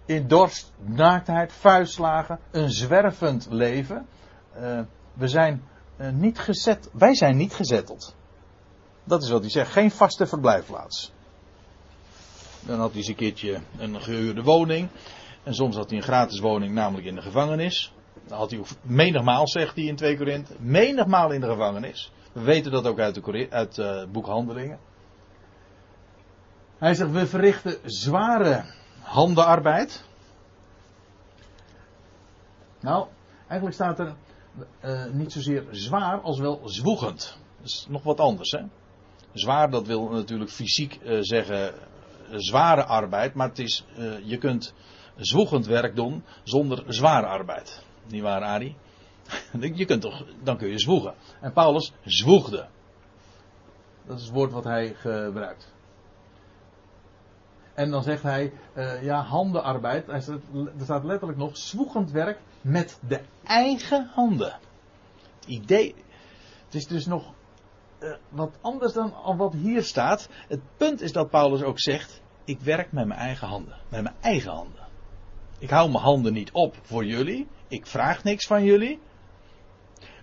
In 0.05 0.27
dorst, 0.27 0.73
naaktheid, 0.77 1.53
vuistslagen, 1.53 2.39
een 2.51 2.71
zwervend 2.71 3.47
leven. 3.49 4.05
Eh, 4.53 4.79
we 5.13 5.27
zijn 5.27 5.63
eh, 5.97 6.09
niet 6.11 6.39
gezet, 6.39 6.89
wij 6.93 7.15
zijn 7.15 7.37
niet 7.37 7.53
gezetteld. 7.53 8.15
Dat 9.03 9.23
is 9.23 9.29
wat 9.29 9.41
hij 9.41 9.49
zegt, 9.49 9.71
geen 9.71 9.91
vaste 9.91 10.27
verblijfplaats. 10.27 11.11
Dan 12.61 12.79
had 12.79 12.89
hij 12.89 12.97
eens 12.97 13.07
een 13.07 13.15
keertje 13.15 13.59
een 13.77 14.01
gehuurde 14.01 14.43
woning. 14.43 14.89
En 15.43 15.53
soms 15.53 15.75
had 15.75 15.89
hij 15.89 15.97
een 15.97 16.03
gratis 16.03 16.39
woning, 16.39 16.73
namelijk 16.73 17.07
in 17.07 17.15
de 17.15 17.21
gevangenis. 17.21 17.93
Dan 18.27 18.37
had 18.37 18.51
hij 18.51 18.61
menigmaal, 18.81 19.47
zegt 19.47 19.75
hij 19.75 19.85
in 19.85 19.95
2 19.95 20.17
Korinthe, 20.17 20.53
menigmaal 20.59 21.31
in 21.31 21.41
de 21.41 21.47
gevangenis. 21.47 22.11
We 22.35 22.41
weten 22.41 22.71
dat 22.71 22.87
ook 22.87 22.99
uit, 22.99 23.15
de 23.15 23.47
uit 23.49 23.77
eh, 23.77 24.05
boek 24.11 24.25
Handelingen. 24.25 24.79
Hij 26.77 26.93
zegt, 26.93 27.11
we 27.11 27.27
verrichten 27.27 27.77
zware 27.83 28.65
handenarbeid. 29.01 30.05
Nou, 32.79 33.07
eigenlijk 33.47 33.73
staat 33.73 33.99
er 33.99 34.15
eh, 34.79 35.05
niet 35.05 35.31
zozeer 35.31 35.67
zwaar 35.71 36.21
als 36.21 36.39
wel 36.39 36.61
zwoegend. 36.63 37.37
Dat 37.57 37.65
is 37.65 37.85
nog 37.89 38.03
wat 38.03 38.19
anders, 38.19 38.51
hè? 38.51 38.63
Zwaar, 39.33 39.69
dat 39.69 39.87
wil 39.87 40.09
natuurlijk 40.09 40.51
fysiek 40.51 40.95
eh, 40.95 41.17
zeggen 41.21 41.73
zware 42.31 42.85
arbeid, 42.85 43.33
maar 43.33 43.47
het 43.47 43.59
is, 43.59 43.85
je 44.23 44.37
kunt 44.37 44.73
zwoegend 45.15 45.65
werk 45.65 45.95
doen 45.95 46.23
zonder 46.43 46.83
zware 46.87 47.25
arbeid. 47.25 47.83
Niet 48.07 48.21
waar, 48.21 48.41
Ari? 48.41 48.75
je 49.73 49.85
kunt 49.85 50.01
toch, 50.01 50.25
dan 50.43 50.57
kun 50.57 50.69
je 50.69 50.79
zwoegen. 50.79 51.13
En 51.41 51.53
Paulus 51.53 51.93
zwoegde. 52.03 52.67
Dat 54.05 54.17
is 54.17 54.23
het 54.23 54.33
woord 54.33 54.51
wat 54.51 54.63
hij 54.63 54.93
gebruikt. 54.93 55.73
En 57.73 57.91
dan 57.91 58.03
zegt 58.03 58.23
hij, 58.23 58.53
eh, 58.73 59.03
ja, 59.03 59.21
handenarbeid. 59.21 60.07
Er 60.07 60.21
staat 60.83 61.03
letterlijk 61.03 61.39
nog 61.39 61.57
zwoegend 61.57 62.11
werk 62.11 62.39
met 62.61 62.99
de 63.07 63.21
eigen 63.43 64.09
handen. 64.13 64.59
Het 65.35 65.45
idee, 65.45 65.95
het 66.65 66.75
is 66.75 66.87
dus 66.87 67.05
nog 67.05 67.33
eh, 67.99 68.13
wat 68.29 68.57
anders 68.61 68.93
dan 68.93 69.13
wat 69.37 69.53
hier 69.53 69.83
staat. 69.83 70.29
Het 70.47 70.59
punt 70.77 71.01
is 71.01 71.11
dat 71.11 71.29
Paulus 71.29 71.61
ook 71.63 71.79
zegt, 71.79 72.21
ik 72.43 72.59
werk 72.59 72.91
met 72.91 73.07
mijn 73.07 73.19
eigen 73.19 73.47
handen. 73.47 73.77
Met 73.89 74.03
mijn 74.03 74.15
eigen 74.21 74.51
handen. 74.51 74.83
Ik 75.59 75.69
hou 75.69 75.89
mijn 75.91 76.03
handen 76.03 76.33
niet 76.33 76.51
op 76.51 76.75
voor 76.81 77.05
jullie. 77.05 77.47
Ik 77.67 77.87
vraag 77.87 78.23
niks 78.23 78.47
van 78.47 78.63
jullie. 78.63 78.99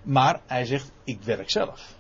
Maar 0.03 0.41
hij 0.47 0.65
zegt, 0.65 0.93
ik 1.05 1.23
werk 1.23 1.51
zelf. 1.51 1.95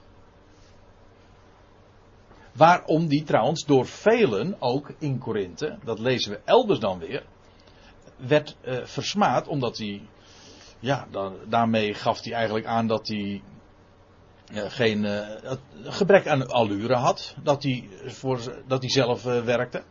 Waarom 2.53 3.09
die 3.09 3.23
trouwens 3.23 3.65
door 3.65 3.87
velen, 3.87 4.57
ook 4.59 4.93
in 4.99 5.19
Korinthe, 5.19 5.79
dat 5.85 5.99
lezen 5.99 6.31
we 6.33 6.41
elders 6.45 6.79
dan 6.79 6.99
weer, 6.99 7.25
werd 8.17 8.57
eh, 8.61 8.85
versmaad 8.85 9.49
omdat 9.49 9.79
hij, 9.79 10.03
ja, 10.79 11.07
dan, 11.11 11.37
daarmee 11.49 11.95
gaf 11.95 12.23
hij 12.23 12.33
eigenlijk 12.33 12.67
aan 12.67 12.87
dat 12.87 13.09
hij 13.09 13.43
eh, 14.47 14.63
geen 14.69 15.05
eh, 15.05 15.53
gebrek 15.83 16.27
aan 16.27 16.49
allure 16.49 16.95
had, 16.95 17.37
dat 17.43 17.63
hij, 17.63 17.89
voor, 18.07 18.63
dat 18.67 18.81
hij 18.81 18.91
zelf 18.91 19.23
werkte. 19.23 19.83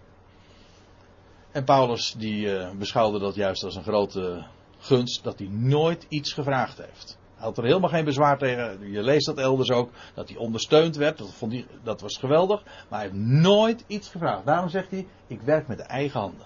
En 1.51 1.63
Paulus 1.63 2.13
die 2.17 2.75
beschouwde 2.75 3.19
dat 3.19 3.35
juist 3.35 3.63
als 3.63 3.75
een 3.75 3.83
grote 3.83 4.45
gunst, 4.77 5.23
dat 5.23 5.39
hij 5.39 5.47
nooit 5.47 6.05
iets 6.09 6.33
gevraagd 6.33 6.77
heeft. 6.77 7.19
Had 7.41 7.57
er 7.57 7.63
helemaal 7.63 7.89
geen 7.89 8.05
bezwaar 8.05 8.37
tegen. 8.37 8.91
Je 8.91 9.03
leest 9.03 9.25
dat 9.25 9.37
elders 9.37 9.71
ook. 9.71 9.89
Dat 10.13 10.29
hij 10.29 10.37
ondersteund 10.37 10.95
werd. 10.95 11.17
Dat, 11.17 11.33
vond 11.33 11.51
hij, 11.51 11.65
dat 11.83 12.01
was 12.01 12.17
geweldig. 12.17 12.63
Maar 12.63 12.99
hij 12.99 13.09
heeft 13.09 13.23
nooit 13.23 13.83
iets 13.87 14.09
gevraagd. 14.09 14.45
Daarom 14.45 14.69
zegt 14.69 14.91
hij: 14.91 15.07
Ik 15.27 15.41
werk 15.41 15.67
met 15.67 15.77
de 15.77 15.83
eigen 15.83 16.19
handen. 16.19 16.45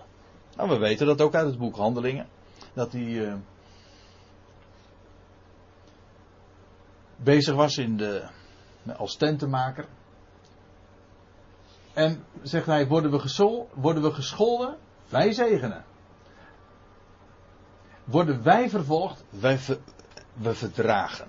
Nou, 0.55 0.69
we 0.69 0.77
weten 0.77 1.07
dat 1.07 1.21
ook 1.21 1.35
uit 1.35 1.47
het 1.47 1.57
boek 1.57 1.75
Handelingen. 1.75 2.27
Dat 2.73 2.91
hij. 2.91 3.27
eh, 3.27 3.33
bezig 7.15 7.55
was 7.55 7.77
in 7.77 7.97
de, 7.97 8.27
als 8.97 9.15
tentenmaker. 9.15 9.85
En 11.93 12.23
zegt 12.41 12.65
hij: 12.65 12.87
Worden 12.87 13.11
we, 13.11 13.19
gesol, 13.19 13.69
worden 13.73 14.03
we 14.03 14.11
gescholden? 14.11 14.77
Wij 15.09 15.33
zegenen. 15.33 15.85
Worden 18.03 18.43
wij 18.43 18.69
vervolgd? 18.69 19.23
Wij 19.29 19.59
we 20.35 20.55
verdragen. 20.55 21.27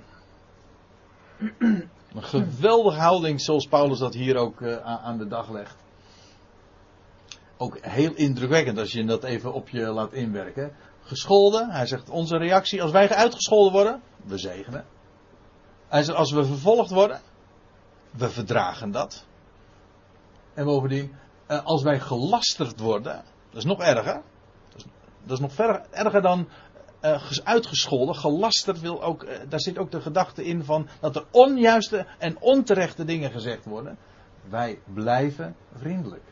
Een 2.16 2.22
geweldige 2.22 3.00
houding 3.00 3.40
zoals 3.40 3.66
Paulus 3.66 3.98
dat 3.98 4.14
hier 4.14 4.36
ook 4.36 4.60
eh, 4.60 4.76
aan 4.76 5.18
de 5.18 5.26
dag 5.26 5.50
legt. 5.50 5.76
Ook 7.56 7.78
heel 7.80 8.14
indrukwekkend 8.14 8.78
als 8.78 8.92
je 8.92 9.04
dat 9.04 9.24
even 9.24 9.52
op 9.52 9.68
je 9.68 9.80
laat 9.80 10.12
inwerken. 10.12 10.76
Gescholden, 11.02 11.70
hij 11.70 11.86
zegt 11.86 12.10
onze 12.10 12.36
reactie 12.36 12.82
als 12.82 12.90
wij 12.90 13.08
uitgescholden 13.08 13.72
worden, 13.72 14.02
we 14.24 14.38
zegenen. 14.38 14.84
Hij 15.88 16.02
zegt 16.02 16.18
als 16.18 16.32
we 16.32 16.44
vervolgd 16.44 16.90
worden, 16.90 17.20
we 18.10 18.30
verdragen 18.30 18.90
dat. 18.90 19.24
En 20.54 20.64
bovendien, 20.64 21.14
eh, 21.46 21.64
als 21.64 21.82
wij 21.82 22.00
gelasterd 22.00 22.80
worden, 22.80 23.24
dat 23.50 23.58
is 23.58 23.64
nog 23.64 23.80
erger. 23.80 24.22
Dat 25.22 25.36
is, 25.36 25.40
nog 25.40 25.52
ver, 25.52 25.82
erger 25.90 26.22
dan 26.22 26.48
uitgescholden. 27.44 28.14
Gelasterd 28.14 28.80
wil 28.80 29.02
ook, 29.02 29.22
eh, 29.22 29.38
daar 29.48 29.60
zit 29.60 29.78
ook 29.78 29.90
de 29.90 30.00
gedachte 30.00 30.44
in 30.44 30.64
van 30.64 30.88
dat 31.00 31.16
er 31.16 31.24
onjuiste 31.30 32.06
en 32.18 32.40
onterechte 32.40 33.04
dingen 33.04 33.30
gezegd 33.30 33.64
worden. 33.64 33.98
Wij 34.48 34.78
blijven 34.94 35.56
vriendelijk. 35.74 36.24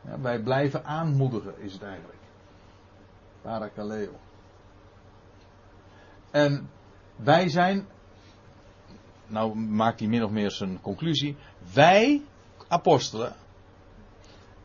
Ja, 0.00 0.20
wij 0.20 0.40
blijven 0.40 0.84
aanmoedigen, 0.84 1.58
is 1.58 1.72
het 1.72 1.82
eigenlijk. 1.82 2.18
Parakaleo. 3.42 4.10
En 6.30 6.70
wij 7.16 7.48
zijn, 7.48 7.86
nou 9.26 9.54
maakt 9.56 10.00
hij 10.00 10.08
min 10.08 10.24
of 10.24 10.30
meer 10.30 10.50
zijn 10.50 10.80
conclusie. 10.80 11.36
Wij, 11.74 12.22
apostelen, 12.68 13.36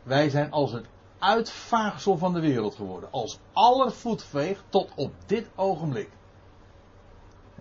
wij 0.02 0.28
zijn 0.28 0.50
als 0.50 0.72
het 0.72 0.86
uitvaagsel 1.24 2.18
van 2.18 2.32
de 2.32 2.40
wereld 2.40 2.74
geworden. 2.74 3.12
Als 3.12 3.38
aller 3.52 3.92
voetveeg 3.92 4.62
tot 4.68 4.90
op 4.96 5.12
dit 5.26 5.48
ogenblik. 5.54 6.08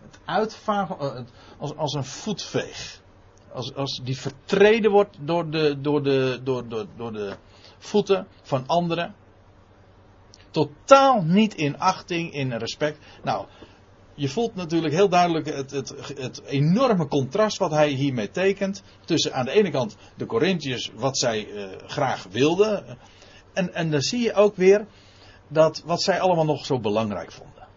het 0.01 0.19
uitvagen, 0.25 0.99
eh, 0.99 1.21
als, 1.57 1.75
als 1.75 1.93
een 1.93 2.05
voetveeg. 2.05 3.01
Als, 3.53 3.75
als 3.75 4.01
die 4.03 4.17
vertreden 4.17 4.91
wordt 4.91 5.17
door 5.19 5.49
de, 5.49 5.81
door, 5.81 6.03
de, 6.03 6.39
door, 6.43 6.67
door, 6.67 6.85
door 6.97 7.13
de 7.13 7.35
voeten 7.77 8.27
van 8.41 8.67
anderen. 8.67 9.15
Totaal 10.51 11.21
niet 11.21 11.55
in 11.55 11.79
achting, 11.79 12.33
in 12.33 12.53
respect. 12.53 12.99
Nou, 13.23 13.45
je 14.15 14.29
voelt 14.29 14.55
natuurlijk 14.55 14.93
heel 14.93 15.09
duidelijk 15.09 15.45
het, 15.45 15.71
het, 15.71 15.89
het 16.17 16.41
enorme 16.45 17.07
contrast 17.07 17.57
wat 17.57 17.71
hij 17.71 17.89
hiermee 17.89 18.31
tekent. 18.31 18.83
Tussen 19.05 19.33
aan 19.33 19.45
de 19.45 19.51
ene 19.51 19.69
kant 19.69 19.95
de 20.17 20.25
Corinthiërs, 20.25 20.91
wat 20.95 21.17
zij 21.17 21.47
eh, 21.47 21.87
graag 21.87 22.25
wilden. 22.29 22.97
En, 23.53 23.73
en 23.73 23.91
dan 23.91 24.01
zie 24.01 24.21
je 24.21 24.33
ook 24.33 24.55
weer 24.55 24.85
dat 25.47 25.81
wat 25.85 26.01
zij 26.01 26.19
allemaal 26.19 26.45
nog 26.45 26.65
zo 26.65 26.79
belangrijk 26.79 27.31
vonden. 27.31 27.67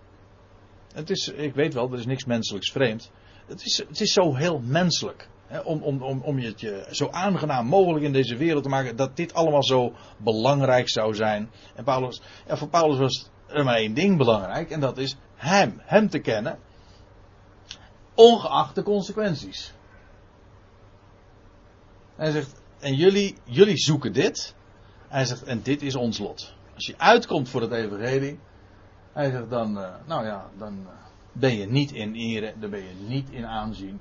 Het 0.93 1.11
is, 1.11 1.29
ik 1.29 1.55
weet 1.55 1.75
wel, 1.75 1.93
er 1.93 1.99
is 1.99 2.07
niks 2.07 2.25
menselijks 2.25 2.71
vreemd. 2.71 3.11
Het 3.47 3.65
is, 3.65 3.79
het 3.89 4.01
is 4.01 4.13
zo 4.13 4.35
heel 4.35 4.61
menselijk. 4.65 5.29
Hè, 5.47 5.59
om, 5.59 5.83
om, 5.83 6.03
om, 6.03 6.21
om 6.23 6.39
je 6.39 6.47
het 6.47 6.61
je 6.61 6.87
zo 6.91 7.09
aangenaam 7.11 7.67
mogelijk 7.67 8.05
in 8.05 8.13
deze 8.13 8.37
wereld 8.37 8.63
te 8.63 8.69
maken. 8.69 8.97
Dat 8.97 9.17
dit 9.17 9.35
allemaal 9.35 9.65
zo 9.65 9.93
belangrijk 10.17 10.89
zou 10.89 11.15
zijn. 11.15 11.51
En 11.75 11.85
Paulus, 11.85 12.23
voor 12.47 12.69
Paulus 12.69 12.99
was 12.99 13.31
er 13.47 13.65
maar 13.65 13.77
één 13.77 13.95
ding 13.95 14.17
belangrijk. 14.17 14.71
En 14.71 14.81
dat 14.81 14.99
is 14.99 15.17
hem. 15.35 15.81
Hem 15.85 16.09
te 16.09 16.19
kennen. 16.19 16.59
Ongeacht 18.15 18.75
de 18.75 18.83
consequenties. 18.83 19.73
Hij 22.17 22.31
zegt, 22.31 22.63
en 22.79 22.95
jullie, 22.95 23.37
jullie 23.45 23.77
zoeken 23.77 24.13
dit. 24.13 24.55
Hij 25.09 25.25
zegt, 25.25 25.43
en 25.43 25.63
dit 25.63 25.83
is 25.83 25.95
ons 25.95 26.19
lot. 26.19 26.55
Als 26.75 26.87
je 26.87 26.95
uitkomt 26.99 27.49
voor 27.49 27.61
het 27.61 27.73
evangelie. 27.73 28.39
Hij 29.13 29.31
zegt 29.31 29.51
dan, 29.51 29.79
eh, 29.79 29.95
nou 30.07 30.25
ja, 30.25 30.51
dan 30.59 30.87
eh, 30.87 30.93
ben 31.33 31.57
je 31.57 31.67
niet 31.67 31.93
in 31.93 32.15
ere, 32.15 32.55
dan 32.61 32.71
ben 32.71 32.81
je 32.81 32.95
niet 33.07 33.31
in 33.31 33.47
aanzien. 33.47 34.01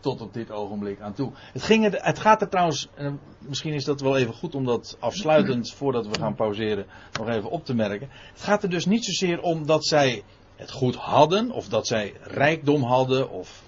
Tot 0.00 0.20
op 0.20 0.34
dit 0.34 0.50
ogenblik 0.50 1.00
aan 1.00 1.12
toe. 1.12 1.32
Het, 1.52 1.62
ging 1.62 1.84
er, 1.84 2.04
het 2.04 2.18
gaat 2.18 2.42
er 2.42 2.48
trouwens, 2.48 2.88
en 2.94 3.20
misschien 3.38 3.72
is 3.72 3.84
dat 3.84 4.00
wel 4.00 4.16
even 4.16 4.34
goed 4.34 4.54
om 4.54 4.64
dat 4.64 4.96
afsluitend, 5.00 5.70
voordat 5.78 6.06
we 6.06 6.18
gaan 6.18 6.34
pauzeren, 6.34 6.86
nog 7.18 7.28
even 7.28 7.50
op 7.50 7.64
te 7.64 7.74
merken. 7.74 8.08
Het 8.32 8.42
gaat 8.42 8.62
er 8.62 8.70
dus 8.70 8.86
niet 8.86 9.04
zozeer 9.04 9.40
om 9.40 9.66
dat 9.66 9.86
zij 9.86 10.22
het 10.56 10.70
goed 10.70 10.94
hadden, 10.96 11.50
of 11.50 11.68
dat 11.68 11.86
zij 11.86 12.14
rijkdom 12.22 12.82
hadden, 12.82 13.30
of. 13.30 13.62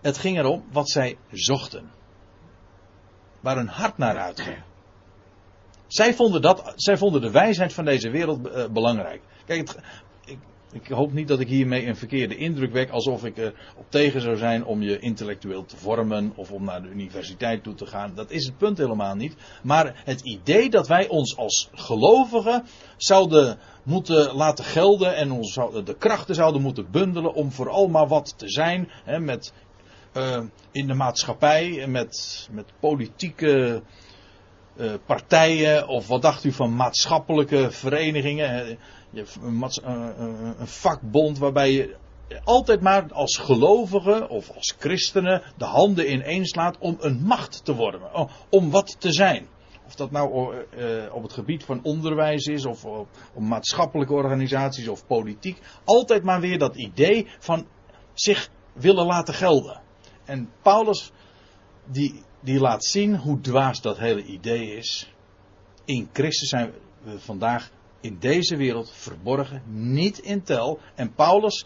Het 0.00 0.18
ging 0.18 0.38
erom 0.38 0.64
wat 0.72 0.90
zij 0.90 1.18
zochten. 1.30 1.90
Waar 3.40 3.56
hun 3.56 3.68
hart 3.68 3.98
naar 3.98 4.18
uitging. 4.18 4.56
Zij 5.86 6.14
vonden, 6.14 6.42
dat, 6.42 6.72
zij 6.76 6.96
vonden 6.96 7.20
de 7.20 7.30
wijsheid 7.30 7.72
van 7.72 7.84
deze 7.84 8.10
wereld 8.10 8.48
eh, 8.48 8.68
belangrijk. 8.68 9.20
Kijk, 9.46 9.70
ik, 10.24 10.38
ik 10.72 10.88
hoop 10.88 11.12
niet 11.12 11.28
dat 11.28 11.40
ik 11.40 11.48
hiermee 11.48 11.86
een 11.86 11.96
verkeerde 11.96 12.36
indruk 12.36 12.72
wek, 12.72 12.90
alsof 12.90 13.24
ik 13.24 13.38
er 13.38 13.54
op 13.76 13.90
tegen 13.90 14.20
zou 14.20 14.36
zijn 14.36 14.64
om 14.64 14.82
je 14.82 14.98
intellectueel 14.98 15.64
te 15.64 15.76
vormen 15.76 16.32
of 16.36 16.52
om 16.52 16.64
naar 16.64 16.82
de 16.82 16.88
universiteit 16.88 17.62
toe 17.62 17.74
te 17.74 17.86
gaan. 17.86 18.14
Dat 18.14 18.30
is 18.30 18.46
het 18.46 18.56
punt 18.56 18.78
helemaal 18.78 19.14
niet. 19.14 19.34
Maar 19.62 20.02
het 20.04 20.20
idee 20.20 20.70
dat 20.70 20.88
wij 20.88 21.08
ons 21.08 21.36
als 21.36 21.68
gelovigen 21.72 22.64
zouden 22.96 23.58
moeten 23.82 24.34
laten 24.34 24.64
gelden 24.64 25.16
en 25.16 25.30
ons 25.30 25.54
de 25.84 25.96
krachten 25.98 26.34
zouden 26.34 26.62
moeten 26.62 26.90
bundelen 26.90 27.34
om 27.34 27.52
vooral 27.52 27.88
maar 27.88 28.08
wat 28.08 28.38
te 28.38 28.48
zijn 28.48 28.90
hè, 29.04 29.18
met, 29.18 29.52
eh, 30.12 30.42
in 30.72 30.86
de 30.86 30.94
maatschappij 30.94 31.86
met, 31.86 32.48
met 32.50 32.72
politieke 32.80 33.82
eh, 34.76 34.92
partijen 35.06 35.88
of 35.88 36.06
wat 36.06 36.22
dacht 36.22 36.44
u 36.44 36.52
van 36.52 36.74
maatschappelijke 36.76 37.70
verenigingen? 37.70 38.78
eh, 39.12 39.26
eh, 39.84 40.08
een 40.58 40.66
vakbond 40.66 41.38
waarbij 41.38 41.72
je 41.72 41.96
altijd 42.44 42.80
maar 42.80 43.12
als 43.12 43.36
gelovige 43.36 44.28
of 44.28 44.50
als 44.50 44.74
christenen 44.78 45.42
de 45.56 45.64
handen 45.64 46.12
ineenslaat 46.12 46.78
om 46.78 46.96
een 47.00 47.22
macht 47.22 47.64
te 47.64 47.74
worden, 47.74 48.28
om 48.48 48.70
wat 48.70 48.96
te 49.00 49.12
zijn. 49.12 49.46
Of 49.86 49.94
dat 49.94 50.10
nou 50.10 50.54
op 51.12 51.22
het 51.22 51.32
gebied 51.32 51.64
van 51.64 51.80
onderwijs 51.82 52.46
is, 52.46 52.64
of 52.64 52.84
op 52.84 53.08
maatschappelijke 53.38 54.12
organisaties 54.12 54.88
of 54.88 55.06
politiek. 55.06 55.60
Altijd 55.84 56.22
maar 56.22 56.40
weer 56.40 56.58
dat 56.58 56.76
idee 56.76 57.26
van 57.38 57.66
zich 58.14 58.48
willen 58.72 59.06
laten 59.06 59.34
gelden. 59.34 59.80
En 60.24 60.50
Paulus, 60.62 61.12
die, 61.84 62.22
die 62.40 62.60
laat 62.60 62.84
zien 62.84 63.16
hoe 63.16 63.40
dwaas 63.40 63.80
dat 63.80 63.98
hele 63.98 64.22
idee 64.22 64.76
is. 64.76 65.12
In 65.84 66.08
Christus 66.12 66.48
zijn 66.48 66.72
we 67.02 67.20
vandaag 67.20 67.70
in 68.00 68.16
deze 68.18 68.56
wereld 68.56 68.90
verborgen, 68.90 69.62
niet 69.66 70.18
in 70.18 70.42
tel. 70.42 70.78
En 70.94 71.14
Paulus 71.14 71.64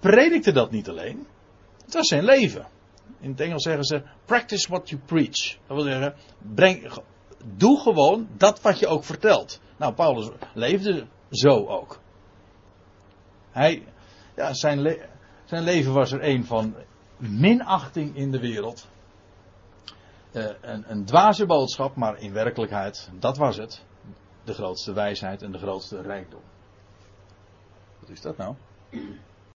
predikte 0.00 0.52
dat 0.52 0.70
niet 0.70 0.88
alleen. 0.88 1.26
Het 1.84 1.94
was 1.94 2.08
zijn 2.08 2.24
leven. 2.24 2.66
In 3.20 3.30
het 3.30 3.40
Engels 3.40 3.62
zeggen 3.62 3.84
ze: 3.84 4.02
practice 4.24 4.68
what 4.68 4.88
you 4.88 5.00
preach. 5.06 5.56
Dat 5.66 5.76
wil 5.76 5.84
zeggen, 5.84 6.14
breng, 6.54 6.92
doe 7.44 7.80
gewoon 7.80 8.28
dat 8.36 8.60
wat 8.60 8.78
je 8.78 8.86
ook 8.86 9.04
vertelt. 9.04 9.60
Nou, 9.76 9.94
Paulus 9.94 10.28
leefde 10.54 11.06
zo 11.30 11.66
ook. 11.66 12.00
Hij, 13.50 13.84
ja, 14.36 14.54
zijn, 14.54 14.98
zijn 15.44 15.62
leven 15.62 15.92
was 15.92 16.12
er 16.12 16.24
een 16.24 16.44
van 16.44 16.74
minachting 17.16 18.16
in 18.16 18.30
de 18.30 18.38
wereld. 18.38 18.88
Eh, 20.36 20.44
een, 20.60 20.84
een 20.90 21.04
dwaze 21.04 21.46
boodschap, 21.46 21.96
maar 21.96 22.18
in 22.18 22.32
werkelijkheid, 22.32 23.10
dat 23.18 23.36
was 23.36 23.56
het. 23.56 23.84
De 24.44 24.54
grootste 24.54 24.92
wijsheid 24.92 25.42
en 25.42 25.52
de 25.52 25.58
grootste 25.58 26.00
rijkdom. 26.02 26.40
Wat 28.00 28.08
is 28.08 28.20
dat 28.20 28.36
nou? 28.36 28.54